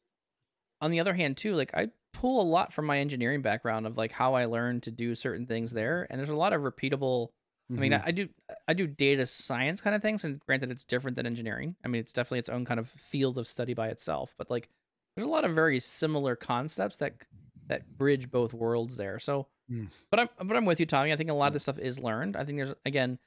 on 0.80 0.90
the 0.90 1.00
other 1.00 1.14
hand, 1.14 1.36
too, 1.36 1.54
like 1.54 1.74
I 1.74 1.88
pull 2.12 2.40
a 2.40 2.44
lot 2.44 2.72
from 2.72 2.86
my 2.86 2.98
engineering 2.98 3.42
background 3.42 3.86
of 3.86 3.96
like 3.96 4.12
how 4.12 4.34
I 4.34 4.44
learned 4.46 4.82
to 4.84 4.90
do 4.90 5.14
certain 5.14 5.46
things 5.46 5.72
there, 5.72 6.06
and 6.10 6.18
there's 6.18 6.30
a 6.30 6.36
lot 6.36 6.52
of 6.52 6.62
repeatable. 6.62 7.28
I 7.70 7.74
mean. 7.76 7.94
I, 7.94 8.02
I 8.06 8.10
do 8.10 8.28
I 8.68 8.74
do 8.74 8.86
data 8.86 9.26
science 9.26 9.80
kind 9.80 9.96
of 9.96 10.02
things, 10.02 10.24
and 10.24 10.38
granted, 10.40 10.70
it's 10.70 10.84
different 10.84 11.16
than 11.16 11.24
engineering. 11.26 11.76
I 11.84 11.88
mean, 11.88 12.00
it's 12.00 12.12
definitely 12.12 12.40
its 12.40 12.48
own 12.50 12.64
kind 12.66 12.78
of 12.78 12.88
field 12.90 13.38
of 13.38 13.46
study 13.48 13.72
by 13.74 13.88
itself, 13.88 14.34
but 14.36 14.50
like 14.50 14.68
there's 15.16 15.26
a 15.26 15.30
lot 15.30 15.44
of 15.44 15.54
very 15.54 15.80
similar 15.80 16.36
concepts 16.36 16.98
that 16.98 17.14
that 17.68 17.96
bridge 17.96 18.30
both 18.30 18.52
worlds 18.52 18.96
there. 18.96 19.18
So, 19.18 19.46
Mm. 19.70 19.88
but 20.10 20.20
I'm 20.20 20.28
but 20.44 20.56
I'm 20.56 20.64
with 20.66 20.80
you, 20.80 20.86
Tommy. 20.86 21.12
I 21.12 21.16
think 21.16 21.30
a 21.30 21.34
lot 21.34 21.46
of 21.46 21.52
this 21.54 21.62
stuff 21.62 21.78
is 21.78 21.98
learned. 21.98 22.36
I 22.36 22.44
think 22.44 22.58
there's 22.58 22.74
again, 22.84 23.18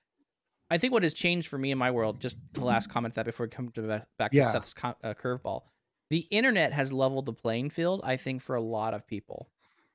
I 0.70 0.78
think 0.78 0.94
what 0.94 1.02
has 1.04 1.14
changed 1.14 1.48
for 1.48 1.58
me 1.58 1.72
in 1.72 1.78
my 1.78 1.90
world. 1.92 2.20
Just 2.20 2.38
the 2.54 2.64
last 2.64 2.90
comment 2.90 3.14
to 3.14 3.20
that 3.22 3.26
before 3.26 3.46
we 3.46 3.50
come 3.50 3.70
to 3.70 3.82
back, 3.82 4.08
back 4.20 4.32
to 4.32 4.38
Yeah. 4.38 4.52
Seth's 4.52 4.76
uh, 4.84 5.14
curveball. 5.16 5.64
The 6.10 6.28
internet 6.30 6.72
has 6.74 6.94
leveled 6.94 7.26
the 7.26 7.34
playing 7.34 7.70
field. 7.72 8.02
I 8.04 8.18
think 8.18 8.42
for 8.42 8.56
a 8.56 8.62
lot 8.62 8.94
of 8.94 9.08
people, 9.08 9.50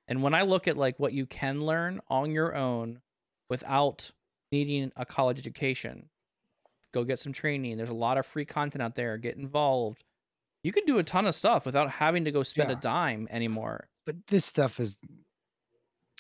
and 0.09 0.23
when 0.23 0.35
I 0.35 0.43
look 0.43 0.67
at 0.67 0.77
like 0.77 0.99
what 0.99 1.13
you 1.13 1.25
can 1.27 1.65
learn 1.65 2.01
on 2.09 2.33
your 2.33 2.55
own 2.57 3.01
without 3.49 4.11
needing 4.51 4.91
a 4.97 5.07
college 5.07 5.39
education, 5.39 6.09
go 6.93 7.05
get 7.05 7.21
some 7.21 7.33
training. 7.33 7.77
There's 7.77 7.91
a 7.91 7.95
lot 7.95 8.19
of 8.19 8.27
free 8.27 8.45
content 8.45 8.83
out 8.83 8.97
there. 8.97 9.17
Get 9.19 9.37
involved. 9.37 10.03
You 10.65 10.73
can 10.73 10.85
do 10.85 10.99
a 10.99 11.05
ton 11.05 11.27
of 11.27 11.35
stuff 11.35 11.65
without 11.65 11.91
having 11.91 12.25
to 12.25 12.33
go 12.33 12.43
spend 12.43 12.71
Yeah. 12.71 12.77
a 12.77 12.81
dime 12.81 13.29
anymore. 13.31 13.89
but 14.05 14.27
this 14.27 14.45
stuff 14.45 14.81
is 14.81 14.99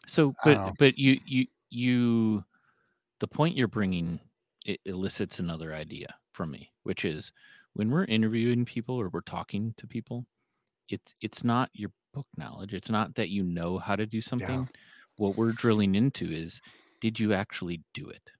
So, 0.06 0.34
I 0.44 0.50
don't 0.54 0.60
know. 0.60 0.66
but 0.70 0.78
but 0.78 0.98
you 0.98 1.20
you 1.26 1.46
you, 1.70 2.44
the 3.20 3.28
point 3.28 3.56
you're 3.56 3.68
bringing 3.68 4.20
it 4.64 4.80
elicits 4.84 5.38
another 5.40 5.72
idea 5.74 6.14
from 6.32 6.50
me, 6.52 6.70
which 6.84 7.04
is 7.04 7.32
when 7.74 7.90
we're 7.90 8.04
interviewing 8.04 8.64
people 8.64 8.96
or 8.96 9.08
we're 9.08 9.20
talking 9.22 9.74
to 9.76 9.86
people, 9.86 10.26
it's 10.88 11.14
it's 11.20 11.44
not 11.44 11.70
your 11.74 11.92
book 12.14 12.26
knowledge. 12.36 12.74
It's 12.74 12.90
not 12.90 13.14
that 13.16 13.30
you 13.30 13.42
know 13.44 13.78
how 13.78 13.96
to 13.96 14.06
do 14.06 14.20
something. 14.22 14.68
What 15.16 15.36
we're 15.36 15.52
drilling 15.52 15.94
into 15.96 16.30
is, 16.32 16.60
did 17.00 17.20
you 17.20 17.32
actually 17.34 17.82
do 17.94 18.08
it? 18.08 18.30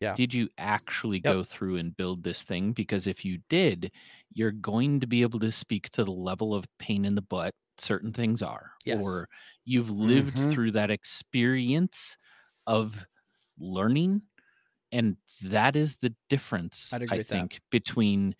Yeah. 0.00 0.16
Did 0.16 0.34
you 0.34 0.48
actually 0.58 1.20
Yep. 1.24 1.36
go 1.36 1.42
through 1.44 1.76
and 1.76 1.96
build 1.96 2.22
this 2.22 2.44
thing? 2.44 2.72
Because 2.72 3.06
if 3.06 3.24
you 3.24 3.38
did, 3.48 3.92
you're 4.30 4.52
going 4.52 5.00
to 5.00 5.06
be 5.06 5.22
able 5.22 5.40
to 5.40 5.52
speak 5.52 5.90
to 5.90 6.04
the 6.04 6.12
level 6.12 6.54
of 6.54 6.66
pain 6.78 7.04
in 7.04 7.14
the 7.14 7.22
butt 7.22 7.54
certain 7.78 8.12
things 8.12 8.42
are, 8.42 8.72
Yes. 8.84 9.24
or 9.24 9.28
you've 9.64 9.90
lived 9.90 10.38
Mhm. 10.38 10.38
through 10.38 10.72
that 10.72 10.90
experience 10.90 12.16
of 12.66 13.06
learning 13.58 14.22
and 14.92 15.16
that 15.42 15.76
is 15.76 15.96
the 15.96 16.14
difference 16.28 16.98
i 17.10 17.18
with 17.18 17.28
that. 17.28 17.48
think 17.48 17.60
between 17.70 18.34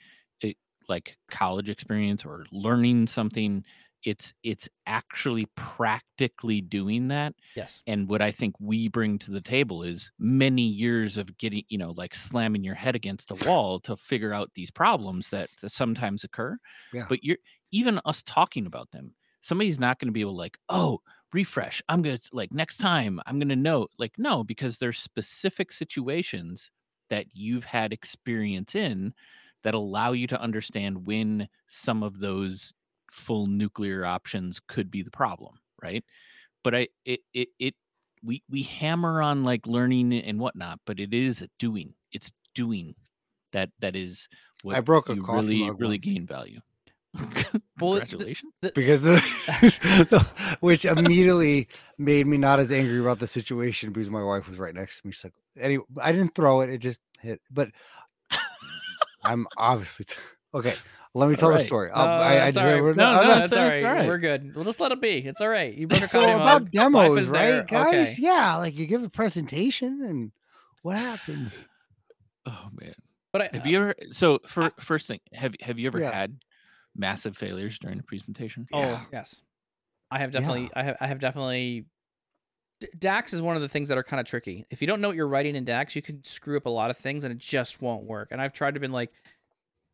like 0.94 1.16
college 1.30 1.68
experience 1.70 2.24
or 2.24 2.44
learning 2.52 3.06
something 3.06 3.64
it's 4.04 4.34
it's 4.42 4.68
actually 4.86 5.46
practically 5.56 6.60
doing 6.60 7.08
that 7.08 7.34
Yes. 7.56 7.82
and 7.86 8.08
what 8.08 8.20
i 8.22 8.30
think 8.32 8.54
we 8.60 8.88
bring 8.88 9.18
to 9.20 9.30
the 9.30 9.40
table 9.40 9.82
is 9.82 10.10
many 10.18 10.62
years 10.84 11.16
of 11.16 11.26
getting 11.38 11.62
you 11.68 11.78
know 11.78 11.92
like 12.02 12.14
slamming 12.14 12.64
your 12.64 12.74
head 12.74 12.94
against 12.96 13.28
the 13.28 13.38
wall 13.46 13.80
to 13.80 13.96
figure 13.96 14.32
out 14.32 14.50
these 14.54 14.70
problems 14.70 15.28
that, 15.28 15.48
that 15.60 15.70
sometimes 15.72 16.24
occur 16.24 16.56
Yeah. 16.92 17.06
but 17.08 17.22
you're 17.22 17.38
even 17.70 18.00
us 18.04 18.22
talking 18.22 18.66
about 18.66 18.90
them 18.90 19.14
somebody's 19.40 19.78
not 19.78 19.98
going 19.98 20.08
to 20.08 20.18
be 20.18 20.20
able 20.26 20.32
to 20.38 20.44
like 20.46 20.58
oh 20.68 20.98
refresh 21.32 21.80
i'm 21.88 22.02
going 22.02 22.18
to 22.18 22.28
like 22.32 22.52
next 22.52 22.76
time 22.78 23.20
i'm 23.26 23.38
going 23.38 23.48
to 23.56 23.56
know 23.68 23.86
like 23.98 24.12
no 24.18 24.42
because 24.44 24.78
there's 24.78 24.98
specific 24.98 25.72
situations 25.72 26.70
that 27.08 27.26
you've 27.34 27.64
had 27.64 27.92
experience 27.92 28.74
in 28.74 29.12
that 29.62 29.74
allow 29.74 30.12
you 30.12 30.26
to 30.26 30.40
understand 30.40 31.06
when 31.06 31.48
some 31.68 32.02
of 32.02 32.18
those 32.18 32.72
full 33.10 33.46
nuclear 33.46 34.04
options 34.04 34.60
could 34.68 34.90
be 34.90 35.02
the 35.02 35.10
problem 35.10 35.54
right? 35.82 36.04
But 36.64 36.74
i 36.74 36.88
it 37.04 37.20
it, 37.34 37.48
it 37.58 37.74
we 38.22 38.42
we 38.48 38.62
hammer 38.62 39.20
on 39.20 39.44
like 39.44 39.66
learning 39.66 40.12
and 40.14 40.38
whatnot 40.38 40.78
but 40.86 41.00
it 41.00 41.12
is 41.12 41.42
a 41.42 41.48
doing. 41.58 41.94
It's 42.12 42.30
doing 42.54 42.94
that 43.52 43.70
that 43.80 43.96
is 43.96 44.28
what 44.62 44.76
I 44.76 44.80
broke 44.80 45.10
a 45.10 45.14
you 45.14 45.24
really 45.26 45.70
really 45.72 45.96
once. 45.96 46.04
gain 46.04 46.26
value. 46.26 46.60
Well, 47.80 47.94
the- 47.94 48.00
congratulations. 48.00 48.52
because 48.74 49.02
the, 49.02 50.56
which 50.60 50.84
immediately 50.84 51.66
made 51.98 52.28
me 52.28 52.38
not 52.38 52.60
as 52.60 52.70
angry 52.70 53.00
about 53.00 53.18
the 53.18 53.26
situation 53.26 53.92
because 53.92 54.08
my 54.08 54.22
wife 54.22 54.48
was 54.48 54.56
right 54.56 54.74
next 54.74 55.00
to 55.00 55.08
me. 55.08 55.12
She's 55.12 55.24
like 55.24 55.32
anyway 55.58 55.84
i 56.00 56.12
didn't 56.12 56.34
throw 56.36 56.60
it 56.60 56.70
it 56.70 56.78
just 56.78 57.00
hit. 57.20 57.40
But 57.50 57.70
i'm 59.24 59.46
obviously 59.56 60.06
okay 60.54 60.74
let 61.14 61.28
me 61.28 61.36
tell 61.36 61.52
the 61.52 61.60
story 61.60 61.88
No, 61.90 61.94
I'll- 61.96 62.22
I, 62.22 62.26
I 62.30 62.34
that's 62.50 62.56
all 62.56 62.64
right. 62.64 62.70
deserve- 62.76 62.96
No, 62.96 63.04
I'm 63.04 63.14
No, 63.16 63.22
no, 63.22 63.28
not 63.28 63.38
that's 63.40 63.52
it's- 63.52 63.82
all 63.84 63.92
right. 63.92 64.06
We're 64.06 64.16
good. 64.18 64.54
We'll 64.54 64.64
just 64.64 64.80
let 64.80 64.92
it 64.92 65.00
be. 65.02 65.18
It's 65.18 65.42
all 65.42 65.48
right. 65.50 65.74
You 65.74 65.86
broke 65.86 66.04
a 66.04 66.08
so 66.08 66.20
coffee 66.20 66.32
about 66.32 66.44
mug. 66.44 66.62
Life 66.62 66.70
demos 66.72 67.18
is 67.18 67.30
there. 67.30 67.58
right 67.58 67.66
guys 67.68 68.12
Okay. 68.14 68.22
yeah 68.22 68.56
like 68.56 68.78
you 68.78 68.86
give 68.86 69.02
a 69.02 69.10
presentation 69.10 70.02
and 70.06 70.32
what 70.80 70.96
happens 70.96 71.68
oh 72.46 72.68
man 72.80 72.94
But 73.30 73.42
I, 73.42 73.50
have 73.52 73.66
you 73.66 73.76
ever 73.78 73.94
so 74.12 74.38
for 74.46 74.62
I- 74.64 74.70
first 74.80 75.06
thing 75.06 75.20
have 75.34 75.54
have 75.60 75.78
you 75.78 75.86
ever 75.86 76.00
Yeah. 76.00 76.12
had 76.12 76.38
massive 76.96 77.36
failures 77.36 77.78
during 77.78 77.98
a 77.98 78.02
presentation 78.02 78.66
Oh 78.72 78.80
Yeah. 78.80 79.00
yes, 79.12 79.42
I 80.10 80.18
have 80.18 80.30
definitely. 80.30 80.70
I 80.74 80.82
have. 80.82 80.96
I 81.00 81.06
have 81.08 81.18
definitely. 81.18 81.84
D- 82.82 82.88
Dax 82.98 83.32
is 83.32 83.40
one 83.42 83.54
of 83.56 83.62
the 83.62 83.68
things 83.68 83.88
that 83.88 83.96
are 83.98 84.02
kind 84.02 84.20
of 84.20 84.26
tricky. 84.26 84.66
If 84.70 84.80
you 84.80 84.88
don't 84.88 85.00
know 85.00 85.08
what 85.08 85.16
you're 85.16 85.28
writing 85.28 85.54
in 85.56 85.64
Dax, 85.64 85.94
you 85.94 86.02
can 86.02 86.22
screw 86.24 86.56
up 86.56 86.66
a 86.66 86.70
lot 86.70 86.90
of 86.90 86.96
things, 86.96 87.22
and 87.24 87.32
it 87.32 87.38
just 87.38 87.80
won't 87.80 88.04
work. 88.04 88.28
And 88.32 88.40
I've 88.40 88.52
tried 88.52 88.74
to 88.74 88.80
been 88.80 88.92
like, 88.92 89.12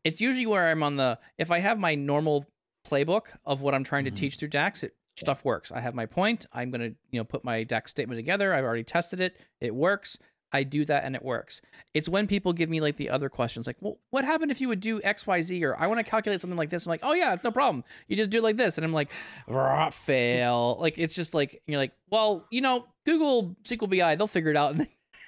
it's 0.04 0.20
usually 0.20 0.46
where 0.46 0.68
I'm 0.70 0.82
on 0.82 0.96
the. 0.96 1.18
If 1.36 1.50
I 1.50 1.58
have 1.58 1.78
my 1.78 1.94
normal 1.94 2.46
playbook 2.86 3.26
of 3.44 3.60
what 3.60 3.74
I'm 3.74 3.84
trying 3.84 4.04
Mhm. 4.04 4.10
to 4.10 4.14
teach 4.16 4.36
through 4.36 4.48
Dax, 4.48 4.82
it 4.82 4.94
stuff 5.16 5.44
works. 5.44 5.70
I 5.72 5.80
have 5.80 5.94
my 5.94 6.06
point. 6.06 6.46
I'm 6.52 6.70
gonna 6.70 6.92
you 7.10 7.20
know 7.20 7.24
put 7.24 7.44
my 7.44 7.64
Dax 7.64 7.90
statement 7.90 8.18
together. 8.18 8.54
I've 8.54 8.64
already 8.64 8.84
tested 8.84 9.20
it. 9.20 9.36
It 9.60 9.74
works. 9.74 10.18
I 10.52 10.62
do 10.62 10.84
that 10.86 11.04
and 11.04 11.14
it 11.14 11.22
works. 11.22 11.60
It's 11.92 12.08
when 12.08 12.26
people 12.26 12.52
give 12.54 12.70
me 12.70 12.80
like 12.80 12.96
the 12.96 13.10
other 13.10 13.28
questions, 13.28 13.66
like, 13.66 13.76
well, 13.80 13.98
what 14.10 14.24
happened 14.24 14.50
if 14.50 14.60
you 14.62 14.68
would 14.68 14.80
do 14.80 15.00
X, 15.02 15.26
Y, 15.26 15.42
Z, 15.42 15.62
or 15.64 15.78
I 15.80 15.86
want 15.88 15.98
to 15.98 16.10
calculate 16.10 16.40
something 16.40 16.56
like 16.56 16.70
this. 16.70 16.86
I'm 16.86 16.90
like, 16.90 17.00
oh 17.02 17.12
yeah, 17.12 17.34
it's 17.34 17.44
no 17.44 17.50
problem. 17.50 17.84
You 18.06 18.16
just 18.16 18.30
do 18.30 18.38
it 18.38 18.42
like 18.42 18.56
this, 18.56 18.78
and 18.78 18.84
I'm 18.84 18.92
like, 18.94 19.10
"Rah, 19.46 19.90
fail. 19.90 20.78
Like 20.80 20.96
it's 20.96 21.14
just 21.14 21.34
like 21.34 21.60
you're 21.66 21.78
like, 21.78 21.92
well, 22.10 22.46
you 22.50 22.60
know, 22.62 22.86
Google 23.04 23.56
SQL 23.64 23.90
BI, 23.90 24.14
they'll 24.16 24.26
figure 24.26 24.50
it 24.50 24.56
out. 24.56 24.76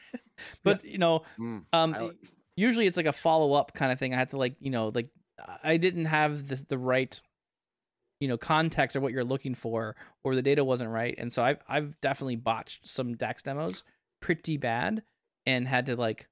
but 0.65 0.85
you 0.85 0.99
know, 0.99 1.23
Mm. 1.39 1.65
um, 1.73 1.95
I- 1.95 2.11
usually 2.57 2.87
it's 2.87 2.97
like 2.97 3.07
a 3.07 3.13
follow 3.13 3.53
up 3.53 3.75
kind 3.75 3.93
of 3.93 3.99
thing. 3.99 4.15
I 4.15 4.17
had 4.17 4.31
to 4.31 4.37
like, 4.39 4.55
you 4.61 4.71
know, 4.71 4.89
like 4.95 5.09
I 5.63 5.77
didn't 5.77 6.07
have 6.07 6.49
this 6.49 6.63
the 6.63 6.79
right, 6.79 7.19
you 8.21 8.29
know, 8.29 8.37
context 8.39 8.97
or 8.97 9.01
what 9.01 9.13
you're 9.13 9.25
looking 9.25 9.55
for, 9.55 9.97
or 10.25 10.35
the 10.35 10.43
data 10.43 10.65
wasn't 10.65 10.91
right, 10.91 11.15
and 11.19 11.33
so 11.33 11.43
I've 11.43 11.63
I've 11.69 12.01
definitely 12.01 12.37
botched 12.37 12.87
some 12.89 13.17
DAX 13.17 13.43
demos 13.43 13.83
pretty 14.21 14.57
bad, 14.57 15.03
and 15.47 15.67
had 15.67 15.87
to 15.87 15.97
like, 15.97 16.29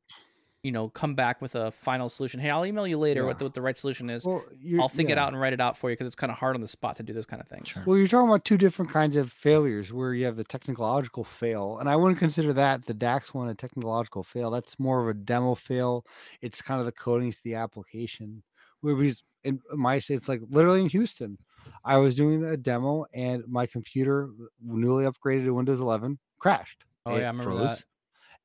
you 0.63 0.73
know, 0.73 0.89
come 0.89 1.15
back 1.15 1.41
with 1.41 1.55
a 1.55 1.71
final 1.71 2.09
solution. 2.09 2.41
Hey, 2.41 2.51
I'll 2.51 2.67
email 2.67 2.87
you 2.87 2.99
later 2.99 3.25
what, 3.25 3.39
the, 3.39 3.45
what 3.45 3.55
the 3.55 3.63
right 3.63 3.77
solution 3.77 4.11
is. 4.11 4.25
Well, 4.25 4.45
I'll 4.81 4.89
think 4.89 5.09
it 5.09 5.17
out 5.17 5.29
and 5.29 5.41
write 5.41 5.53
it 5.53 5.61
out 5.61 5.77
for 5.77 5.89
you 5.89 5.95
because 5.95 6.07
it's 6.07 6.17
kind 6.17 6.33
of 6.33 6.39
hard 6.39 6.57
on 6.57 6.63
the 6.63 6.69
spot 6.69 6.97
to 6.97 7.03
do 7.03 7.13
those 7.13 7.27
kind 7.27 7.41
of 7.41 7.49
things. 7.49 7.69
Sure. 7.69 7.83
Well, 7.87 7.97
you're 7.97 8.09
talking 8.09 8.29
about 8.29 8.45
two 8.45 8.59
different 8.59 8.91
kinds 8.91 9.17
of 9.17 9.33
failures 9.33 9.93
where 9.93 10.15
you 10.15 10.25
have 10.25 10.37
the 10.37 10.45
technological 10.45 11.25
fail, 11.25 11.79
and 11.79 11.89
I 11.89 11.97
wouldn't 11.97 12.19
consider 12.19 12.53
that 12.55 12.87
the 12.87 12.95
DAX 12.95 13.33
one 13.33 13.49
a 13.49 13.55
technological 13.55 14.23
fail. 14.23 14.51
That's 14.51 14.79
more 14.79 15.01
of 15.01 15.09
a 15.09 15.15
demo 15.15 15.55
fail. 15.55 16.05
It's 16.43 16.61
kind 16.61 16.81
of 16.81 16.87
the 16.87 16.93
coding 16.93 17.31
to 17.31 17.41
the 17.45 17.55
application. 17.55 18.43
Where 18.81 18.95
we, 18.95 19.13
in 19.45 19.61
my 19.73 19.99
say 19.99 20.15
it's 20.15 20.29
like 20.29 20.41
literally 20.51 20.81
in 20.81 20.89
Houston, 20.89 21.39
I 21.85 21.99
was 21.99 22.15
doing 22.15 22.45
a 22.45 22.57
demo 22.57 23.07
and 23.15 23.43
my 23.47 23.67
computer, 23.67 24.31
newly 24.63 25.05
upgraded 25.05 25.45
to 25.45 25.55
Windows 25.55 25.81
11, 25.81 26.19
crashed. 26.39 26.85
Oh, 27.09 27.17
It 27.17 27.21
yeah, 27.21 27.27
I 27.27 27.31
remember 27.31 27.55
that. 27.63 27.85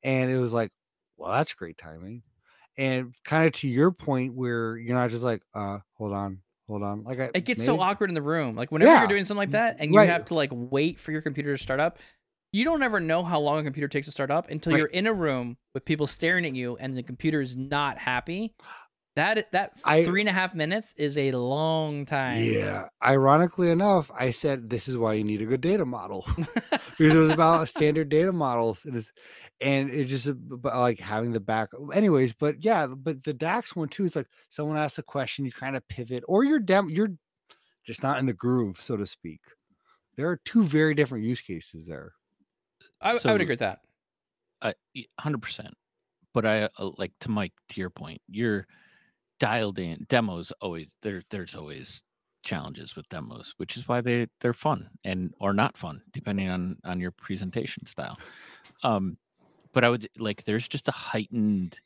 And 0.02 0.30
it 0.30 0.38
was 0.38 0.52
like, 0.52 0.70
well, 1.16 1.32
that's 1.32 1.54
great 1.54 1.78
timing. 1.78 2.22
And 2.76 3.14
kind 3.24 3.46
of 3.46 3.52
to 3.54 3.68
your 3.68 3.92
point, 3.92 4.34
where 4.34 4.76
you're 4.76 4.96
not 4.96 5.10
just 5.10 5.22
like, 5.22 5.42
uh, 5.54 5.78
hold 5.94 6.12
on, 6.12 6.40
hold 6.68 6.82
on. 6.82 7.04
Like 7.04 7.20
I, 7.20 7.30
It 7.34 7.44
gets 7.44 7.64
so 7.64 7.78
awkward 7.78 8.10
in 8.10 8.14
the 8.14 8.22
room. 8.22 8.56
Like 8.56 8.72
whenever 8.72 8.90
Yeah. 8.90 8.98
you're 9.00 9.08
doing 9.08 9.24
something 9.24 9.38
like 9.38 9.50
that 9.52 9.76
and 9.78 9.92
you 9.92 9.98
Right. 9.98 10.08
have 10.08 10.24
to 10.26 10.34
like 10.34 10.50
wait 10.52 10.98
for 10.98 11.12
your 11.12 11.20
computer 11.22 11.56
to 11.56 11.62
start 11.62 11.78
up, 11.80 11.98
you 12.52 12.64
don't 12.64 12.82
ever 12.82 13.00
know 13.00 13.22
how 13.22 13.40
long 13.40 13.58
a 13.58 13.64
computer 13.64 13.88
takes 13.88 14.06
to 14.06 14.12
start 14.12 14.30
up 14.30 14.50
until 14.50 14.72
Right. 14.72 14.78
you're 14.78 14.86
in 14.88 15.06
a 15.06 15.12
room 15.12 15.56
with 15.72 15.84
people 15.84 16.06
staring 16.06 16.44
at 16.46 16.54
you 16.54 16.76
and 16.76 16.96
the 16.96 17.02
computer 17.02 17.40
is 17.40 17.56
not 17.56 17.98
happy. 17.98 18.54
That 19.16 19.52
that 19.52 19.72
I- 19.84 20.04
three 20.04 20.20
and 20.20 20.28
a 20.28 20.32
half 20.32 20.54
minutes 20.54 20.92
is 20.96 21.16
a 21.16 21.30
long 21.32 22.04
time. 22.04 22.42
Yeah. 22.42 22.88
Ironically 23.04 23.70
enough, 23.70 24.10
I 24.12 24.32
said 24.32 24.68
this 24.68 24.88
is 24.88 24.96
why 24.96 25.12
you 25.14 25.22
need 25.22 25.40
a 25.40 25.46
good 25.46 25.60
data 25.60 25.84
model 25.84 26.26
because 26.36 27.14
it 27.14 27.18
was 27.18 27.30
about 27.30 27.68
standard 27.68 28.08
data 28.08 28.32
models 28.32 28.84
and 28.84 28.96
it's 28.96 29.12
and 29.60 29.90
it 29.90 30.06
just 30.06 30.26
about 30.26 30.80
like 30.80 30.98
having 30.98 31.32
the 31.32 31.38
back. 31.38 31.68
Anyways, 31.92 32.32
but 32.34 32.64
yeah, 32.64 32.88
but 32.88 33.22
the 33.22 33.32
DAX 33.32 33.76
one 33.76 33.88
too 33.88 34.04
is 34.04 34.16
like 34.16 34.26
someone 34.48 34.76
asks 34.76 34.98
a 34.98 35.02
question, 35.02 35.44
you 35.44 35.52
kind 35.52 35.76
of 35.76 35.86
pivot, 35.86 36.24
or 36.26 36.42
you're 36.42 36.58
dem 36.58 36.90
you're 36.90 37.12
just 37.84 38.02
not 38.02 38.18
in 38.18 38.26
the 38.26 38.32
groove, 38.32 38.80
so 38.80 38.96
to 38.96 39.06
speak. 39.06 39.40
There 40.16 40.28
are 40.28 40.40
two 40.44 40.64
very 40.64 40.94
different 40.94 41.24
use 41.24 41.40
cases 41.40 41.86
there. 41.86 42.12
I, 43.00 43.10
I 43.10 43.32
would 43.32 43.40
agree 43.40 43.52
with 43.52 43.60
that. 43.60 43.80
hundred 45.20 45.42
percent. 45.42 45.74
But 46.32 46.46
I 46.46 46.68
uh, 46.78 46.90
like 46.98 47.12
to 47.20 47.30
Mike 47.30 47.52
to 47.68 47.80
your 47.80 47.90
point. 47.90 48.20
You're 48.28 48.66
dialed 49.40 49.78
in. 49.78 50.06
Demos 50.08 50.52
always 50.60 50.94
there. 51.02 51.22
There's 51.30 51.54
always 51.54 52.02
challenges 52.42 52.94
with 52.94 53.08
demos, 53.08 53.54
which 53.56 53.76
is 53.76 53.88
why 53.88 54.00
they 54.00 54.26
they're 54.40 54.52
fun 54.52 54.90
and 55.04 55.34
or 55.40 55.54
not 55.54 55.76
fun 55.78 56.02
depending 56.12 56.48
on 56.50 56.78
on 56.84 57.00
your 57.00 57.10
presentation 57.12 57.86
style. 57.86 58.18
Um, 58.82 59.16
but 59.72 59.84
I 59.84 59.90
would 59.90 60.08
like 60.18 60.44
there's 60.44 60.68
just 60.68 60.88
a 60.88 60.92
heightened. 60.92 61.80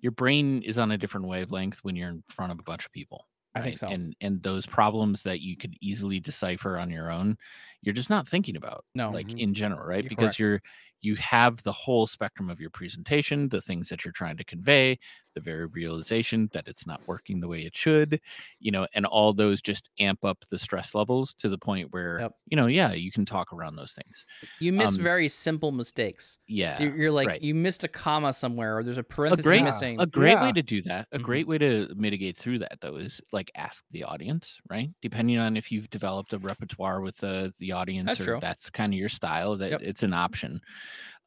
Your 0.00 0.12
brain 0.12 0.62
is 0.62 0.78
on 0.78 0.92
a 0.92 0.98
different 0.98 1.26
wavelength 1.26 1.78
when 1.84 1.96
you're 1.96 2.08
in 2.10 2.24
front 2.28 2.52
of 2.52 2.58
a 2.60 2.62
bunch 2.64 2.86
of 2.86 2.92
people. 2.92 3.28
I 3.54 3.62
think 3.62 3.78
so. 3.78 3.88
And 3.88 4.14
and 4.20 4.42
those 4.42 4.66
problems 4.66 5.22
that 5.22 5.40
you 5.40 5.56
could 5.56 5.76
easily 5.80 6.20
decipher 6.20 6.78
on 6.78 6.90
your 6.90 7.10
own, 7.10 7.36
you're 7.82 7.94
just 7.94 8.10
not 8.10 8.28
thinking 8.28 8.56
about 8.56 8.84
No. 8.94 9.10
like 9.10 9.28
Mhm. 9.28 9.38
in 9.38 9.54
general, 9.54 9.86
right? 9.86 10.04
You're 10.04 10.08
because 10.10 10.36
correct. 10.36 10.38
you're 10.38 10.62
you 11.00 11.14
have 11.16 11.62
the 11.62 11.72
whole 11.72 12.06
spectrum 12.06 12.50
of 12.50 12.60
your 12.60 12.70
presentation, 12.70 13.48
the 13.48 13.60
things 13.60 13.88
that 13.88 14.04
you're 14.04 14.12
trying 14.12 14.36
to 14.36 14.44
convey, 14.44 14.98
the 15.34 15.40
very 15.40 15.66
realization 15.66 16.48
that 16.52 16.66
it's 16.66 16.86
not 16.86 17.00
working 17.06 17.38
the 17.38 17.46
way 17.46 17.60
it 17.60 17.76
should, 17.76 18.20
you 18.58 18.72
know, 18.72 18.84
and 18.94 19.06
all 19.06 19.32
those 19.32 19.62
just 19.62 19.90
amp 20.00 20.24
up 20.24 20.38
the 20.50 20.58
stress 20.58 20.94
levels 20.96 21.34
to 21.34 21.48
the 21.48 21.58
point 21.58 21.92
where, 21.92 22.18
Yep. 22.20 22.32
you 22.48 22.56
know, 22.56 22.66
yeah, 22.66 22.92
you 22.92 23.12
can 23.12 23.24
talk 23.24 23.52
around 23.52 23.76
those 23.76 23.92
things. 23.92 24.26
You 24.58 24.72
miss 24.72 24.96
um, 24.96 25.04
very 25.04 25.28
simple 25.28 25.70
mistakes. 25.70 26.38
Yeah. 26.48 26.82
You're, 26.82 26.96
you're 26.96 27.12
like 27.12 27.28
right. 27.28 27.42
you 27.42 27.54
missed 27.54 27.84
a 27.84 27.88
comma 27.88 28.32
somewhere 28.32 28.78
or 28.78 28.82
there's 28.82 28.98
a 28.98 29.04
parenthesis 29.04 29.46
great- 29.46 29.62
missing. 29.62 30.00
a 30.00 30.06
great 30.06 30.40
way 30.40 30.50
to 30.52 30.62
do 30.62 30.82
that 30.82 31.06
a 31.12 31.18
Mhm. 31.18 31.22
great 31.22 31.46
way 31.46 31.58
to 31.58 31.88
mitigate 31.96 32.36
through 32.36 32.58
that 32.60 32.78
though 32.80 32.96
is 32.96 33.20
like 33.32 33.50
ask 33.54 33.84
the 33.92 34.02
audience 34.04 34.58
right 34.68 34.90
depending 35.02 35.38
on 35.38 35.56
if 35.56 35.70
you've 35.70 35.88
developed 35.90 36.32
a 36.32 36.38
repertoire 36.38 37.00
with 37.00 37.16
the 37.18 37.52
the 37.58 37.70
audience 37.72 38.06
That's 38.08 38.20
or 38.20 38.24
true. 38.24 38.38
that's 38.40 38.70
kind 38.70 38.92
of 38.92 38.98
your 38.98 39.08
style 39.08 39.56
that 39.58 39.70
Yep. 39.70 39.80
it's 39.84 40.02
an 40.02 40.12
option 40.14 40.60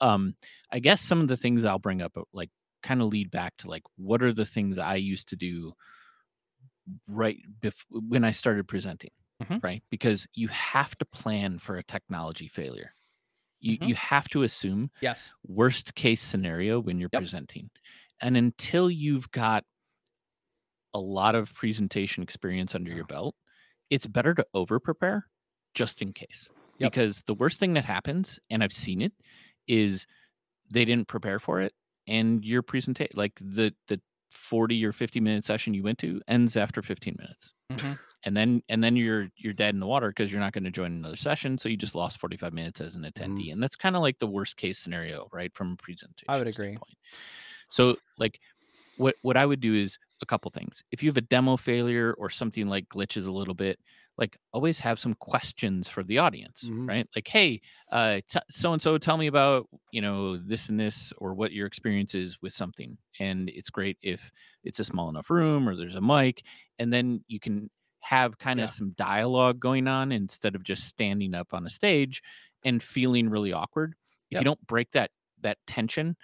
um 0.01 0.36
i 0.72 0.80
guess 0.80 1.01
some 1.01 1.22
of 1.22 1.28
the 1.28 1.38
things 1.38 1.66
i'll 1.66 1.80
bring 1.80 2.01
up 2.01 2.18
uh, 2.18 2.24
like 2.34 2.49
kind 2.84 3.01
of 3.01 3.07
lead 3.09 3.30
back 3.32 3.55
to 3.57 3.70
like 3.70 3.84
what 3.97 4.24
are 4.24 4.34
the 4.34 4.45
things 4.45 4.78
i 4.78 4.95
used 4.95 5.28
to 5.30 5.36
do 5.36 5.74
right 7.07 7.38
bef- 7.59 7.86
when 7.89 8.24
i 8.24 8.32
started 8.32 8.68
presenting 8.68 9.12
Mhm. 9.41 9.64
right 9.64 9.84
because 9.89 10.28
you 10.34 10.47
have 10.49 10.97
to 10.97 11.05
plan 11.05 11.59
for 11.59 11.78
a 11.78 11.84
technology 11.84 12.47
failure 12.47 12.95
you 13.59 13.78
Mhm. 13.80 13.89
you 13.89 13.95
have 13.95 14.30
to 14.30 14.43
assume 14.43 14.91
yes. 15.01 15.34
worst 15.47 15.95
case 15.95 16.22
scenario 16.24 16.80
when 16.80 16.99
you're 16.99 17.09
Yep. 17.12 17.22
presenting. 17.22 17.72
And 18.22 18.38
until 18.38 18.91
you've 18.91 19.32
got 19.32 19.66
a 20.93 20.99
lot 20.99 21.36
of 21.36 21.53
presentation 21.53 22.22
experience 22.24 22.76
under 22.76 22.91
your 22.91 23.05
belt, 23.05 23.36
it's 23.89 24.07
better 24.07 24.34
to 24.34 24.45
over 24.53 24.80
prepare 24.80 25.28
just 25.74 26.01
in 26.01 26.14
case. 26.14 26.51
Yep. 26.80 26.91
Because 26.91 27.24
the 27.28 27.34
worst 27.36 27.59
thing 27.59 27.74
that 27.74 27.86
happens, 27.86 28.39
and 28.49 28.64
I've 28.64 28.74
seen 28.74 29.01
it, 29.01 29.14
is 29.68 30.05
they 30.70 30.86
didn't 30.86 31.07
prepare 31.07 31.39
for 31.39 31.62
it 31.62 31.74
and 32.07 32.45
your 32.45 32.62
presentation 32.64 33.12
like 33.16 33.34
the 33.41 33.74
the 33.88 34.01
40 34.32 34.84
or 34.86 34.93
50 34.93 35.20
minute 35.20 35.45
session 35.45 35.74
you 35.74 35.84
went 35.84 35.99
to 35.99 36.22
ends 36.28 36.57
after 36.57 36.82
15 36.82 37.16
minutes 37.20 37.53
Mhm. 37.70 37.99
and 38.26 38.38
then 38.38 38.62
and 38.70 38.84
then 38.84 38.95
you're 38.95 39.30
you're 39.38 39.53
dead 39.53 39.74
in 39.76 39.80
the 39.80 39.88
water 39.88 40.09
because 40.09 40.32
you're 40.32 40.41
not 40.41 40.53
going 40.53 40.64
to 40.64 40.72
join 40.72 40.91
another 40.93 41.16
session 41.16 41.57
so 41.57 41.70
you 41.70 41.78
just 41.78 41.95
lost 41.95 42.20
45 42.20 42.53
minutes 42.53 42.82
as 42.82 42.95
an 42.95 43.03
attendee 43.03 43.51
and 43.51 43.62
that's 43.62 43.76
kind 43.76 43.95
of 43.95 44.01
like 44.01 44.20
the 44.20 44.28
worst 44.28 44.57
case 44.57 44.80
scenario 44.80 45.28
right 45.34 45.53
from 45.55 45.74
a 45.74 45.78
presentation 45.84 46.47
agree. 46.47 46.47
standpoint. 46.49 46.97
so 47.70 47.97
like 48.18 48.39
what 48.95 49.16
what 49.22 49.38
i 49.38 49.45
would 49.45 49.62
do 49.62 49.74
is 49.76 49.97
a 50.22 50.26
couple 50.26 50.51
things 50.51 50.84
if 50.91 51.03
you 51.03 51.09
have 51.09 51.18
a 51.18 51.22
demo 51.22 51.57
failure 51.57 52.14
or 52.18 52.30
something 52.30 52.68
like 52.68 52.88
glitches 52.89 53.28
a 53.28 53.32
little 53.32 53.53
bit 53.55 53.80
like 54.18 54.38
always 54.53 54.80
have 54.80 54.99
some 54.99 55.16
questions 55.16 55.88
for 55.88 56.03
the 56.03 56.18
audience 56.18 56.70
Mhm. 56.70 56.88
right 56.88 57.07
like 57.16 57.28
hey 57.28 57.62
uh 57.91 58.20
so 58.49 58.74
and 58.74 58.82
so 58.82 58.97
tell 58.97 59.18
me 59.18 59.28
about 59.28 59.68
you 59.91 60.01
know 60.01 60.38
this 60.38 60.70
and 60.70 60.80
this 60.80 61.14
or 61.18 61.34
what 61.34 61.51
your 61.51 61.66
experience 61.68 62.14
is 62.14 62.38
with 62.41 62.53
something 62.53 62.97
and 63.20 63.49
it's 63.49 63.70
great 63.70 63.97
if 64.01 64.32
it's 64.64 64.80
a 64.80 64.86
small 64.86 65.09
enough 65.09 65.30
room 65.30 65.68
or 65.68 65.76
there's 65.76 65.95
a 65.95 66.01
mic 66.01 66.45
and 66.80 66.91
then 66.93 67.24
you 67.28 67.39
can 67.39 67.70
have 68.01 68.38
kind 68.39 68.59
of 68.59 68.70
Yeah. 68.70 68.72
some 68.72 68.91
dialogue 68.91 69.59
going 69.59 69.88
on 69.88 70.12
instead 70.12 70.55
of 70.55 70.64
just 70.64 70.86
standing 70.88 71.34
up 71.36 71.53
on 71.53 71.66
a 71.66 71.70
stage 71.70 72.22
and 72.64 72.82
feeling 72.84 73.30
really 73.30 73.53
awkward 73.53 73.95
if 74.32 74.39
Yep. 74.39 74.39
you 74.39 74.45
don't 74.45 74.66
break 74.68 74.91
that 74.91 75.12
that 75.41 75.57
tension 75.68 76.16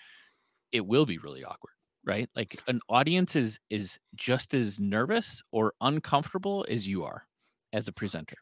it 0.72 0.86
will 0.86 1.06
be 1.06 1.18
really 1.18 1.44
awkward 1.44 1.74
right 2.06 2.30
like 2.36 2.60
an 2.68 2.80
audience 2.90 3.36
is 3.36 3.60
is 3.70 4.00
just 4.16 4.54
as 4.54 4.80
nervous 4.80 5.44
or 5.52 5.74
uncomfortable 5.82 6.66
as 6.70 6.88
you 6.88 7.04
are 7.04 7.27
as 7.74 7.88
a 7.88 7.92
presenter. 7.94 8.38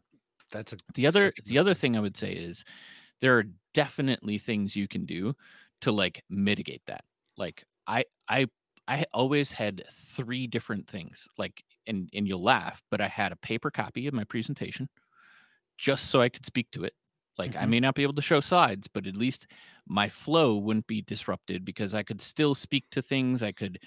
That's 0.51 0.73
a 0.73 0.77
the 0.93 1.07
other 1.07 1.33
a 1.37 1.41
the 1.45 1.57
other 1.57 1.73
thing 1.73 1.97
i 1.97 1.99
would 1.99 2.17
say 2.17 2.31
is 2.33 2.63
there 3.21 3.37
are 3.37 3.45
definitely 3.73 4.37
things 4.39 4.75
you 4.75 4.87
can 4.87 5.05
do 5.05 5.35
to 5.81 5.91
like 5.91 6.23
mitigate 6.29 6.83
that. 6.87 7.05
Like 7.37 7.65
i 7.87 8.05
i 8.29 8.47
i 8.87 9.05
always 9.13 9.51
had 9.51 9.85
three 9.93 10.47
different 10.47 10.87
things 10.89 11.27
like 11.37 11.63
and 11.87 12.09
and 12.13 12.27
you'll 12.27 12.43
laugh 12.43 12.83
but 12.91 13.01
i 13.01 13.07
had 13.07 13.31
a 13.31 13.37
paper 13.37 13.71
copy 13.71 14.07
of 14.07 14.13
my 14.13 14.23
presentation 14.25 14.89
just 15.77 16.07
so 16.09 16.21
i 16.21 16.29
could 16.29 16.45
speak 16.45 16.71
to 16.71 16.83
it. 16.83 16.93
Like 17.37 17.55
i 17.55 17.65
Mhm. 17.65 17.67
may 17.67 17.79
not 17.79 17.95
be 17.95 18.03
able 18.03 18.13
to 18.15 18.21
show 18.21 18.39
slides 18.39 18.87
but 18.87 19.07
at 19.07 19.17
least 19.17 19.47
my 19.87 20.09
flow 20.09 20.57
wouldn't 20.57 20.87
be 20.87 21.01
disrupted 21.01 21.65
because 21.65 21.93
i 21.93 22.03
could 22.03 22.21
still 22.21 22.55
speak 22.55 22.89
to 22.91 23.01
things. 23.01 23.43
I 23.43 23.51
could 23.51 23.79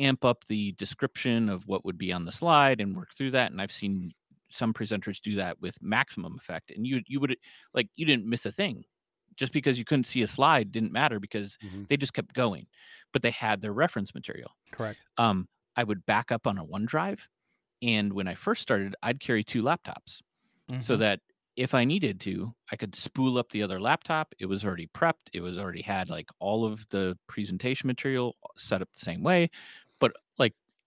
amp 0.00 0.24
up 0.24 0.44
the 0.46 0.72
description 0.72 1.48
of 1.48 1.68
what 1.68 1.84
would 1.84 1.98
be 1.98 2.12
on 2.12 2.24
the 2.24 2.32
slide 2.32 2.80
and 2.80 2.96
work 2.96 3.10
through 3.16 3.30
that 3.32 3.52
and 3.52 3.60
i've 3.62 3.72
seen 3.72 4.12
some 4.54 4.72
presenters 4.72 5.20
do 5.20 5.36
that 5.36 5.60
with 5.60 5.80
maximum 5.82 6.36
effect 6.38 6.70
and 6.70 6.86
you 6.86 7.02
you 7.06 7.20
would 7.20 7.36
like 7.74 7.88
you 7.96 8.06
didn't 8.06 8.26
miss 8.26 8.46
a 8.46 8.52
thing 8.52 8.84
just 9.36 9.52
because 9.52 9.78
you 9.78 9.84
couldn't 9.84 10.04
see 10.06 10.22
a 10.22 10.26
slide 10.28 10.72
didn't 10.72 10.92
matter 10.92 11.18
because 11.20 11.58
Mhm. 11.62 11.88
they 11.88 11.96
just 11.96 12.14
kept 12.14 12.34
going 12.34 12.66
but 13.12 13.22
they 13.22 13.30
had 13.32 13.60
their 13.62 13.72
reference 13.72 14.14
material 14.14 14.52
Correct. 14.70 15.04
um 15.18 15.48
i 15.76 15.84
would 15.84 16.06
back 16.06 16.32
up 16.32 16.46
on 16.46 16.58
a 16.58 16.66
onedrive 16.66 17.22
and 17.82 18.12
when 18.14 18.28
i 18.28 18.34
first 18.34 18.62
started 18.62 18.96
i'd 19.04 19.20
carry 19.20 19.44
two 19.44 19.62
laptops 19.62 20.22
so 20.78 20.96
Mhm. 20.96 20.98
that 20.98 21.20
if 21.56 21.72
I 21.72 21.84
needed 21.84 22.18
to, 22.22 22.52
I 22.72 22.76
could 22.76 22.96
spool 22.96 23.38
up 23.38 23.50
the 23.50 23.62
other 23.62 23.80
laptop. 23.80 24.34
It 24.40 24.46
was 24.46 24.64
already 24.64 24.88
prepped. 24.88 25.30
It 25.32 25.40
was 25.40 25.56
already 25.56 25.82
had 25.82 26.10
like 26.10 26.28
all 26.40 26.64
of 26.64 26.88
the 26.88 27.16
presentation 27.28 27.86
material 27.86 28.36
set 28.56 28.82
up 28.82 28.92
the 28.92 28.98
same 28.98 29.22
way. 29.22 29.50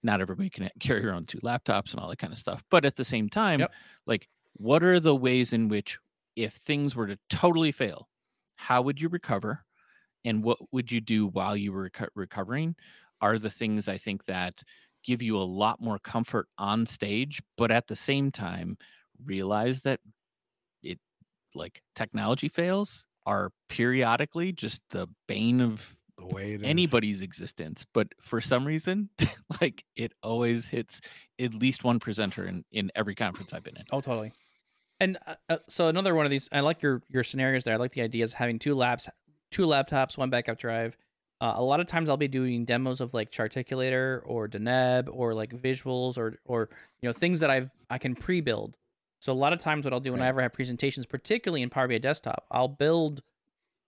Not 0.03 0.21
everybody 0.21 0.49
can 0.49 0.69
carry 0.79 1.05
around 1.05 1.27
two 1.27 1.39
laptops 1.39 1.91
and 1.91 1.99
all 1.99 2.09
that 2.09 2.19
kind 2.19 2.33
of 2.33 2.39
stuff. 2.39 2.63
But 2.69 2.85
at 2.85 2.95
the 2.95 3.03
same 3.05 3.29
time, 3.29 3.61
Yep. 3.61 3.71
like 4.05 4.27
what 4.53 4.83
are 4.83 4.99
the 4.99 5.15
ways 5.15 5.53
in 5.53 5.67
which 5.69 5.97
if 6.35 6.55
things 6.65 6.95
were 6.95 7.07
to 7.07 7.17
totally 7.29 7.71
fail, 7.71 8.07
how 8.57 8.81
would 8.81 9.01
you 9.01 9.09
recover? 9.09 9.63
And 10.25 10.43
what 10.43 10.57
would 10.71 10.91
you 10.91 10.99
do 11.01 11.27
while 11.27 11.55
you 11.55 11.71
were 11.71 11.89
reco- 11.89 12.09
recovering? 12.15 12.75
Are 13.21 13.39
the 13.39 13.49
things 13.49 13.87
I 13.87 13.97
think 13.97 14.25
that 14.25 14.61
give 15.03 15.21
you 15.21 15.37
a 15.37 15.39
lot 15.43 15.81
more 15.81 15.99
comfort 15.99 16.47
on 16.57 16.85
stage, 16.85 17.41
but 17.57 17.71
at 17.71 17.87
the 17.87 17.95
same 17.95 18.31
time, 18.31 18.77
realize 19.23 19.81
that 19.81 19.99
it 20.83 20.99
like 21.55 21.81
technology 21.95 22.49
fails 22.49 23.05
are 23.25 23.51
periodically 23.69 24.53
just 24.53 24.81
the 24.91 25.07
bane 25.27 25.61
of 25.61 25.96
The 26.17 26.25
way 26.25 26.53
it 26.53 26.61
is. 26.61 26.67
anybody's 26.67 27.21
existence 27.21 27.85
but 27.93 28.07
for 28.21 28.41
some 28.41 28.65
reason 28.65 29.09
like 29.61 29.83
it 29.95 30.13
always 30.23 30.67
hits 30.67 30.99
at 31.39 31.53
least 31.53 31.83
one 31.83 31.99
presenter 31.99 32.45
in 32.47 32.65
in 32.71 32.91
every 32.95 33.13
conference 33.15 33.53
i've 33.53 33.63
been 33.63 33.77
in 33.77 33.85
Oh, 33.91 34.01
totally. 34.01 34.31
And 34.99 35.17
uh, 35.27 35.35
uh, 35.47 35.57
so 35.69 35.89
another 35.89 36.15
one 36.15 36.25
of 36.25 36.31
these, 36.31 36.49
I 36.51 36.61
like 36.61 36.81
your 36.81 37.03
your 37.07 37.23
scenarios 37.23 37.63
there. 37.63 37.75
I 37.75 37.77
like 37.77 37.91
the 37.91 38.01
ideas 38.01 38.31
of 38.33 38.39
having 38.39 38.57
two 38.57 38.73
labs, 38.73 39.07
two 39.51 39.67
laptops, 39.67 40.17
one 40.17 40.31
backup 40.31 40.57
drive. 40.57 40.97
Uh, 41.39 41.53
a 41.55 41.63
lot 41.63 41.79
of 41.79 41.85
times 41.85 42.09
I'll 42.09 42.17
be 42.17 42.27
doing 42.27 42.65
demos 42.65 42.99
of 42.99 43.13
like 43.13 43.29
Charticulator 43.29 44.21
or 44.25 44.47
Deneb 44.47 45.07
or 45.11 45.35
like 45.35 45.51
visuals 45.51 46.17
or 46.17 46.39
or 46.45 46.69
you 47.01 47.07
know 47.07 47.13
things 47.13 47.41
that 47.41 47.51
I've 47.51 47.69
I 47.91 47.99
can 47.99 48.15
pre-build. 48.15 48.75
So 49.19 49.31
a 49.31 49.35
lot 49.35 49.53
of 49.53 49.59
times 49.59 49.85
what 49.85 49.93
I'll 49.93 49.99
do 49.99 50.13
when 50.13 50.21
I 50.21 50.25
Right. 50.25 50.29
ever 50.29 50.41
have 50.41 50.53
presentations, 50.53 51.05
particularly 51.05 51.61
in 51.61 51.69
Power 51.69 51.87
BI 51.87 51.99
Desktop, 51.99 52.45
I'll 52.49 52.67
build 52.67 53.21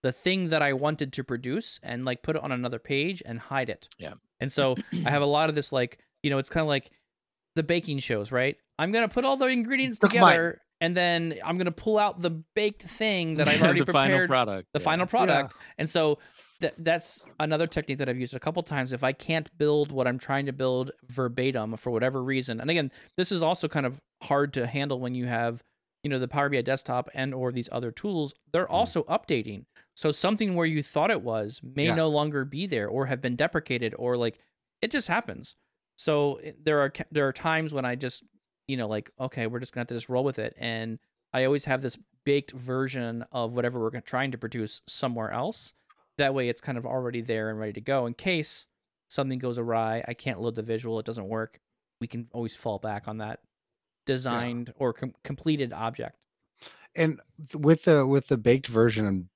the 0.02 0.12
thing 0.12 0.48
that 0.48 0.62
I 0.62 0.72
wanted 0.72 1.12
to 1.14 1.24
produce 1.24 1.78
and 1.82 2.04
like 2.04 2.22
put 2.22 2.36
it 2.36 2.42
on 2.42 2.52
another 2.52 2.78
page 2.78 3.22
and 3.24 3.38
hide 3.38 3.68
it. 3.68 3.88
Yeah. 3.98 4.14
And 4.40 4.50
so 4.50 4.76
I 5.04 5.10
have 5.10 5.22
a 5.22 5.26
lot 5.26 5.48
of 5.48 5.54
this 5.54 5.72
like, 5.72 5.98
you 6.22 6.30
know, 6.30 6.38
it's 6.38 6.48
kind 6.48 6.62
of 6.62 6.68
like 6.68 6.90
the 7.56 7.62
baking 7.62 7.98
shows, 7.98 8.32
right? 8.32 8.56
I'm 8.78 8.92
gonna 8.92 9.08
put 9.08 9.24
all 9.24 9.36
the 9.36 9.46
ingredients 9.46 9.98
Took 9.98 10.14
mine. 10.14 10.20
together 10.20 10.60
and 10.80 10.96
then 10.96 11.34
I'm 11.44 11.58
gonna 11.58 11.70
pull 11.70 11.98
out 11.98 12.22
the 12.22 12.30
baked 12.54 12.82
thing 12.82 13.34
that 13.34 13.48
I've 13.48 13.62
already 13.62 13.80
the 13.80 13.92
final 13.92 14.10
prepared, 14.10 14.30
product 14.30 14.68
the 14.72 14.80
yeah. 14.80 14.84
final 14.84 15.06
product. 15.06 15.54
And 15.76 15.88
so 15.88 16.18
that 16.60 16.74
that's 16.78 17.24
another 17.38 17.66
technique 17.66 17.98
that 17.98 18.08
I've 18.08 18.18
used 18.18 18.34
a 18.34 18.40
couple 18.40 18.62
times. 18.62 18.92
If 18.92 19.04
I 19.04 19.12
can't 19.12 19.50
build 19.58 19.92
what 19.92 20.06
I'm 20.06 20.18
trying 20.18 20.46
to 20.46 20.52
build 20.52 20.92
verbatim 21.08 21.76
for 21.76 21.90
whatever 21.90 22.22
reason, 22.22 22.60
and 22.60 22.70
again, 22.70 22.90
this 23.16 23.32
is 23.32 23.42
also 23.42 23.68
kind 23.68 23.86
of 23.86 24.00
hard 24.22 24.52
to 24.54 24.66
handle 24.66 25.00
when 25.00 25.14
you 25.14 25.26
have, 25.26 25.62
you 26.02 26.10
know, 26.10 26.18
the 26.18 26.28
Power 26.28 26.48
BI 26.48 26.62
desktop 26.62 27.08
and 27.14 27.34
or 27.34 27.52
these 27.52 27.68
other 27.72 27.90
tools. 27.90 28.32
They're 28.52 28.66
Mm. 28.66 28.70
also 28.74 29.02
updating. 29.04 29.66
So 29.94 30.10
something 30.10 30.54
where 30.54 30.66
you 30.66 30.82
thought 30.82 31.10
it 31.10 31.22
was 31.22 31.60
may 31.62 31.86
Yeah. 31.86 31.94
no 31.94 32.08
longer 32.08 32.44
be 32.44 32.66
there 32.66 32.88
or 32.88 33.06
have 33.06 33.20
been 33.20 33.36
deprecated 33.36 33.94
or 33.98 34.16
like 34.16 34.38
it 34.80 34.90
just 34.90 35.08
happens. 35.08 35.56
So 35.96 36.40
there 36.62 36.80
are 36.80 36.92
there 37.10 37.28
are 37.28 37.32
times 37.32 37.74
when 37.74 37.84
I 37.84 37.96
just 37.96 38.24
you 38.66 38.76
know 38.76 38.88
like 38.88 39.10
okay 39.20 39.46
we're 39.46 39.58
just 39.60 39.72
gonna 39.72 39.82
have 39.82 39.88
to 39.88 39.94
just 39.94 40.08
roll 40.08 40.24
with 40.24 40.38
it 40.38 40.54
and 40.56 40.98
I 41.32 41.44
always 41.44 41.66
have 41.66 41.82
this 41.82 41.98
baked 42.24 42.52
version 42.52 43.24
of 43.30 43.52
whatever 43.52 43.78
we're 43.80 44.00
trying 44.00 44.30
to 44.32 44.38
produce 44.38 44.80
somewhere 44.86 45.30
else. 45.30 45.74
That 46.18 46.34
way 46.34 46.48
it's 46.48 46.60
kind 46.60 46.78
of 46.78 46.86
already 46.86 47.20
there 47.20 47.50
and 47.50 47.58
ready 47.58 47.72
to 47.74 47.80
go 47.80 48.06
in 48.06 48.14
case 48.14 48.66
something 49.08 49.38
goes 49.38 49.58
awry. 49.58 50.02
I 50.08 50.14
can't 50.14 50.40
load 50.40 50.54
the 50.54 50.62
visual; 50.62 50.98
it 50.98 51.04
doesn't 51.06 51.28
work. 51.28 51.60
We 52.00 52.06
can 52.06 52.28
always 52.32 52.56
fall 52.56 52.78
back 52.78 53.06
on 53.06 53.18
that 53.18 53.40
designed 54.06 54.72
or 54.76 54.92
com- 54.92 55.14
completed 55.24 55.72
object. 55.72 56.16
and 56.96 57.20
with 57.54 57.84
the 57.84 58.06
with 58.06 58.26
the 58.28 58.36
baked 58.38 58.66
version 58.66 59.28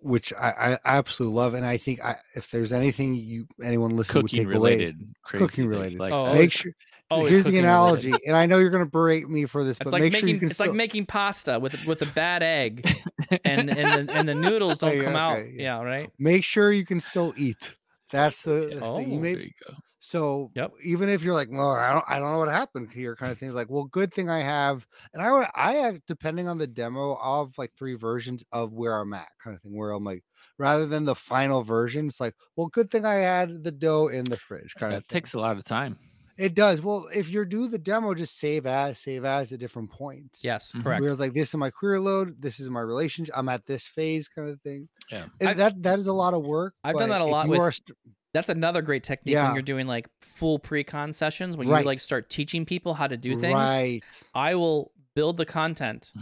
which 0.00 0.32
I, 0.34 0.76
I 0.84 0.98
absolutely 0.98 1.36
love 1.36 1.54
and 1.54 1.64
i 1.64 1.76
think 1.78 2.04
I, 2.04 2.16
if 2.34 2.50
there's 2.50 2.72
anything 2.72 3.14
you 3.14 3.46
anyone 3.62 3.96
listening 3.96 4.22
would 4.24 4.30
cooking 4.30 4.44
take 4.44 4.48
related 4.48 5.00
crazy 5.22 5.44
cooking 5.46 5.66
related. 5.68 5.98
like 5.98 6.12
Oh, 6.12 6.34
make 6.34 6.52
sure 6.52 6.72
oh, 7.10 7.16
always 7.16 7.32
here's 7.32 7.44
the 7.44 7.50
cooking 7.50 7.64
related. 7.64 8.08
analogy 8.10 8.14
and 8.26 8.36
i 8.36 8.44
know 8.46 8.58
you're 8.58 8.70
going 8.70 8.84
to 8.84 8.90
berate 8.90 9.28
me 9.28 9.46
for 9.46 9.64
this 9.64 9.78
It's 9.80 9.84
but 9.84 9.92
like 9.94 10.02
make 10.02 10.12
making 10.12 10.20
sure 10.26 10.34
you 10.34 10.38
can 10.38 10.46
it's 10.46 10.54
still, 10.56 10.66
like 10.66 10.74
making 10.76 11.06
pasta 11.06 11.58
with 11.58 11.82
with 11.86 12.02
a 12.02 12.06
bad 12.06 12.42
egg 12.42 12.86
and 13.44 13.70
and 13.70 14.08
the, 14.08 14.12
and 14.12 14.28
the 14.28 14.34
noodles 14.34 14.78
oh, 14.82 14.86
don't 14.86 14.96
Okay, 14.96 15.04
come 15.04 15.16
out. 15.16 15.38
Yeah, 15.46 15.78
yeah. 15.78 15.82
right. 15.82 16.10
make 16.18 16.44
sure 16.44 16.72
you 16.72 16.84
can 16.84 17.00
still 17.00 17.32
eat 17.36 17.76
that's 18.10 18.42
the, 18.42 18.50
the 18.74 18.80
Oh, 18.84 18.98
thing 18.98 19.10
you 19.12 19.20
there 19.22 19.36
may 19.36 19.42
you 19.44 19.50
go 19.66 19.74
So 20.00 20.50
Yep. 20.54 20.72
even 20.82 21.08
if 21.10 21.22
you're 21.22 21.34
like, 21.34 21.48
well, 21.50 21.70
I 21.72 21.92
don't, 21.92 22.04
I 22.08 22.18
don't 22.18 22.32
know 22.32 22.38
what 22.38 22.48
happened 22.48 22.90
here, 22.92 23.14
kind 23.14 23.30
of 23.30 23.38
thing. 23.38 23.52
Like, 23.52 23.68
well, 23.70 23.84
good 23.84 24.12
thing 24.14 24.30
I 24.30 24.40
have, 24.40 24.86
and 25.12 25.22
I 25.22 25.30
would, 25.30 25.46
I 25.54 26.00
depending 26.06 26.48
on 26.48 26.56
the 26.58 26.66
demo, 26.66 27.12
I'll 27.14 27.44
have 27.46 27.58
like 27.58 27.72
three 27.78 27.94
versions 27.94 28.42
of 28.50 28.72
where 28.72 28.96
I'm 28.98 29.12
at, 29.12 29.28
kind 29.42 29.54
of 29.54 29.62
thing. 29.62 29.76
Where 29.76 29.90
I'm 29.92 30.02
like, 30.04 30.24
rather 30.58 30.86
than 30.86 31.04
the 31.04 31.14
final 31.14 31.62
version, 31.62 32.06
it's 32.06 32.18
like, 32.20 32.34
well, 32.56 32.68
good 32.68 32.90
thing 32.90 33.04
I 33.04 33.14
had 33.14 33.62
the 33.62 33.70
dough 33.72 34.08
in 34.08 34.24
the 34.24 34.38
fridge, 34.38 34.74
kind 34.74 34.94
of. 34.94 35.00
that 35.00 35.08
takes 35.08 35.34
a 35.34 35.38
lot 35.38 35.56
of 35.58 35.64
time 35.64 35.98
It 36.38 36.54
does. 36.54 36.80
Well, 36.80 37.08
if 37.14 37.28
you're 37.28 37.44
do 37.44 37.68
the 37.68 37.78
demo, 37.78 38.14
just 38.14 38.38
save 38.40 38.64
as, 38.64 38.98
save 38.98 39.26
as 39.26 39.52
at 39.52 39.60
different 39.60 39.90
points. 39.90 40.42
Yes, 40.42 40.72
Mhm. 40.72 40.82
correct. 40.82 41.02
Where 41.02 41.10
it's 41.10 41.20
like, 41.20 41.34
this 41.34 41.50
is 41.50 41.56
my 41.56 41.68
query 41.68 41.98
load, 41.98 42.40
this 42.40 42.58
is 42.58 42.70
my 42.70 42.80
relationship. 42.80 43.36
I'm 43.36 43.50
at 43.50 43.66
this 43.66 43.86
phase, 43.86 44.28
kind 44.30 44.48
of 44.48 44.58
thing. 44.62 44.88
Yeah. 45.12 45.26
And 45.40 45.50
I- 45.50 45.54
that 45.54 45.82
that 45.82 45.98
is 45.98 46.06
a 46.06 46.14
lot 46.14 46.32
of 46.32 46.46
work. 46.46 46.72
I've 46.82 46.96
done 46.96 47.10
that 47.10 47.20
a 47.20 47.26
lot 47.26 47.46
with 47.48 47.60
st- 47.74 47.98
That's 48.32 48.48
another 48.48 48.80
great 48.82 49.02
technique 49.02 49.32
Yeah. 49.34 49.46
when 49.46 49.54
you're 49.56 49.62
doing 49.62 49.86
like 49.86 50.08
full 50.20 50.58
pre-con 50.58 51.12
sessions 51.12 51.56
when 51.56 51.68
Right. 51.68 51.80
you 51.80 51.86
like 51.86 52.00
start 52.00 52.30
teaching 52.30 52.64
people 52.64 52.94
how 52.94 53.06
to 53.08 53.16
do 53.16 53.34
things. 53.36 53.54
right. 53.54 54.02
I 54.34 54.54
will 54.54 54.92
build 55.14 55.36
the 55.36 55.44
content 55.46 56.12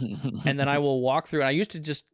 and 0.45 0.59
then 0.59 0.67
I 0.67 0.77
will 0.85 1.01
walk 1.01 1.27
through. 1.27 1.41
And 1.41 1.47
I 1.47 1.51
used 1.51 1.71
to 1.71 1.79
just 1.79 2.05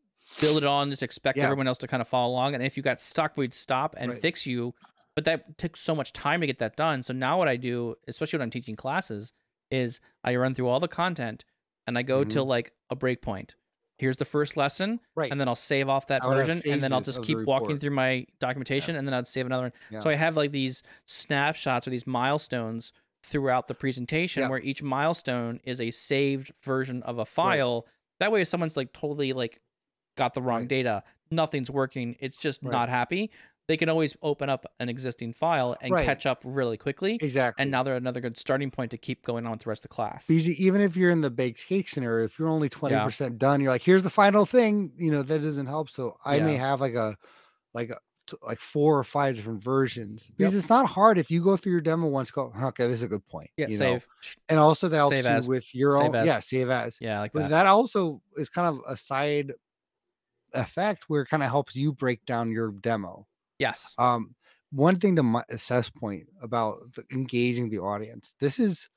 build 0.42 0.58
it 0.58 0.66
on, 0.66 0.90
just 0.90 1.02
expect 1.04 1.38
Yeah. 1.38 1.46
everyone 1.46 1.68
else 1.68 1.78
to 1.80 1.88
kind 1.88 2.02
of 2.02 2.08
follow 2.08 2.32
along. 2.34 2.54
And 2.56 2.64
if 2.64 2.76
you 2.76 2.84
got 2.84 3.00
stuck, 3.00 3.38
we'd 3.38 3.54
stop 3.54 3.96
and 3.98 4.12
Right. 4.12 4.20
fix 4.22 4.46
you. 4.46 4.74
But 5.16 5.24
that 5.26 5.58
took 5.58 5.78
so 5.78 5.96
much 5.96 6.12
time 6.12 6.42
to 6.42 6.48
get 6.48 6.60
that 6.60 6.76
done. 6.76 7.02
So 7.02 7.14
now 7.14 7.38
what 7.38 7.48
I 7.48 7.56
do, 7.56 7.96
especially 8.08 8.38
when 8.40 8.44
I'm 8.44 8.50
teaching 8.52 8.76
classes, 8.76 9.32
is 9.72 10.02
I 10.26 10.36
run 10.36 10.54
through 10.54 10.68
all 10.68 10.82
the 10.82 10.90
content 10.90 11.46
and 11.88 11.98
I 11.98 12.02
go 12.02 12.26
Mhm. 12.26 12.30
till 12.32 12.46
like 12.46 12.74
a 12.90 12.96
break 12.98 13.22
point. 13.22 13.56
Here's 13.98 14.18
the 14.18 14.26
first 14.26 14.58
lesson, 14.58 15.00
Right. 15.16 15.32
and 15.32 15.40
then 15.40 15.48
I'll 15.48 15.56
save 15.56 15.88
off 15.88 16.08
that 16.08 16.22
version, 16.24 16.62
and 16.66 16.84
then 16.84 16.92
I'll 16.92 17.00
just 17.02 17.24
keep 17.24 17.38
walking 17.46 17.78
through 17.80 17.92
my 17.92 18.26
documentation, 18.40 18.96
and 18.98 19.08
then 19.08 19.14
I'd 19.14 19.26
save 19.28 19.46
another 19.46 19.72
one. 19.92 20.02
So 20.02 20.10
I 20.10 20.16
have 20.16 20.36
like 20.36 20.52
these 20.52 20.84
snapshots 21.06 21.88
or 21.88 21.92
these 21.92 22.06
milestones 22.06 22.92
throughout 23.24 23.68
the 23.68 23.74
presentation 23.74 24.42
Yeah. 24.42 24.50
where 24.50 24.60
each 24.60 24.84
milestone 24.84 25.60
is 25.64 25.80
a 25.82 25.92
saved 25.92 26.52
version 26.62 27.02
of 27.04 27.20
a 27.20 27.26
file. 27.26 27.88
That 28.20 28.32
way, 28.32 28.42
if 28.42 28.48
someone's 28.50 28.78
like 28.78 28.92
totally 28.94 29.34
like 29.34 29.62
got 30.18 30.34
the 30.34 30.42
wrong 30.42 30.62
Right. 30.62 30.68
data, 30.68 31.04
nothing's 31.32 31.72
working, 31.72 32.16
it's 32.20 32.38
just 32.38 32.62
Right. 32.64 32.72
not 32.72 32.90
happy, 32.90 33.32
they 33.68 33.78
can 33.78 33.90
always 33.90 34.16
open 34.22 34.50
up 34.50 34.66
an 34.80 34.90
existing 34.90 35.34
file 35.34 35.76
and 35.82 35.92
Right. 35.92 36.06
catch 36.06 36.26
up 36.26 36.42
really 36.44 36.78
quickly. 36.78 37.18
exactly. 37.22 37.62
And 37.64 37.72
now 37.72 37.82
they're 37.84 37.96
another 37.96 38.22
good 38.22 38.38
starting 38.38 38.70
point 38.72 38.92
to 38.92 38.98
keep 38.98 39.24
going 39.24 39.46
on 39.46 39.52
with 39.54 39.62
the 39.62 39.70
rest 39.70 39.84
of 39.84 39.90
the 39.90 39.96
class. 39.96 40.28
Because 40.28 40.48
e- 40.48 40.56
even 40.60 40.82
if 40.82 40.96
you're 40.96 41.10
in 41.10 41.22
the 41.22 41.32
baked 41.32 41.66
cake 41.66 41.90
scenario, 41.90 42.26
if 42.26 42.38
you're 42.38 42.48
only 42.48 42.70
20% 42.70 43.38
done, 43.40 43.62
you're 43.62 43.72
like, 43.72 43.82
here's 43.84 44.04
the 44.04 44.10
final 44.10 44.46
thing, 44.46 44.92
you 44.98 45.10
know, 45.12 45.24
that 45.24 45.42
doesn't 45.42 45.66
help. 45.68 45.90
So 45.90 46.18
I 46.24 46.40
may 46.40 46.56
have 46.58 46.80
like 46.82 46.94
a, 46.96 47.16
like 47.74 47.90
a, 47.90 47.98
like 48.42 48.60
four 48.60 48.98
or 48.98 49.04
five 49.04 49.36
different 49.36 49.64
versions 49.64 50.32
because 50.36 50.56
it's 50.56 50.68
not 50.70 50.88
hard 50.88 51.20
if 51.20 51.30
you 51.30 51.44
go 51.44 51.56
through 51.58 51.74
your 51.74 51.82
demo 51.82 52.08
once, 52.08 52.32
go, 52.32 52.52
okay, 52.64 52.86
this 52.88 52.96
is 52.98 53.04
a 53.04 53.08
good 53.08 53.24
point. 53.28 53.50
Yeah, 53.56 53.68
you 53.68 53.78
know? 53.78 53.94
save. 54.00 54.08
And 54.50 54.58
also 54.58 54.88
that 54.90 54.98
helps 54.98 55.12
Save 55.12 55.26
you 55.26 55.30
as. 55.30 55.48
with 55.48 55.76
your 55.76 55.92
Save 55.94 56.02
own, 56.02 56.16
as. 56.16 56.26
yeah, 56.26 56.40
save 56.40 56.70
as. 56.72 56.98
Yeah, 57.00 57.20
like 57.20 57.34
But 57.34 57.42
that. 57.44 57.50
that 57.50 57.68
also 57.68 58.22
is 58.36 58.50
kind 58.50 58.68
of 58.68 58.82
a 58.88 58.98
side 58.98 59.54
effect 60.54 61.04
where 61.08 61.22
it 61.24 61.28
kind 61.28 61.44
of 61.44 61.50
helps 61.50 61.76
you 61.76 61.92
break 61.94 62.26
down 62.26 62.50
your 62.52 62.72
demo. 62.72 63.28
Yes. 63.60 63.94
Um, 63.98 64.36
one 64.72 64.98
thing 64.98 65.16
to 65.16 65.24
my 65.24 65.44
assess 65.50 65.90
point 65.90 66.28
about 66.42 66.80
the, 66.96 67.04
engaging 67.14 67.70
the 67.70 67.80
audience. 67.80 68.36
This 68.40 68.60
is 68.60 68.90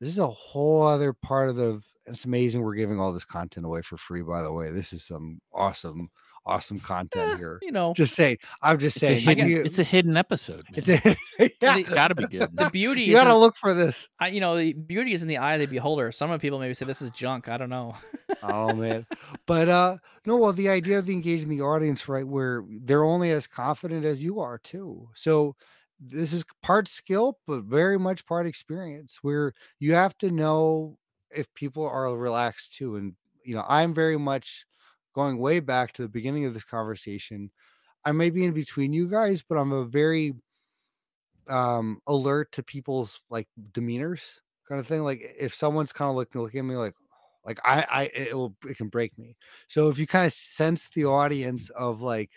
this 0.00 0.10
is 0.10 0.18
a 0.18 0.26
whole 0.26 0.82
other 0.82 1.12
part 1.12 1.48
of 1.48 1.56
the. 1.56 1.80
It's 2.06 2.24
amazing 2.24 2.62
we're 2.62 2.74
giving 2.74 3.00
all 3.00 3.12
this 3.12 3.24
content 3.24 3.66
away 3.66 3.82
for 3.82 3.96
free. 3.96 4.22
By 4.22 4.42
the 4.42 4.52
way, 4.52 4.70
this 4.70 4.92
is 4.92 5.04
some 5.04 5.40
awesome, 5.52 6.08
awesome 6.46 6.78
content 6.78 7.32
Eh, 7.34 7.36
here. 7.36 7.58
you 7.62 7.72
know, 7.72 7.92
Just 7.94 8.14
saying, 8.14 8.38
I'm 8.62 8.78
just 8.78 8.96
it's, 8.98 9.02
a 9.02 9.06
saying. 9.08 9.20
hidden, 9.22 9.48
you- 9.48 9.62
it's 9.62 9.78
a 9.78 9.84
hidden 9.84 10.16
episode 10.16 10.64
man. 10.70 10.74
it's 10.76 10.88
a, 10.88 10.92
yeah, 11.38 11.74
The- 11.74 11.78
it's 11.80 11.88
got 11.88 12.08
to 12.08 12.14
be 12.14 12.26
good 12.26 12.48
the 12.56 12.70
beauty 12.70 13.02
you 13.02 13.14
gotta 13.14 13.30
in- 13.30 13.36
look 13.36 13.56
for 13.56 13.74
this. 13.74 14.08
I, 14.20 14.28
you 14.28 14.40
know, 14.40 14.56
the 14.56 14.72
beauty 14.72 15.12
is 15.12 15.22
in 15.22 15.28
the 15.28 15.38
eye 15.38 15.54
of 15.54 15.60
the 15.60 15.66
beholder. 15.66 16.12
Some 16.12 16.30
of 16.30 16.40
people 16.40 16.58
maybe 16.58 16.74
say 16.74 16.86
this 16.86 17.02
is 17.02 17.10
junk. 17.10 17.48
I 17.48 17.56
don't 17.56 17.70
know. 17.70 17.94
oh 18.42 18.72
man 18.74 19.06
but 19.46 19.68
uh 19.68 19.96
no 20.26 20.36
well 20.36 20.52
the 20.52 20.68
idea 20.68 20.98
of 20.98 21.08
engaging 21.08 21.48
the 21.48 21.62
audience 21.62 22.08
right 22.08 22.26
where 22.26 22.64
they're 22.84 23.04
only 23.04 23.30
as 23.30 23.46
confident 23.46 24.04
as 24.04 24.22
you 24.22 24.40
are 24.40 24.58
too 24.58 25.08
so 25.14 25.56
this 25.98 26.32
is 26.32 26.44
part 26.62 26.86
skill 26.86 27.38
but 27.46 27.62
very 27.64 27.98
much 27.98 28.26
part 28.26 28.46
experience 28.46 29.18
where 29.22 29.52
you 29.78 29.94
have 29.94 30.16
to 30.18 30.30
know 30.30 30.98
if 31.34 31.52
people 31.54 31.86
are 31.88 32.14
relaxed 32.14 32.74
too 32.74 32.96
and 32.96 33.14
you 33.42 33.54
know 33.54 33.64
i'm 33.68 33.94
very 33.94 34.18
much 34.18 34.66
going 35.16 35.38
way 35.38 35.60
back 35.60 35.92
to 35.92 36.02
the 36.02 36.08
beginning 36.08 36.44
of 36.44 36.54
this 36.54 36.64
conversation 36.64 37.50
i 38.04 38.12
may 38.12 38.30
be 38.30 38.44
in 38.44 38.52
between 38.52 38.92
you 38.92 39.08
guys 39.08 39.42
but 39.48 39.58
i'm 39.58 39.72
a 39.72 39.84
very 39.86 40.34
um 41.48 42.00
alert 42.06 42.50
to 42.52 42.62
people's 42.62 43.20
like 43.30 43.48
demeanors 43.72 44.40
kind 44.68 44.80
of 44.80 44.86
thing 44.86 45.02
like 45.02 45.22
if 45.38 45.54
someone's 45.54 45.92
kind 45.92 46.10
of 46.10 46.16
looking 46.16 46.40
looking 46.40 46.60
at 46.60 46.66
me 46.66 46.76
like 46.76 46.94
Like 47.46 47.60
I, 47.64 47.86
I, 47.90 48.02
it 48.14 48.34
will, 48.36 48.56
it 48.68 48.76
can 48.76 48.90
break 48.90 49.16
me. 49.18 49.36
So 49.68 49.88
if 49.90 49.98
you 49.98 50.06
kind 50.08 50.26
of 50.26 50.32
sense 50.34 50.90
the 50.90 51.06
audience 51.06 51.70
of 51.70 52.02
like, 52.02 52.32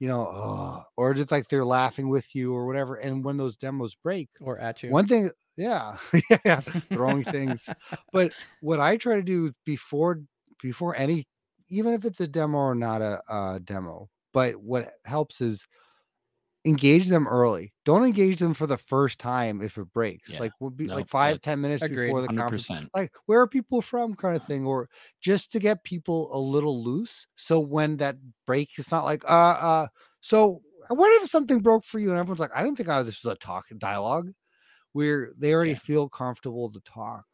you 0.00 0.08
know, 0.08 0.22
oh, 0.30 0.84
or 0.96 1.14
just 1.14 1.32
like 1.32 1.48
they're 1.48 1.64
laughing 1.66 2.08
with 2.08 2.34
you 2.34 2.54
or 2.54 2.66
whatever, 2.66 2.96
and 2.96 3.24
when 3.24 3.38
those 3.38 3.56
demos 3.58 3.96
break, 3.96 4.30
or 4.40 4.58
at 4.58 4.82
you. 4.84 4.90
one 4.90 5.08
thing, 5.08 5.30
yeah, 5.56 5.98
yeah, 6.46 6.62
throwing 6.94 7.24
things. 7.24 7.68
But 8.12 8.32
what 8.60 8.80
I 8.80 8.98
try 8.98 9.16
to 9.16 9.22
do 9.22 9.52
before, 9.66 10.22
before 10.62 10.94
any, 10.96 11.26
even 11.72 11.94
if 11.94 12.04
it's 12.04 12.20
a 12.20 12.28
demo 12.28 12.58
or 12.58 12.74
not 12.74 13.00
a, 13.02 13.20
a 13.28 13.60
demo, 13.60 14.08
but 14.32 14.56
what 14.56 14.92
helps 15.04 15.40
is 15.40 15.66
engage 16.64 17.08
them 17.08 17.26
early. 17.26 17.72
Don't 17.84 18.04
engage 18.04 18.38
them 18.38 18.54
for 18.54 18.68
the 18.68 18.78
first 18.78 19.18
time 19.18 19.60
if 19.60 19.76
it 19.78 19.92
breaks. 19.92 20.28
Yeah. 20.30 20.38
Like 20.38 20.52
would 20.60 20.76
be 20.76 20.86
No, 20.86 20.94
like 20.94 21.08
five, 21.08 21.34
like- 21.34 21.42
ten 21.42 21.60
minutes 21.60 21.82
Agreed. 21.82 22.06
before 22.06 22.20
the 22.20 22.28
Hundred 22.28 22.40
conference. 22.42 22.66
percent. 22.68 22.90
Like 22.94 23.12
where 23.26 23.40
are 23.40 23.48
people 23.48 23.82
from, 23.82 24.14
kind 24.14 24.36
of 24.36 24.44
thing, 24.44 24.64
or 24.64 24.88
just 25.20 25.50
to 25.52 25.58
get 25.58 25.82
people 25.82 26.30
a 26.32 26.38
little 26.38 26.84
loose. 26.84 27.26
So 27.34 27.58
when 27.58 27.96
that 27.96 28.16
break, 28.46 28.70
it's 28.78 28.92
not 28.92 29.04
like 29.04 29.24
uh 29.24 29.56
uh. 29.60 29.86
So 30.20 30.62
what 30.88 31.10
if 31.20 31.28
something 31.28 31.58
broke 31.60 31.84
for 31.84 31.98
you 31.98 32.10
and 32.10 32.18
everyone's 32.18 32.38
like, 32.40 32.54
I 32.54 32.62
didn't 32.62 32.76
think 32.76 32.88
oh, 32.88 33.02
this 33.02 33.24
was 33.24 33.32
a 33.32 33.36
talk 33.36 33.64
dialogue, 33.78 34.30
where 34.92 35.32
they 35.36 35.52
already 35.54 35.72
Yeah. 35.72 35.78
feel 35.78 36.08
comfortable 36.08 36.70
to 36.70 36.80
talk. 36.80 37.24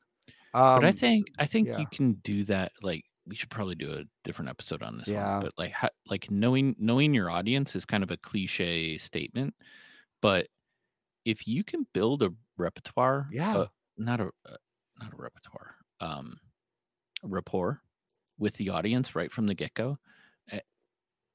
Um, 0.54 0.80
but 0.80 0.84
I 0.86 0.92
think 0.92 1.26
I 1.38 1.44
think 1.44 1.68
yeah. 1.68 1.76
you 1.78 1.86
can 1.92 2.14
do 2.24 2.44
that. 2.44 2.72
Like 2.80 3.04
we 3.28 3.36
should 3.36 3.50
probably 3.50 3.74
do 3.76 3.92
a 3.94 4.04
different 4.24 4.50
episode 4.50 4.82
on 4.82 4.98
this 4.98 5.08
Yeah. 5.08 5.16
one. 5.16 5.38
But 5.38 5.52
like 5.58 5.72
ho- 5.72 5.88
like 6.06 6.30
knowing 6.30 6.74
knowing 6.78 7.14
your 7.14 7.30
audience 7.30 7.76
is 7.76 7.84
kind 7.84 8.02
of 8.04 8.10
a 8.10 8.16
cliche 8.18 8.98
statement, 8.98 9.54
but 10.22 10.48
if 11.24 11.46
you 11.48 11.64
can 11.64 11.86
build 11.94 12.22
a 12.22 12.30
repertoire, 12.58 13.28
Yeah. 13.30 13.54
uh, 13.54 13.66
not 13.98 14.20
a 14.20 14.30
uh, 14.46 14.56
not 15.00 15.12
a 15.14 15.16
repertoire, 15.16 15.76
um, 16.00 16.40
rapport 17.22 17.82
with 18.38 18.54
the 18.56 18.70
audience 18.70 19.14
right 19.16 19.32
from 19.32 19.46
the 19.46 19.54
get 19.54 19.74
go, 19.74 19.98
uh, 20.52 20.60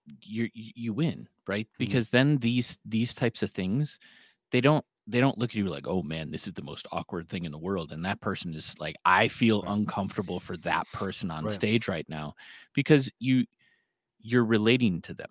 you 0.05 0.49
you 0.53 0.71
you 0.75 0.93
win, 0.93 1.27
right? 1.47 1.67
Mhm. 1.79 1.79
Because 1.79 2.09
then 2.09 2.37
these 2.39 2.77
these 2.85 3.13
types 3.13 3.43
of 3.43 3.51
things, 3.51 3.99
they 4.51 4.61
don't 4.61 4.85
they 5.07 5.19
don't 5.19 5.37
look 5.37 5.51
at 5.51 5.55
you 5.55 5.67
like, 5.67 5.87
oh 5.87 6.01
man, 6.03 6.31
this 6.31 6.47
is 6.47 6.53
the 6.53 6.61
most 6.63 6.87
awkward 6.91 7.29
thing 7.29 7.45
in 7.45 7.51
the 7.51 7.57
world, 7.59 7.91
and 7.91 8.05
that 8.05 8.21
person 8.21 8.53
is 8.55 8.77
like, 8.79 8.95
I 9.05 9.27
feel 9.27 9.63
Right. 9.63 9.73
uncomfortable 9.73 10.39
for 10.39 10.57
that 10.57 10.91
person 10.91 11.31
on 11.31 11.47
Right. 11.47 11.49
stage 11.49 11.87
right 11.87 12.07
now, 12.09 12.33
because 12.73 13.09
you 13.19 13.45
you're 14.19 14.45
relating 14.45 15.01
to 15.03 15.13
them, 15.13 15.29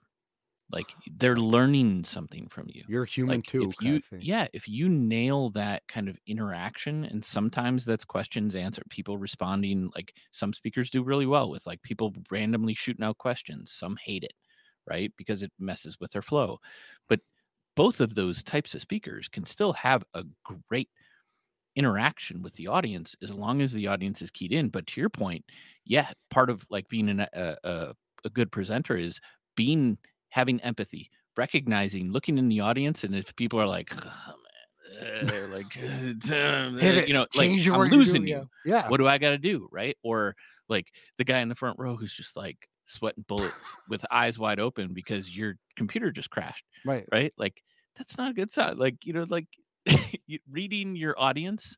like 0.70 0.95
they're 1.07 1.37
learning 1.39 2.05
something 2.05 2.49
from 2.49 2.66
you 2.73 2.85
you're 2.87 3.05
human 3.05 3.43
like 3.43 3.43
too. 3.43 3.75
if 3.79 3.81
you 3.81 4.03
yeah 4.20 4.49
if 4.53 4.68
you 4.68 4.89
nail 4.89 5.51
that 5.51 5.87
kind 5.89 6.09
of 6.09 6.18
interaction 6.27 7.05
and 7.05 7.25
sometimes 7.25 7.85
that's 7.85 8.05
questions 8.05 8.55
answered 8.57 8.85
people 8.91 9.18
responding 9.18 9.91
like 9.95 10.14
some 10.33 10.53
speakers 10.53 10.91
do 10.91 11.03
really 11.05 11.27
well 11.27 11.51
with 11.51 11.64
like 11.66 11.83
people 11.83 12.12
randomly 12.31 12.75
shooting 12.75 13.05
out 13.05 13.18
questions 13.18 13.70
some 13.73 13.97
hate 13.97 14.25
it 14.25 14.35
right 14.87 15.12
because 15.16 15.43
it 15.43 15.53
messes 15.59 16.01
with 16.01 16.11
their 16.12 16.23
flow 16.23 16.59
but 17.09 17.20
both 17.75 18.01
of 18.01 18.14
those 18.14 18.43
types 18.43 18.75
of 18.75 18.81
speakers 18.81 19.29
can 19.29 19.47
still 19.47 19.73
have 19.73 20.05
a 20.14 20.25
great 20.45 20.89
interaction 21.75 22.43
with 22.43 22.55
the 22.55 22.66
audience 22.66 23.16
as 23.23 23.33
long 23.33 23.62
as 23.62 23.73
the 23.73 23.87
audience 23.87 24.20
is 24.20 24.31
keyed 24.31 24.53
in 24.53 24.68
but 24.68 24.87
to 24.87 25.01
your 25.01 25.09
point 25.09 25.43
yeah 25.87 26.11
part 26.31 26.51
of 26.51 26.66
like 26.68 26.87
being 26.89 27.09
an, 27.09 27.20
a, 27.20 27.57
a, 27.64 27.95
a 28.25 28.31
good 28.31 28.53
presenter 28.53 28.95
is 28.97 29.18
being 29.57 29.97
having 30.29 30.61
empathy 30.61 31.11
recognizing 31.37 32.12
looking 32.12 32.37
in 32.37 32.49
the 32.49 32.61
audience 32.61 33.05
and 33.05 33.14
if 33.16 33.35
people 33.37 33.59
are 33.59 33.66
like 33.66 33.91
oh, 34.05 34.35
man, 35.01 35.31
uh, 35.31 35.47
like 35.55 35.79
uh, 36.31 36.35
uh, 36.35 37.05
you 37.07 37.14
know 37.14 37.27
like 37.37 37.51
i'm 37.66 37.91
losing 37.91 38.27
you 38.27 38.49
Yeah. 38.64 38.83
yeah. 38.83 38.89
what 38.89 38.99
do 38.99 39.09
I 39.09 39.18
got 39.18 39.31
to 39.31 39.39
do? 39.39 39.68
Right. 39.73 39.97
Or 40.03 40.37
like 40.68 40.93
the 41.18 41.25
guy 41.25 41.41
in 41.41 41.49
the 41.49 41.55
front 41.55 41.79
row 41.79 41.97
who's 41.97 42.12
just 42.14 42.37
like 42.37 42.68
sweating 42.87 43.24
bullets 43.28 43.76
with 43.89 44.05
eyes 44.11 44.39
wide 44.39 44.61
open 44.61 44.93
because 44.93 45.35
your 45.37 45.55
computer 45.76 46.11
just 46.11 46.30
crashed. 46.30 46.64
Right. 46.85 47.05
Right. 47.12 47.33
Like 47.37 47.62
that's 47.97 48.16
not 48.18 48.30
a 48.30 48.35
good 48.35 48.51
sign. 48.51 48.78
Like, 48.78 49.05
you 49.05 49.12
know, 49.12 49.24
like 49.28 49.47
reading 50.51 50.97
your 50.97 51.14
audience 51.18 51.76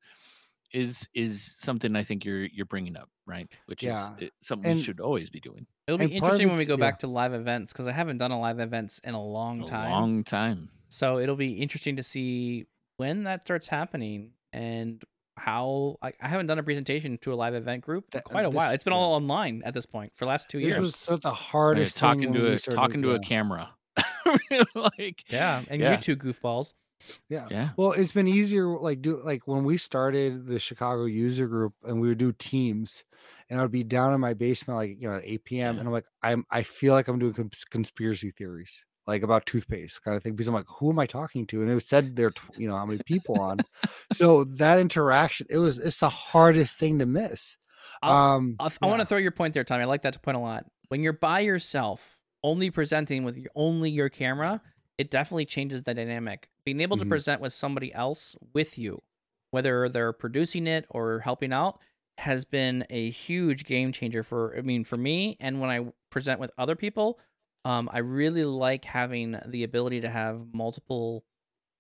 is 0.73 1.07
is 1.15 1.55
something 1.59 1.95
I 1.95 2.03
think 2.03 2.25
you're 2.25 2.45
you're 2.47 2.67
bringing 2.67 2.97
up, 2.97 3.09
right? 3.27 3.47
Which 3.67 3.83
Yeah. 3.83 4.15
is 4.19 4.31
something 4.41 4.71
And- 4.73 4.79
we 4.81 4.85
should 4.85 5.01
always 5.01 5.31
be 5.31 5.41
doing. 5.41 5.67
It'll 5.87 5.99
be 5.99 6.05
and 6.05 6.13
part 6.13 6.33
of 6.35 6.41
interesting 6.41 6.49
when 6.49 6.57
we 6.57 6.65
go 6.65 6.75
yeah. 6.75 6.79
back 6.91 6.99
to 7.01 7.07
live 7.07 7.35
events 7.35 7.73
because 7.73 7.87
I 7.87 7.93
haven't 7.93 8.19
done 8.19 8.31
a 8.31 8.41
live 8.41 8.59
events 8.59 9.01
in 9.05 9.15
a 9.15 9.23
long 9.23 9.63
A 9.63 9.67
time. 9.67 9.91
long 9.91 10.25
time. 10.25 10.71
So 10.89 11.19
it'll 11.19 11.37
be 11.37 11.53
interesting 11.61 11.97
to 11.97 12.03
see 12.03 12.67
when 12.97 13.25
that 13.25 13.43
starts 13.47 13.69
happening 13.69 14.31
and 14.53 15.03
how 15.37 15.97
I, 16.03 16.13
I 16.21 16.29
haven't 16.29 16.47
done 16.47 16.59
a 16.59 16.63
presentation 16.63 17.19
to 17.19 17.33
a 17.33 17.37
live 17.37 17.55
event 17.55 17.83
group 17.83 18.15
in 18.15 18.21
quite 18.23 18.45
a 18.45 18.49
this- 18.49 18.57
while. 18.57 18.71
It's 18.73 18.85
been 18.85 18.93
all 18.93 19.15
online 19.15 19.63
at 19.65 19.75
this 19.75 19.87
point 19.87 20.13
for 20.17 20.25
the 20.25 20.29
last 20.29 20.49
two 20.49 20.59
This 20.59 20.69
years. 20.69 20.81
was 20.81 20.97
so 20.97 21.17
the 21.17 21.29
Right, 21.29 21.37
hardest 21.37 21.99
thing 21.99 22.01
talking 22.09 22.33
when 22.33 22.41
to 22.41 22.53
a 22.53 22.59
started, 22.59 22.77
talking 22.77 23.03
to 23.03 23.09
yeah. 23.11 23.15
a 23.17 23.19
camera. 23.21 23.71
like 24.75 25.25
yeah, 25.29 25.63
and 25.69 25.81
Yeah. 25.81 25.93
you 25.93 25.97
two 25.99 26.17
goofballs. 26.17 26.73
Yeah. 27.29 27.47
yeah. 27.51 27.69
Well, 27.77 27.93
it's 27.93 28.13
been 28.13 28.29
easier 28.29 28.67
like 28.67 29.03
do 29.03 29.21
like 29.23 29.47
when 29.47 29.65
we 29.65 29.77
started 29.77 30.47
the 30.47 30.59
Chicago 30.59 31.05
user 31.05 31.47
group 31.47 31.75
and 31.85 32.01
we 32.01 32.09
would 32.09 32.19
do 32.19 32.33
teams 32.33 33.05
and 33.51 33.61
I'd 33.61 33.71
be 33.71 33.85
down 33.85 34.15
in 34.15 34.21
my 34.21 34.33
basement 34.33 34.77
like 34.79 35.01
you 35.03 35.09
know 35.09 35.17
at 35.17 35.23
8 35.25 35.45
p.m. 35.45 35.75
Yeah. 35.75 35.81
and 35.81 35.89
I'm 35.89 35.93
like 35.93 36.07
I'm 36.23 36.45
I 36.51 36.63
feel 36.63 36.95
like 36.95 37.09
I'm 37.09 37.19
doing 37.19 37.35
cons- 37.35 37.65
conspiracy 37.69 38.31
theories 38.31 38.85
like 39.07 39.23
about 39.23 39.47
toothpaste 39.47 40.03
kind 40.03 40.17
of 40.17 40.23
thing 40.23 40.33
because 40.35 40.49
I'm 40.49 40.55
like 40.55 40.67
who 40.79 40.91
am 40.91 40.99
I 40.99 41.07
talking 41.07 41.47
to 41.49 41.61
and 41.63 41.71
it 41.71 41.75
was 41.75 41.87
said 41.87 42.17
there 42.17 42.33
you 42.57 42.69
know 42.69 42.77
how 42.77 42.87
many 42.87 43.01
people 43.01 43.39
on 43.39 43.65
so 44.13 44.45
that 44.45 44.79
interaction 44.79 45.47
it 45.51 45.59
was 45.59 45.79
it's 45.79 46.01
the 46.01 46.09
hardest 46.09 46.79
thing 46.79 46.99
to 47.01 47.07
miss 47.07 47.57
I'll- 48.03 48.13
um 48.37 48.57
I'll, 48.59 48.73
I 48.83 48.87
want 48.87 49.01
to 49.01 49.07
throw 49.07 49.19
your 49.19 49.31
point 49.31 49.55
there, 49.55 49.65
Tommy. 49.65 49.83
I 49.83 49.87
like 49.87 50.03
that 50.03 50.21
point 50.23 50.37
a 50.37 50.41
lot. 50.41 50.67
When 50.89 51.03
you're 51.03 51.13
by 51.13 51.41
yourself, 51.41 52.19
only 52.43 52.71
presenting 52.71 53.25
with 53.25 53.37
your, 53.37 53.51
only 53.55 53.91
your 53.91 54.09
camera, 54.09 54.61
it 54.99 55.11
definitely 55.11 55.45
changes 55.47 55.83
the 55.83 55.95
dynamic. 55.95 56.49
Being 56.65 56.81
able 56.81 56.97
to 56.99 57.05
Mhm. 57.05 57.09
present 57.11 57.41
with 57.41 57.53
somebody 57.53 57.93
else 57.95 58.37
with 58.53 58.79
you, 58.79 59.03
whether 59.51 59.89
they're 59.89 60.13
producing 60.13 60.67
it 60.67 60.87
or 60.91 61.21
helping 61.21 61.53
out, 61.53 61.79
has 62.19 62.45
been 62.45 62.87
a 62.91 63.11
huge 63.11 63.65
game 63.65 63.93
changer 63.93 64.23
for. 64.23 64.57
I 64.57 64.61
mean, 64.63 64.85
for 64.85 64.97
me, 64.97 65.37
and 65.41 65.61
when 65.61 65.71
I 65.71 65.93
present 66.11 66.41
with 66.41 66.51
other 66.59 66.77
people, 66.77 67.19
um, 67.65 67.89
I 67.93 67.99
really 67.99 68.45
like 68.45 68.85
having 68.85 69.39
the 69.47 69.65
ability 69.65 70.01
to 70.03 70.09
have 70.09 70.53
multiple 70.53 71.25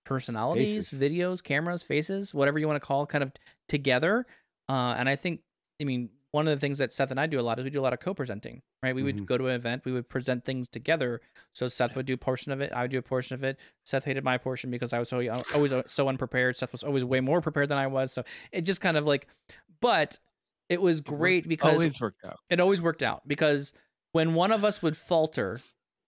personalities, 0.04 0.74
Faces. 0.90 1.00
videos, 1.00 1.42
cameras, 1.42 1.82
faces, 1.82 2.34
whatever 2.34 2.58
you 2.58 2.66
want 2.66 2.80
to 2.80 2.86
call, 2.86 3.06
kind 3.06 3.24
of 3.24 3.32
together. 3.68 4.26
Uh, 4.68 4.94
and 4.98 5.08
I 5.08 5.16
think 5.16 5.40
I 5.80 5.84
mean, 5.84 6.10
one 6.30 6.46
of 6.46 6.54
the 6.56 6.60
things 6.60 6.78
that 6.78 6.92
Seth 6.92 7.10
and 7.10 7.18
I 7.18 7.26
do 7.26 7.38
a 7.40 7.42
lot 7.42 7.58
is 7.58 7.64
we 7.64 7.70
do 7.70 7.80
a 7.80 7.82
lot 7.82 7.92
of 7.92 7.98
co-presenting, 8.00 8.62
right? 8.82 8.94
We 8.94 9.02
would 9.02 9.16
Mhm. 9.18 9.26
go 9.26 9.36
to 9.38 9.48
an 9.48 9.54
event, 9.56 9.84
we 9.84 9.92
would 9.92 10.08
present 10.08 10.44
things 10.44 10.68
together. 10.68 11.20
So 11.52 11.66
Seth 11.68 11.96
would 11.96 12.06
do 12.06 12.14
a 12.14 12.16
portion 12.18 12.52
of 12.52 12.60
it, 12.60 12.72
I 12.72 12.82
would 12.82 12.90
do 12.92 12.98
a 12.98 13.02
portion 13.02 13.34
of 13.34 13.42
it. 13.44 13.58
Seth 13.84 14.04
hated 14.04 14.22
my 14.24 14.38
portion 14.38 14.70
because 14.70 14.92
I 14.92 14.98
was 15.00 15.08
so 15.08 15.20
always 15.54 15.72
so 15.86 16.08
unprepared. 16.08 16.56
Seth 16.56 16.72
was 16.72 16.84
always 16.84 17.04
way 17.04 17.20
more 17.20 17.40
prepared 17.40 17.68
than 17.70 17.78
I 17.78 17.86
was. 17.88 18.12
So 18.12 18.24
it 18.52 18.62
just 18.62 18.80
kind 18.80 18.96
of 18.96 19.04
like, 19.04 19.26
but 19.80 20.18
it 20.68 20.80
was 20.80 21.00
great 21.00 21.48
because 21.48 21.70
it 21.72 21.74
Always 21.74 22.00
worked 22.00 22.24
out. 22.24 22.38
it 22.50 22.60
always 22.60 22.80
worked 22.82 23.02
out 23.02 23.26
because 23.26 23.72
when 24.12 24.34
one 24.34 24.52
of 24.52 24.64
us 24.64 24.80
would 24.82 24.96
falter, 24.96 25.60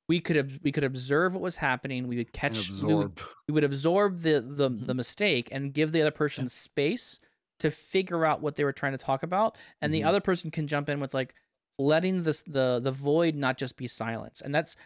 we 0.08 0.20
could 0.20 0.36
ob- 0.36 0.60
we 0.62 0.70
could 0.72 0.84
observe 0.84 1.34
what 1.34 1.42
was 1.42 1.56
happening. 1.56 2.06
We 2.08 2.16
would 2.18 2.26
and 2.28 2.32
catch, 2.32 2.70
we 2.70 2.74
would, 2.94 3.06
absorb 3.06 3.20
we 3.48 3.52
would 3.54 3.64
absorb 3.64 4.20
the 4.20 4.40
the, 4.40 4.70
Mhm. 4.70 4.86
the 4.86 4.94
mistake 4.94 5.48
and 5.52 5.72
give 5.72 5.92
the 5.92 6.00
other 6.02 6.10
person 6.10 6.48
space 6.48 7.18
to 7.58 7.70
figure 7.70 8.24
out 8.26 8.40
what 8.42 8.56
they 8.56 8.64
were 8.64 8.72
trying 8.72 8.92
to 8.92 8.98
talk 8.98 9.22
about 9.22 9.56
and 9.80 9.92
the 9.92 10.02
Mhm. 10.02 10.06
other 10.06 10.20
person 10.20 10.50
can 10.50 10.66
jump 10.68 10.88
in 10.88 11.00
with 11.00 11.14
like 11.14 11.34
letting 11.78 12.22
this 12.22 12.42
the 12.42 12.80
the 12.82 12.92
void 12.92 13.34
not 13.34 13.56
just 13.58 13.76
be 13.76 13.86
silence 13.86 14.40
and 14.40 14.54
that's 14.54 14.76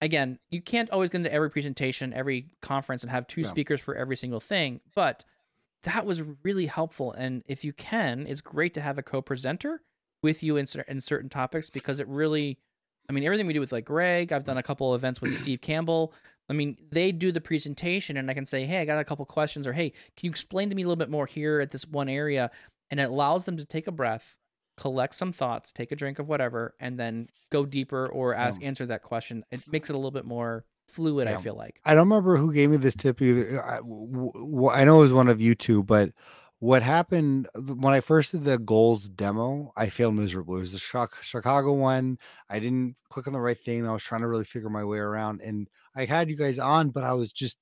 again 0.00 0.38
you 0.50 0.60
can't 0.60 0.90
always 0.90 1.08
go 1.10 1.16
into 1.16 1.32
every 1.32 1.50
presentation 1.50 2.12
every 2.12 2.50
conference 2.62 3.02
and 3.02 3.10
have 3.10 3.26
two 3.26 3.40
Yeah. 3.42 3.48
speakers 3.48 3.80
for 3.80 3.94
every 3.94 4.16
single 4.16 4.40
thing 4.40 4.80
but 4.94 5.24
that 5.84 6.04
was 6.04 6.20
really 6.44 6.66
helpful 6.66 7.12
and 7.12 7.42
if 7.46 7.64
you 7.64 7.72
can 7.72 8.26
it's 8.26 8.40
great 8.40 8.74
to 8.74 8.80
have 8.80 8.98
a 8.98 9.02
co-presenter 9.02 9.80
with 10.22 10.42
you 10.42 10.56
in, 10.56 10.66
cer- 10.66 10.82
in 10.82 11.00
certain 11.00 11.28
topics 11.28 11.70
because 11.70 12.00
it 12.00 12.08
really 12.08 12.58
i 13.08 13.12
mean 13.12 13.24
everything 13.24 13.46
we 13.46 13.52
do 13.52 13.60
with 13.60 13.72
like 13.72 13.84
greg 13.84 14.32
i've 14.32 14.44
done 14.44 14.58
a 14.58 14.62
couple 14.62 14.94
events 14.94 15.20
with 15.20 15.36
steve 15.36 15.60
campbell. 15.60 16.12
I 16.48 16.52
mean 16.52 16.76
they 16.90 17.10
do 17.12 17.32
the 17.32 17.40
presentation 17.40 18.16
and 18.16 18.30
i 18.30 18.34
can 18.34 18.44
say 18.44 18.64
hey 18.66 18.80
i 18.80 18.84
got 18.84 18.98
a 18.98 19.04
couple 19.04 19.24
questions 19.26 19.66
or 19.66 19.72
hey 19.72 19.90
can 19.90 20.22
you 20.26 20.30
explain 20.30 20.68
to 20.70 20.76
me 20.76 20.82
a 20.82 20.86
little 20.86 20.96
bit 20.96 21.10
more 21.10 21.26
here 21.26 21.60
at 21.60 21.70
this 21.70 21.86
one 21.86 22.08
area? 22.08 22.50
And 22.90 23.00
it 23.00 23.08
allows 23.10 23.44
them 23.46 23.56
to 23.56 23.64
take 23.64 23.86
a 23.88 23.92
breath 23.92 24.36
collect 24.76 25.14
some 25.14 25.32
thoughts 25.32 25.72
take 25.72 25.90
a 25.90 25.96
drink 25.96 26.18
of 26.18 26.28
whatever 26.28 26.74
and 26.78 27.00
then 27.00 27.28
go 27.50 27.64
deeper 27.66 28.06
or 28.06 28.34
ask 28.34 28.60
Yeah. 28.60 28.68
answer 28.68 28.86
that 28.86 29.02
question. 29.02 29.44
It 29.50 29.62
makes 29.66 29.88
it 29.90 29.94
a 29.94 29.96
little 29.96 30.10
bit 30.10 30.24
more 30.26 30.64
fluid 30.88 31.26
i 31.26 31.36
feel 31.38 31.56
like. 31.56 31.80
I 31.84 31.94
don't 31.94 32.08
remember 32.08 32.36
who 32.36 32.52
gave 32.52 32.70
me 32.70 32.76
this 32.76 32.94
tip 32.94 33.20
either. 33.20 33.60
I, 33.64 33.78
w- 33.78 34.30
w- 34.32 34.68
I 34.68 34.84
know 34.84 34.98
it 34.98 35.04
was 35.04 35.12
one 35.12 35.28
of 35.28 35.40
you 35.40 35.54
two, 35.56 35.82
but 35.82 36.10
what 36.58 36.82
happened 36.82 37.48
uh, 37.54 37.60
when 37.60 37.92
I 37.94 38.00
first 38.00 38.32
did 38.32 38.44
the 38.44 38.58
goals 38.58 39.08
demo, 39.08 39.72
I 39.76 39.88
failed 39.88 40.14
miserably. 40.14 40.58
It 40.58 40.60
was 40.60 40.72
the 40.72 41.08
Chicago 41.22 41.72
one. 41.74 42.18
I 42.48 42.58
didn't 42.58 42.96
click 43.10 43.26
on 43.26 43.32
the 43.32 43.40
right 43.40 43.58
thing. 43.58 43.86
I 43.86 43.92
was 43.92 44.02
trying 44.02 44.22
to 44.22 44.28
really 44.28 44.44
figure 44.44 44.70
my 44.70 44.84
way 44.84 44.98
around, 44.98 45.42
and 45.42 45.68
I 45.94 46.06
had 46.06 46.28
you 46.30 46.36
guys 46.36 46.58
on, 46.58 46.90
but 46.90 47.04
I 47.04 47.12
was 47.12 47.32
just 47.32 47.56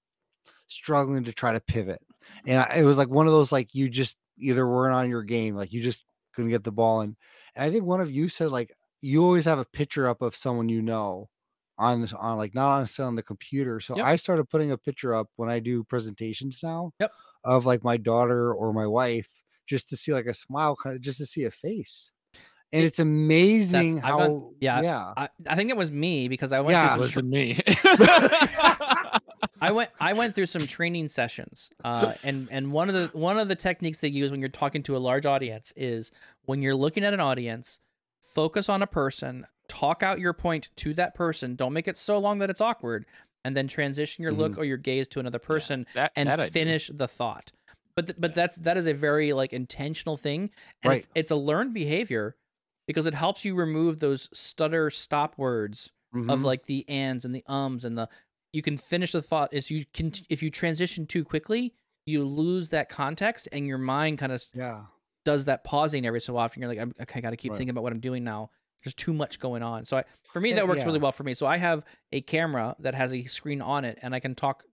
struggling 0.69 1.25
to 1.25 1.33
try 1.33 1.53
to 1.53 1.61
pivot. 1.61 2.01
And 2.47 2.61
I, 2.61 2.77
it 2.79 2.85
was 2.85 2.99
like 2.99 3.09
one 3.09 3.27
of 3.27 3.33
those 3.33 3.53
like 3.53 3.75
you 3.75 3.89
just 3.89 4.17
either 4.39 4.67
weren't 4.67 4.95
on 4.95 5.11
your 5.11 5.23
game, 5.23 5.57
like 5.57 5.73
you 5.73 5.83
just 5.83 6.05
couldn't 6.35 6.51
get 6.51 6.65
the 6.65 6.73
ball 6.73 7.01
in. 7.03 7.17
And 7.55 7.65
I 7.65 7.71
think 7.71 7.85
one 7.85 8.01
of 8.01 8.11
you 8.11 8.29
said 8.29 8.51
like 8.51 8.73
you 9.01 9.25
always 9.25 9.45
have 9.45 9.59
a 9.59 9.65
picture 9.65 10.09
up 10.09 10.23
of 10.23 10.37
someone 10.37 10.69
you 10.69 10.83
know 10.83 11.29
on 11.79 12.01
this 12.01 12.13
on 12.13 12.39
like 12.39 12.55
not 12.55 12.69
on 12.69 13.05
on 13.05 13.15
the 13.17 13.23
computer. 13.23 13.81
So 13.81 13.97
Yep. 13.97 14.07
I 14.07 14.17
started 14.17 14.49
putting 14.49 14.73
a 14.73 14.79
picture 14.79 15.15
up 15.15 15.29
when 15.37 15.51
I 15.51 15.59
do 15.61 15.85
presentations 15.85 16.61
now 16.63 16.93
Yep. 17.01 17.13
Of 17.45 17.67
like 17.67 17.85
my 17.85 17.97
daughter 17.97 18.53
or 18.53 18.73
my 18.73 18.87
wife 18.87 19.43
just 19.67 19.89
to 19.91 19.97
see 19.97 20.13
like 20.13 20.27
a 20.27 20.35
smile, 20.35 20.77
kind 20.77 20.97
of 20.97 21.03
just 21.03 21.19
to 21.19 21.27
see 21.27 21.45
a 21.45 21.51
face. 21.51 22.11
And 22.73 22.83
It- 22.83 22.87
it's 22.87 22.99
amazing 22.99 23.99
I've 23.99 24.05
how 24.05 24.19
done- 24.19 24.55
yeah, 24.61 24.81
yeah. 24.83 25.13
I, 25.17 25.29
I 25.49 25.55
think 25.57 25.71
it 25.71 25.77
was 25.77 25.91
me 25.91 26.29
because 26.29 26.53
I 26.53 26.61
went 26.61 26.73
Yeah. 26.73 26.95
through 26.95 27.05
It 27.05 27.09
some 27.09 27.31
wasn't 27.31 27.31
me. 27.31 27.61
I 29.61 29.71
went 29.73 29.91
I 30.01 30.13
went 30.13 30.35
through 30.35 30.47
some 30.47 30.67
training 30.67 31.09
sessions, 31.09 31.71
uh, 31.85 32.15
and 32.23 32.49
and 32.51 32.73
one 32.73 32.89
of 32.91 32.95
the 32.95 33.17
one 33.19 33.39
of 33.39 33.49
the 33.49 33.55
techniques 33.55 33.99
they 34.01 34.09
use 34.09 34.31
when 34.31 34.41
you're 34.41 34.49
talking 34.51 34.83
to 34.85 34.97
a 34.97 34.99
large 34.99 35.25
audience 35.25 35.73
is 35.77 36.11
when 36.45 36.61
you're 36.61 36.75
looking 36.75 37.05
at 37.05 37.15
an 37.15 37.21
audience, 37.21 37.81
focus 38.21 38.69
on 38.69 38.83
a 38.83 38.87
person, 38.87 39.47
talk 39.69 40.03
out 40.03 40.19
your 40.19 40.33
point 40.35 40.69
to 40.77 40.93
that 40.95 41.15
person. 41.15 41.55
Don't 41.57 41.73
make 41.73 41.89
it 41.89 41.97
so 41.97 42.19
long 42.19 42.39
that 42.41 42.51
it's 42.51 42.61
awkward, 42.61 43.07
and 43.45 43.57
then 43.57 43.69
transition 43.69 44.23
your 44.23 44.33
look 44.33 44.59
or 44.59 44.65
your 44.65 44.77
gaze 44.77 45.07
to 45.09 45.21
another 45.21 45.39
person 45.39 45.87
that, 45.95 46.13
and 46.17 46.29
that 46.29 46.51
finish 46.51 46.91
the 46.93 47.07
thought. 47.09 47.53
But 47.97 48.07
th- 48.09 48.17
but 48.19 48.35
that's 48.35 48.57
that 48.59 48.77
is 48.77 48.87
a 48.87 48.93
very 48.95 49.33
like 49.33 49.53
intentional 49.53 50.17
thing, 50.17 50.51
and 50.83 50.91
Right. 50.91 50.97
it's, 50.99 51.09
it's 51.15 51.31
a 51.31 51.37
learned 51.37 51.75
behavior 51.75 52.37
because 52.89 53.07
it 53.07 53.15
helps 53.15 53.45
you 53.45 53.55
remove 53.55 54.01
those 54.01 54.29
stutter 54.33 54.91
stop 54.91 55.39
words 55.39 55.91
of 56.29 56.41
Mhm. 56.41 56.45
like 56.45 56.67
the 56.67 56.89
ands 56.89 57.25
and 57.25 57.35
the 57.35 57.43
ums 57.49 57.85
and 57.85 57.99
the 57.99 58.09
you 58.53 58.63
can 58.63 58.77
finish 58.77 59.11
the 59.13 59.21
thought 59.23 59.53
is 59.53 59.71
you 59.71 59.85
can 59.93 60.13
if 60.31 60.43
you 60.45 60.51
transition 60.51 61.07
too 61.07 61.25
quickly 61.25 61.75
you 62.07 62.25
lose 62.25 62.69
that 62.69 62.89
context 62.89 63.49
and 63.51 63.67
your 63.67 63.79
mind 63.79 64.19
kind 64.19 64.31
of 64.31 64.41
yeah. 64.55 64.85
does 65.25 65.47
that 65.47 65.65
pausing 65.65 66.07
every 66.07 66.21
so 66.21 66.37
often 66.37 66.63
you're 66.63 66.73
like 66.73 66.79
okay, 67.01 67.19
i 67.19 67.21
gotta 67.21 67.37
keep 67.37 67.51
Right. 67.51 67.59
thinking 67.59 67.71
about 67.71 67.83
what 67.83 67.93
i'm 67.93 67.99
doing 68.01 68.23
now 68.23 68.51
there's 68.85 68.95
too 68.95 69.13
much 69.13 69.41
going 69.41 69.63
on. 69.63 69.85
So 69.85 69.99
I, 69.99 70.05
for 70.33 70.41
me 70.41 70.53
that 70.53 70.69
works 70.69 70.85
really 70.85 70.99
well 70.99 71.13
for 71.13 71.25
me. 71.25 71.35
So 71.35 71.47
i 71.47 71.57
have 71.57 71.85
a 72.13 72.21
camera 72.21 72.77
that 72.81 72.95
has 72.95 73.13
a 73.13 73.25
screen 73.25 73.61
on 73.61 73.85
it 73.85 73.99
and 74.03 74.15
i 74.15 74.21
can 74.21 74.35
talk 74.35 74.65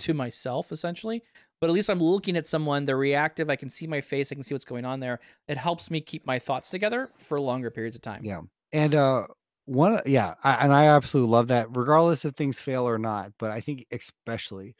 to 0.00 0.12
myself 0.12 0.72
essentially 0.72 1.22
but 1.60 1.70
at 1.70 1.72
least 1.72 1.88
i'm 1.88 2.00
looking 2.00 2.36
at 2.36 2.46
someone 2.46 2.84
they're 2.84 2.96
reactive 2.96 3.48
i 3.48 3.56
can 3.56 3.70
see 3.70 3.86
my 3.86 4.00
face 4.00 4.32
i 4.32 4.34
can 4.34 4.42
see 4.42 4.54
what's 4.54 4.64
going 4.64 4.84
on 4.84 5.00
there. 5.00 5.20
It 5.46 5.56
helps 5.56 5.90
me 5.90 6.00
keep 6.00 6.26
my 6.26 6.38
thoughts 6.38 6.70
together 6.70 7.10
for 7.16 7.40
longer 7.40 7.70
periods 7.70 7.96
of 7.96 8.02
time. 8.02 8.24
Yeah. 8.24 8.40
And 8.72 8.94
uh 8.94 9.24
one 9.66 9.98
yeah, 10.04 10.34
I, 10.44 10.54
and 10.56 10.72
I 10.72 10.86
absolutely 10.86 11.30
love 11.30 11.48
that 11.48 11.68
regardless 11.74 12.24
if 12.24 12.34
things 12.34 12.60
fail 12.60 12.86
or 12.86 12.98
not, 12.98 13.32
but 13.38 13.50
I 13.50 13.60
think 13.60 13.86
especially 13.92 14.74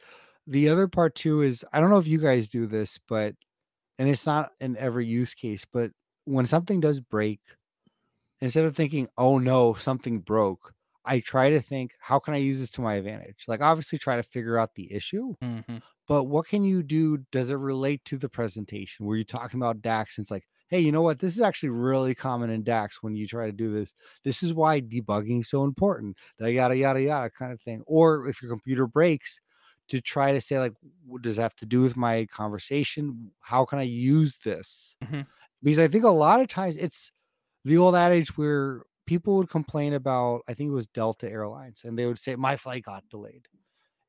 the 0.47 0.69
other 0.69 0.87
part 0.87 1.15
too 1.15 1.41
is 1.41 1.65
I 1.73 1.79
don't 1.79 1.89
know 1.89 1.97
if 1.97 2.07
you 2.07 2.19
guys 2.19 2.47
do 2.47 2.65
this, 2.67 2.99
but 3.07 3.33
and 3.97 4.09
it's 4.09 4.25
not 4.25 4.51
in 4.59 4.77
every 4.77 5.07
use 5.07 5.33
case, 5.33 5.65
but 5.71 5.91
when 6.25 6.45
something 6.45 6.79
does 6.79 6.99
break, 6.99 7.39
instead 8.41 8.65
of 8.65 8.75
thinking, 8.75 9.07
"Oh 9.17 9.37
no, 9.39 9.73
something 9.75 10.19
broke," 10.21 10.73
I 11.05 11.19
try 11.19 11.49
to 11.51 11.61
think, 11.61 11.93
"How 11.99 12.19
can 12.19 12.33
I 12.33 12.37
use 12.37 12.59
this 12.59 12.69
to 12.71 12.81
my 12.81 12.95
advantage?" 12.95 13.45
Like 13.47 13.61
obviously 13.61 13.99
try 13.99 14.15
to 14.17 14.23
figure 14.23 14.57
out 14.57 14.75
the 14.75 14.91
issue, 14.93 15.35
Mhm. 15.41 15.81
but 16.07 16.25
what 16.25 16.47
can 16.47 16.63
you 16.63 16.83
do? 16.83 17.17
Does 17.31 17.49
it 17.49 17.55
relate 17.55 18.05
to 18.05 18.17
the 18.17 18.29
presentation? 18.29 19.05
Were 19.05 19.15
you 19.17 19.23
talking 19.25 19.59
about 19.59 19.81
DAX? 19.81 20.17
And 20.17 20.23
it's 20.25 20.31
like, 20.31 20.47
hey, 20.69 20.79
you 20.79 20.91
know 20.91 21.01
what? 21.01 21.19
This 21.19 21.35
is 21.35 21.41
actually 21.41 21.69
really 21.69 22.15
common 22.15 22.49
in 22.49 22.63
DAX 22.63 23.01
when 23.03 23.15
you 23.15 23.27
try 23.27 23.45
to 23.47 23.51
do 23.51 23.71
this. 23.71 23.93
This 24.23 24.43
is 24.43 24.53
why 24.53 24.81
debugging 24.81 25.41
is 25.41 25.49
so 25.49 25.63
important. 25.63 26.17
The 26.39 26.51
yada 26.53 26.75
yada 26.77 27.01
yada 27.01 27.29
kind 27.31 27.53
of 27.53 27.61
thing. 27.61 27.83
Or 27.87 28.27
if 28.27 28.41
your 28.41 28.51
computer 28.51 28.87
breaks, 28.87 29.41
to 29.87 30.01
try 30.01 30.31
to 30.31 30.41
say 30.41 30.59
like, 30.59 30.73
what 31.05 31.21
does 31.21 31.35
that 31.35 31.43
have 31.43 31.55
to 31.55 31.65
do 31.65 31.81
with 31.81 31.95
my 31.95 32.25
conversation? 32.27 33.31
How 33.41 33.65
can 33.65 33.77
I 33.79 33.83
use 33.83 34.37
this? 34.43 34.95
Mhm. 35.01 35.25
Because 35.63 35.79
I 35.79 35.87
think 35.87 36.03
a 36.05 36.09
lot 36.09 36.41
of 36.41 36.47
times 36.47 36.77
it's 36.77 37.11
the 37.65 37.77
old 37.77 37.95
adage 37.95 38.37
where 38.37 38.83
people 39.07 39.37
would 39.37 39.49
complain 39.49 39.93
about. 39.93 40.41
I 40.47 40.53
think 40.53 40.69
it 40.69 40.73
was 40.73 40.87
Delta 40.87 41.29
Airlines, 41.29 41.81
and 41.83 41.99
they 41.99 42.07
would 42.07 42.19
say 42.19 42.35
my 42.37 42.57
flight 42.57 42.83
got 42.83 43.09
delayed 43.09 43.47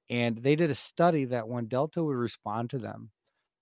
and 0.09 0.39
they 0.39 0.57
did 0.57 0.71
a 0.71 0.75
study 0.75 1.25
that 1.27 1.49
when 1.49 1.67
Delta 1.67 2.03
would 2.03 2.17
respond 2.17 2.71
to 2.71 2.79
them, 2.79 3.11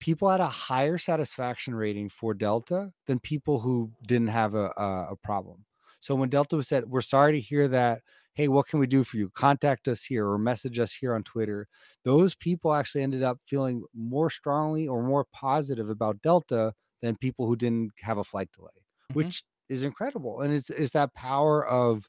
people 0.00 0.28
had 0.28 0.40
a 0.40 0.46
higher 0.46 0.98
satisfaction 0.98 1.74
rating 1.74 2.10
for 2.10 2.34
Delta 2.34 2.92
than 3.06 3.18
people 3.18 3.60
who 3.60 3.92
didn't 4.06 4.28
have 4.28 4.54
a, 4.54 4.72
a, 4.76 5.08
a 5.12 5.16
problem. 5.22 5.64
So 6.00 6.14
when 6.14 6.28
Delta 6.28 6.56
was 6.56 6.68
said, 6.68 6.90
"We're 6.90 7.00
sorry 7.00 7.32
to 7.32 7.40
hear 7.40 7.68
that. 7.68 8.02
Hey, 8.34 8.48
what 8.48 8.66
can 8.66 8.80
we 8.80 8.86
do 8.88 9.04
for 9.04 9.16
you? 9.16 9.30
Contact 9.30 9.86
us 9.88 10.04
here 10.04 10.28
or 10.28 10.38
message 10.38 10.78
us 10.78 10.92
here 10.92 11.14
on 11.14 11.22
Twitter." 11.22 11.66
Those 12.04 12.34
people 12.34 12.74
actually 12.74 13.02
ended 13.02 13.22
up 13.22 13.38
feeling 13.48 13.84
more 13.94 14.28
strongly 14.28 14.86
or 14.86 15.02
more 15.02 15.24
positive 15.32 15.88
about 15.88 16.20
Delta 16.20 16.74
than 17.00 17.16
people 17.16 17.46
who 17.46 17.56
didn't 17.56 17.92
have 18.00 18.18
a 18.18 18.24
flight 18.24 18.50
delay, 18.52 18.84
Mhm. 19.10 19.14
which 19.14 19.44
is 19.68 19.84
incredible. 19.84 20.40
And 20.40 20.52
it's 20.52 20.70
it's 20.70 20.92
that 20.92 21.14
power 21.14 21.66
of 21.66 22.08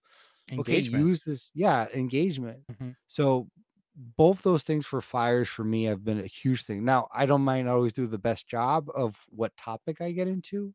okay, 0.57 0.57
engagement 0.73 1.05
use 1.07 1.23
this, 1.23 1.49
yeah, 1.53 1.87
engagement. 1.93 2.63
Mhm. 2.71 2.95
So 3.07 3.49
both 3.95 4.41
those 4.43 4.63
things 4.63 4.85
for 4.85 5.01
fires 5.01 5.47
for 5.49 5.63
me 5.63 5.83
have 5.85 6.03
been 6.03 6.19
a 6.19 6.27
huge 6.27 6.63
thing. 6.65 6.83
Now, 6.85 7.07
I 7.13 7.25
don't 7.25 7.43
mind 7.43 7.69
always 7.69 7.93
do 7.93 8.07
the 8.07 8.17
best 8.19 8.47
job 8.47 8.87
of 8.93 9.17
what 9.29 9.55
topic 9.57 10.01
I 10.01 10.11
get 10.11 10.27
into, 10.27 10.73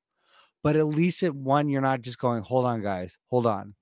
but 0.62 0.76
at 0.76 0.86
least 0.86 1.22
at 1.22 1.34
one, 1.34 1.68
you're 1.68 1.82
not 1.82 2.02
just 2.02 2.18
going, 2.18 2.42
hold 2.42 2.66
on, 2.66 2.82
guys, 2.82 3.18
hold 3.30 3.46
on. 3.46 3.74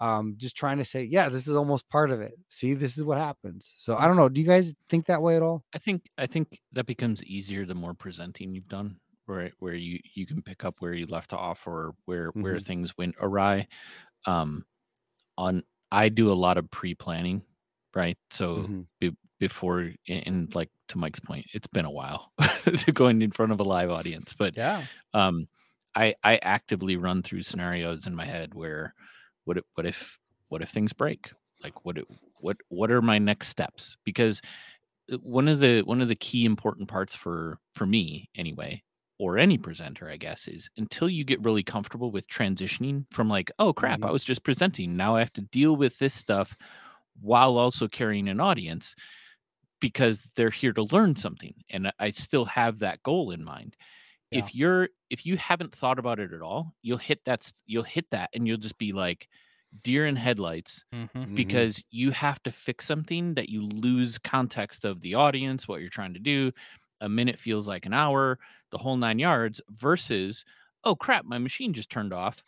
Um, 0.00 0.34
just 0.36 0.56
trying 0.56 0.78
to 0.78 0.84
say, 0.84 1.04
yeah, 1.04 1.28
this 1.30 1.48
is 1.48 1.56
almost 1.56 1.88
part 1.88 2.10
of 2.10 2.20
it. 2.20 2.34
See, 2.48 2.74
this 2.74 2.98
is 2.98 3.04
what 3.04 3.18
happens. 3.18 3.72
So 3.78 3.96
I 3.96 4.06
don't 4.06 4.16
know. 4.16 4.28
Do 4.28 4.40
you 4.40 4.46
guys 4.46 4.74
think 4.90 5.06
that 5.06 5.22
way 5.22 5.36
at 5.36 5.42
all? 5.42 5.64
I 5.72 5.78
think 5.78 6.10
I 6.18 6.26
think 6.26 6.60
that 6.72 6.86
becomes 6.86 7.24
easier 7.24 7.64
the 7.64 7.74
more 7.74 7.94
presenting 7.94 8.54
you've 8.54 8.68
done, 8.68 9.00
where 9.26 9.50
where 9.58 9.74
you 9.74 10.00
you 10.14 10.26
can 10.26 10.42
pick 10.42 10.64
up 10.64 10.76
where 10.80 10.94
you 10.94 11.06
left 11.06 11.32
off 11.32 11.66
or 11.66 11.94
where 12.06 12.32
where 12.40 12.58
Mhm. 12.58 12.60
things 12.60 12.96
went 12.98 13.16
awry. 13.20 13.68
Um, 14.26 14.66
on 15.38 15.62
I 15.92 16.08
do 16.08 16.32
a 16.32 16.34
lot 16.34 16.58
of 16.58 16.70
pre 16.70 16.94
planning, 16.94 17.44
right? 17.94 18.18
So 18.30 18.66
Mhm. 18.66 18.86
be, 19.00 19.16
before 19.38 19.92
and 20.08 20.54
like 20.54 20.70
to 20.88 20.98
Mike's 20.98 21.20
point, 21.20 21.46
it's 21.54 21.66
been 21.68 21.84
a 21.84 21.90
while 21.90 22.32
going 22.94 23.22
in 23.22 23.32
front 23.32 23.52
of 23.52 23.60
a 23.60 23.64
live 23.64 23.90
audience, 23.90 24.34
but 24.34 24.54
yeah 24.54 24.86
um, 25.14 25.48
I 25.94 26.14
I 26.24 26.38
actively 26.38 26.96
run 26.96 27.22
through 27.22 27.42
scenarios 27.44 28.06
in 28.06 28.14
my 28.14 28.24
head 28.24 28.54
where 28.54 28.94
what 29.44 29.58
if, 29.58 29.64
what 29.74 29.86
if 29.86 30.18
what 30.48 30.62
if 30.62 30.70
things 30.70 30.92
break? 30.92 31.32
Like 31.62 31.84
what 31.84 31.98
it, 31.98 32.06
what 32.40 32.58
what 32.68 32.90
are 32.90 33.02
my 33.02 33.18
next 33.18 33.48
steps? 33.48 33.96
Because 34.04 34.40
uh, 35.12 35.18
one 35.18 35.48
of 35.48 35.60
the 35.60 35.82
one 35.82 36.00
of 36.00 36.08
the 36.08 36.16
key 36.16 36.44
important 36.44 36.88
parts 36.88 37.14
for 37.14 37.58
for 37.74 37.86
me 37.86 38.30
anyway 38.36 38.82
or 39.18 39.38
any 39.38 39.58
presenter 39.58 40.08
i 40.10 40.16
guess 40.16 40.48
is 40.48 40.68
until 40.76 41.08
you 41.08 41.24
get 41.24 41.42
really 41.44 41.62
comfortable 41.62 42.10
with 42.10 42.26
transitioning 42.28 43.04
from 43.12 43.28
like 43.28 43.50
oh 43.58 43.72
crap 43.72 44.02
i 44.02 44.08
Mhm. 44.08 44.12
was 44.12 44.24
just 44.24 44.42
presenting 44.44 44.96
now 44.96 45.16
i 45.16 45.20
have 45.20 45.32
to 45.34 45.40
deal 45.42 45.76
with 45.76 45.98
this 45.98 46.14
stuff 46.14 46.56
while 47.20 47.56
also 47.58 47.88
carrying 47.88 48.28
an 48.28 48.40
audience 48.40 48.94
because 49.80 50.30
they're 50.36 50.50
here 50.50 50.72
to 50.72 50.82
learn 50.84 51.16
something 51.16 51.54
and 51.70 51.88
I- 51.88 51.92
i 51.98 52.10
still 52.10 52.44
have 52.46 52.78
that 52.80 53.02
goal 53.02 53.30
in 53.30 53.44
mind 53.44 53.76
Yeah. 54.30 54.40
if 54.40 54.54
you're 54.54 54.88
if 55.10 55.24
you 55.26 55.36
haven't 55.36 55.74
thought 55.74 55.98
about 55.98 56.18
it 56.20 56.32
at 56.32 56.42
all 56.42 56.74
you'll 56.82 56.98
hit 56.98 57.24
that 57.26 57.50
you'll 57.66 57.84
hit 57.84 58.10
that 58.10 58.30
and 58.34 58.46
you'll 58.46 58.58
just 58.58 58.78
be 58.78 58.92
like 58.92 59.28
deer 59.82 60.06
in 60.06 60.16
headlights 60.16 60.84
mm-hmm. 60.94 61.24
Mhm. 61.24 61.34
because 61.36 61.82
you 61.90 62.10
have 62.12 62.42
to 62.44 62.50
fix 62.52 62.86
something 62.86 63.34
that 63.34 63.48
you 63.50 63.62
lose 63.62 64.16
context 64.16 64.84
of 64.86 65.00
the 65.02 65.14
audience, 65.14 65.68
what 65.68 65.80
you're 65.82 65.90
trying 65.90 66.14
to 66.14 66.20
do. 66.20 66.50
A 67.00 67.08
minute 67.08 67.38
feels 67.38 67.68
like 67.68 67.86
an 67.86 67.92
hour, 67.92 68.38
the 68.70 68.78
whole 68.78 68.96
nine 68.96 69.18
yards, 69.18 69.60
versus, 69.68 70.44
oh 70.84 70.94
crap, 70.96 71.24
my 71.24 71.38
machine 71.38 71.72
just 71.72 71.90
turned 71.90 72.12
off. 72.12 72.42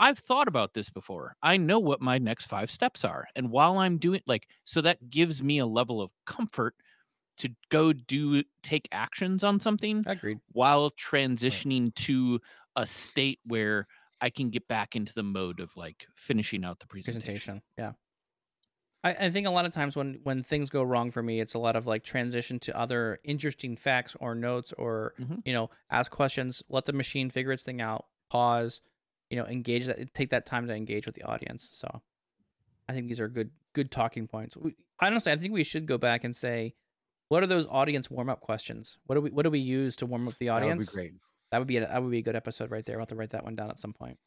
I've 0.00 0.18
thought 0.18 0.48
about 0.48 0.74
this 0.74 0.90
before. 0.90 1.36
I 1.42 1.56
know 1.56 1.78
what 1.78 2.00
my 2.00 2.18
next 2.18 2.46
five 2.46 2.70
steps 2.70 3.04
are. 3.04 3.28
And 3.36 3.50
while 3.50 3.78
I'm 3.78 3.98
doing 3.98 4.20
like, 4.26 4.48
so 4.64 4.80
that 4.80 5.10
gives 5.10 5.42
me 5.42 5.58
a 5.58 5.66
level 5.66 6.00
of 6.00 6.10
comfort 6.26 6.74
to 7.38 7.50
go 7.70 7.92
do 7.92 8.42
take 8.62 8.88
actions 8.92 9.42
on 9.42 9.58
something 9.58 10.02
agreed 10.06 10.38
while 10.52 10.90
transitioning 10.90 11.94
to 11.94 12.40
a 12.76 12.86
state 12.86 13.38
where 13.46 13.86
I 14.20 14.30
can 14.30 14.50
get 14.50 14.68
back 14.68 14.96
into 14.96 15.12
the 15.14 15.22
mode 15.22 15.60
of 15.60 15.70
like 15.76 16.06
finishing 16.14 16.64
out 16.64 16.78
the 16.78 16.86
presentation. 16.86 17.22
presentation. 17.22 17.62
Yeah. 17.78 17.92
I, 19.04 19.10
I 19.26 19.30
think 19.30 19.46
a 19.46 19.50
lot 19.50 19.64
of 19.64 19.72
times 19.72 19.96
when 19.96 20.20
when 20.22 20.42
things 20.42 20.70
go 20.70 20.82
wrong 20.82 21.10
for 21.10 21.22
me, 21.22 21.40
it's 21.40 21.54
a 21.54 21.58
lot 21.58 21.76
of 21.76 21.86
like 21.86 22.04
transition 22.04 22.58
to 22.60 22.78
other 22.78 23.18
interesting 23.24 23.76
facts 23.76 24.16
or 24.20 24.34
notes 24.34 24.72
or 24.78 25.14
Mhm. 25.20 25.42
you 25.44 25.52
know 25.52 25.70
ask 25.90 26.10
questions, 26.10 26.62
let 26.68 26.84
the 26.86 26.92
machine 26.92 27.28
figure 27.30 27.52
its 27.52 27.64
thing 27.64 27.80
out, 27.80 28.06
pause, 28.30 28.80
you 29.30 29.36
know, 29.36 29.46
engage 29.46 29.86
that, 29.86 30.14
take 30.14 30.30
that 30.30 30.46
time 30.46 30.66
to 30.68 30.74
engage 30.74 31.06
with 31.06 31.14
the 31.16 31.22
audience. 31.24 31.68
So, 31.72 32.02
I 32.88 32.92
think 32.92 33.08
these 33.08 33.20
are 33.20 33.28
good 33.28 33.50
good 33.72 33.90
talking 33.90 34.28
points. 34.28 34.56
We, 34.56 34.76
honestly, 35.00 35.32
I 35.32 35.36
think 35.36 35.52
we 35.54 35.64
should 35.64 35.86
go 35.86 35.98
back 35.98 36.24
and 36.24 36.36
say, 36.36 36.74
what 37.28 37.42
are 37.42 37.46
those 37.46 37.66
audience 37.68 38.10
warm 38.10 38.28
up 38.28 38.40
questions? 38.40 38.98
What 39.06 39.16
do 39.16 39.20
we 39.22 39.30
what 39.30 39.42
do 39.42 39.50
we 39.50 39.58
use 39.58 39.96
to 39.96 40.06
warm 40.06 40.28
up 40.28 40.34
the 40.38 40.50
audience? 40.50 40.86
That 40.86 40.94
would 40.94 41.02
be 41.04 41.10
great. 41.10 41.20
That 41.50 41.58
would 41.58 41.68
be 41.68 41.76
a, 41.78 41.86
that 41.86 42.02
would 42.02 42.10
be 42.10 42.18
a 42.18 42.22
good 42.22 42.36
episode 42.36 42.70
right 42.70 42.84
there. 42.86 42.96
I'll 42.96 43.00
have 43.02 43.08
to 43.08 43.16
write 43.16 43.30
that 43.30 43.44
one 43.44 43.56
down 43.56 43.70
at 43.70 43.78
some 43.78 43.92
point. 43.92 44.18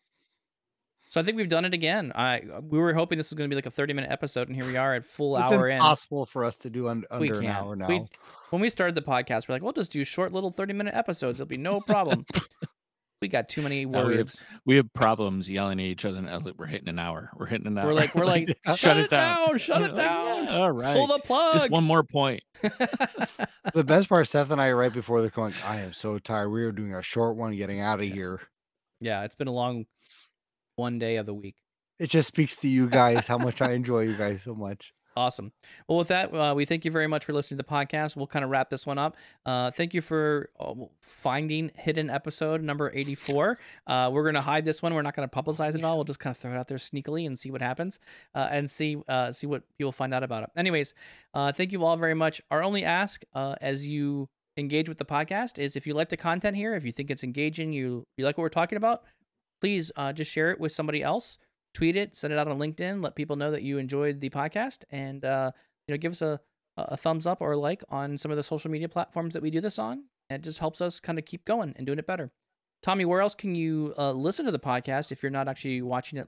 So 1.15 1.21
I 1.21 1.23
think 1.23 1.37
we've 1.37 1.47
done 1.47 1.63
it 1.63 1.73
again. 1.73 2.11
I 2.13 2.41
we 2.61 2.77
were 2.77 2.93
hoping 2.93 3.17
this 3.17 3.29
was 3.29 3.37
going 3.37 3.49
to 3.49 3.53
be 3.53 3.55
like 3.55 3.65
a 3.65 3.71
thirty 3.71 3.93
minute 3.93 4.11
episode, 4.11 4.49
and 4.49 4.55
here 4.57 4.65
we 4.65 4.75
are 4.75 4.95
at 4.95 5.05
full 5.05 5.37
It's 5.37 5.49
hour 5.49 5.69
in. 5.69 5.77
impossible 5.77 6.25
for 6.25 6.43
us 6.43 6.57
to 6.57 6.69
do 6.69 6.89
un- 6.89 7.05
under 7.09 7.35
an 7.35 7.41
can't. 7.43 7.57
hour 7.57 7.75
now. 7.77 7.87
We- 7.87 8.05
When 8.49 8.61
we 8.61 8.67
started 8.67 8.95
the 8.95 9.01
podcast, 9.01 9.47
we're 9.47 9.55
like, 9.55 9.61
we'll 9.61 9.71
just 9.71 9.93
do 9.93 10.03
short 10.03 10.33
little 10.33 10.51
thirty 10.51 10.73
minute 10.73 10.93
episodes. 10.93 11.39
It'll 11.39 11.47
be 11.47 11.55
no 11.55 11.79
problem. 11.79 12.25
We 13.21 13.29
got 13.29 13.47
too 13.47 13.61
many 13.61 13.85
No, 13.85 13.99
we 14.07 14.11
have- 14.17 14.17
words. 14.25 14.43
We 14.65 14.75
have 14.75 14.93
problems 14.93 15.49
yelling 15.49 15.79
at 15.79 15.85
each 15.85 16.03
other. 16.03 16.17
And 16.17 16.27
uh, 16.27 16.51
we're 16.57 16.65
hitting 16.65 16.89
an 16.89 16.99
hour. 16.99 17.31
We're 17.37 17.45
hitting 17.45 17.65
an 17.65 17.77
hour. 17.77 17.87
We're 17.87 17.93
like, 17.93 18.13
we're 18.13 18.25
like, 18.25 18.49
shut, 18.65 18.77
shut 18.77 18.97
it 18.97 19.05
it 19.05 19.09
down. 19.09 19.47
down, 19.47 19.57
shut 19.57 19.79
We're 19.79 19.85
it 19.87 19.95
like, 19.95 19.95
down. 19.95 20.43
"Yeah, 20.43 20.57
all 20.57 20.71
right. 20.73 20.93
Pull 20.97 21.07
the 21.07 21.19
plug. 21.19 21.53
Just 21.53 21.69
one 21.69 21.85
more 21.85 22.03
point. 22.03 22.43
The 23.73 23.85
best 23.85 24.09
part, 24.09 24.27
Seth 24.27 24.51
and 24.51 24.59
I, 24.61 24.73
right 24.73 24.91
before 24.93 25.21
they're 25.21 25.29
going, 25.29 25.53
I 25.65 25.77
am 25.79 25.93
so 25.93 26.19
tired. 26.19 26.49
We 26.49 26.63
are 26.65 26.73
doing 26.73 26.93
a 26.93 27.01
short 27.01 27.37
one, 27.37 27.55
getting 27.55 27.79
out 27.79 28.01
of 28.01 28.05
here. 28.05 28.41
yeah, 28.99 29.23
it's 29.23 29.35
been 29.35 29.47
a 29.47 29.51
long 29.53 29.85
one 30.75 30.99
day 30.99 31.17
of 31.17 31.25
the 31.25 31.33
week. 31.33 31.55
It 31.99 32.09
just 32.09 32.27
speaks 32.27 32.57
to 32.57 32.67
you 32.67 32.89
guys 32.89 33.27
how 33.27 33.37
much 33.37 33.61
I 33.61 33.71
enjoy 33.71 34.01
you 34.01 34.15
guys 34.15 34.43
so 34.43 34.53
much. 34.53 34.93
Awesome. 35.17 35.53
Well, 35.87 35.97
with 35.97 36.09
that, 36.09 36.33
uh, 36.33 36.53
we 36.55 36.65
thank 36.65 36.83
you 36.83 36.91
very 36.91 37.07
much 37.07 37.23
for 37.23 37.31
listening 37.31 37.57
to 37.57 37.63
the 37.63 37.69
podcast. 37.69 38.17
We'll 38.17 38.27
kind 38.27 38.43
of 38.43 38.51
wrap 38.51 38.69
this 38.69 38.85
one 38.85 38.97
up. 38.97 39.15
Uh, 39.45 39.71
thank 39.71 39.93
you 39.93 40.01
for 40.01 40.49
uh, 40.59 40.73
finding 41.01 41.71
hidden 41.75 42.09
episode 42.09 42.61
number 42.61 42.91
84. 42.93 43.57
Uh, 43.87 44.09
we're 44.11 44.23
going 44.23 44.35
to 44.35 44.41
hide 44.41 44.65
this 44.65 44.83
one. 44.83 44.93
We're 44.93 45.03
not 45.03 45.15
going 45.15 45.27
to 45.27 45.33
publicize 45.33 45.69
it 45.69 45.75
at 45.75 45.83
all. 45.85 45.95
We'll 45.95 46.03
just 46.03 46.19
kind 46.19 46.35
of 46.35 46.37
throw 46.37 46.51
it 46.51 46.57
out 46.57 46.67
there 46.67 46.77
sneakily 46.77 47.25
and 47.25 47.39
see 47.39 47.49
what 47.49 47.61
happens 47.61 47.97
uh, 48.33 48.49
and 48.51 48.69
see 48.69 48.97
uh, 49.07 49.31
see 49.31 49.47
what 49.47 49.63
people 49.77 49.93
find 49.93 50.13
out 50.13 50.23
about 50.23 50.43
it. 50.43 50.49
Anyways, 50.57 50.93
uh, 51.33 51.53
thank 51.53 51.71
you 51.71 51.85
all 51.85 51.95
very 51.95 52.13
much. 52.13 52.41
Our 52.51 52.61
only 52.61 52.83
ask 52.83 53.23
uh, 53.33 53.55
as 53.61 53.87
you 53.87 54.27
engage 54.57 54.89
with 54.89 54.97
the 54.97 55.05
podcast 55.05 55.59
is 55.59 55.77
if 55.77 55.87
you 55.87 55.93
like 55.93 56.09
the 56.09 56.17
content 56.17 56.57
here, 56.57 56.75
if 56.75 56.83
you 56.85 56.91
think 56.91 57.09
it's 57.09 57.23
engaging, 57.23 57.71
you, 57.71 58.05
you 58.17 58.25
like 58.25 58.37
what 58.37 58.43
we're 58.43 58.49
talking 58.49 58.77
about, 58.77 59.03
please 59.61 59.91
uh, 59.95 60.13
just 60.13 60.31
share 60.31 60.51
it 60.51 60.59
with 60.59 60.71
somebody 60.71 61.01
else 61.01 61.37
tweet 61.75 61.95
it, 61.95 62.15
send 62.15 62.33
it 62.33 62.39
out 62.39 62.47
on 62.47 62.57
LinkedIn, 62.57 63.03
let 63.03 63.15
people 63.15 63.35
know 63.35 63.51
that 63.51 63.61
you 63.61 63.77
enjoyed 63.77 64.21
the 64.21 64.29
podcast, 64.31 64.83
and 64.89 65.23
uh, 65.23 65.51
you 65.87 65.93
know, 65.93 65.99
give 65.99 66.13
us 66.13 66.21
a 66.23 66.39
a 66.77 66.97
thumbs 66.97 67.25
up 67.25 67.39
or 67.39 67.53
a 67.53 67.57
like 67.57 67.83
on 67.87 68.17
some 68.17 68.31
of 68.31 68.37
the 68.37 68.43
social 68.43 68.69
media 68.69 68.89
platforms 68.89 69.33
that 69.33 69.41
we 69.41 69.49
do 69.49 69.61
this 69.61 69.79
on. 69.79 70.05
It 70.29 70.41
just 70.41 70.59
helps 70.59 70.81
us 70.81 70.99
kind 70.99 71.17
of 71.17 71.23
keep 71.23 71.45
going 71.45 71.73
and 71.77 71.85
doing 71.85 71.99
it 71.99 72.07
better. 72.07 72.31
Tommy, 72.83 73.05
where 73.05 73.21
else 73.21 73.33
can 73.33 73.55
you 73.55 73.93
uh, 73.97 74.11
listen 74.11 74.45
to 74.45 74.51
the 74.51 74.59
podcast 74.59 75.11
if 75.11 75.23
you're 75.23 75.29
not 75.29 75.47
actually 75.47 75.81
watching 75.81 76.19
it 76.19 76.27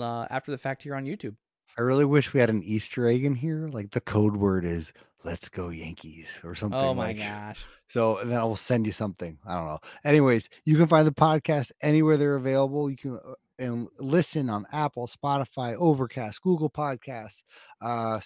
uh, 0.00 0.26
after 0.30 0.50
the 0.50 0.56
fact 0.56 0.82
here 0.82 0.94
on 0.94 1.04
YouTube? 1.04 1.36
I 1.76 1.82
really 1.82 2.06
wish 2.06 2.32
we 2.32 2.40
had 2.40 2.48
an 2.48 2.62
Easter 2.62 3.06
egg 3.06 3.24
in 3.24 3.34
here. 3.34 3.68
Like 3.68 3.90
the 3.90 4.00
code 4.00 4.36
word 4.36 4.64
is 4.64 4.94
"Let's 5.24 5.48
go 5.48 5.70
Yankees" 5.70 6.40
or 6.44 6.54
something. 6.54 6.78
Oh 6.78 6.94
my 6.94 7.08
like, 7.08 7.18
gosh! 7.18 7.64
So 7.88 8.18
and 8.18 8.30
then 8.30 8.40
I 8.40 8.44
will 8.44 8.56
send 8.56 8.86
you 8.86 8.92
something. 8.92 9.38
I 9.46 9.54
don't 9.54 9.66
know. 9.66 9.78
Anyways, 10.04 10.48
you 10.64 10.76
can 10.76 10.86
find 10.88 11.06
the 11.06 11.12
podcast 11.12 11.72
anywhere 11.82 12.16
they're 12.16 12.36
available. 12.36 12.90
You 12.90 12.96
can 12.96 13.16
uh, 13.26 13.34
and 13.58 13.88
listen 13.98 14.50
on 14.50 14.66
Apple, 14.72 15.06
Spotify, 15.06 15.76
Overcast, 15.78 16.40
Google 16.42 16.70
Podcasts, 16.70 17.42
uh, 17.80 18.18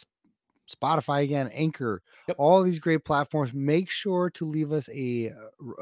Spotify 0.69 1.23
again, 1.23 1.49
Anchor, 1.53 2.03
Yep. 2.27 2.37
all 2.41 2.63
these 2.63 2.79
great 2.81 3.05
platforms. 3.05 3.53
Make 3.53 3.89
sure 3.91 4.31
to 4.31 4.45
leave 4.45 4.73
us 4.73 4.89
a 4.93 5.31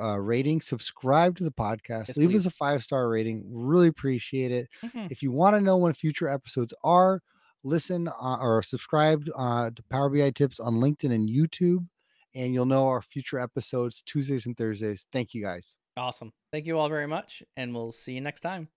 uh, 0.01 0.19
rating, 0.21 0.61
subscribe 0.61 1.37
to 1.39 1.45
the 1.45 1.51
podcast, 1.53 2.09
Yes, 2.09 2.17
leave 2.19 2.31
please. 2.31 2.47
us 2.47 2.53
a 2.53 2.57
five 2.57 2.83
star 2.83 3.09
rating. 3.09 3.45
Really 3.51 3.89
appreciate 3.89 4.51
it. 4.53 4.69
Mhm. 4.83 5.11
If 5.11 5.23
you 5.23 5.31
want 5.31 5.55
to 5.57 5.61
know 5.61 5.77
when 5.79 5.93
future 5.95 6.29
episodes 6.29 6.75
are, 6.83 7.23
listen 7.65 8.09
uh, 8.09 8.37
or 8.41 8.63
subscribe 8.63 9.25
uh, 9.35 9.71
to 9.71 9.83
Power 9.91 10.09
BI 10.09 10.31
Tips 10.31 10.61
on 10.61 10.75
LinkedIn 10.75 11.13
and 11.13 11.29
YouTube, 11.29 11.87
and 12.35 12.55
you'll 12.55 12.67
know 12.67 12.89
our 12.89 13.03
future 13.03 13.39
episodes 13.39 14.03
Tuesdays 14.07 14.47
and 14.47 14.57
Thursdays. 14.57 15.07
Thank 15.13 15.35
you 15.35 15.43
guys. 15.43 15.77
Awesome. 15.97 16.33
Thank 16.53 16.67
you 16.67 16.79
all 16.79 16.89
very 16.89 17.07
much, 17.07 17.43
and 17.57 17.75
we'll 17.75 17.93
see 17.93 18.13
you 18.13 18.21
next 18.21 18.41
time. 18.41 18.69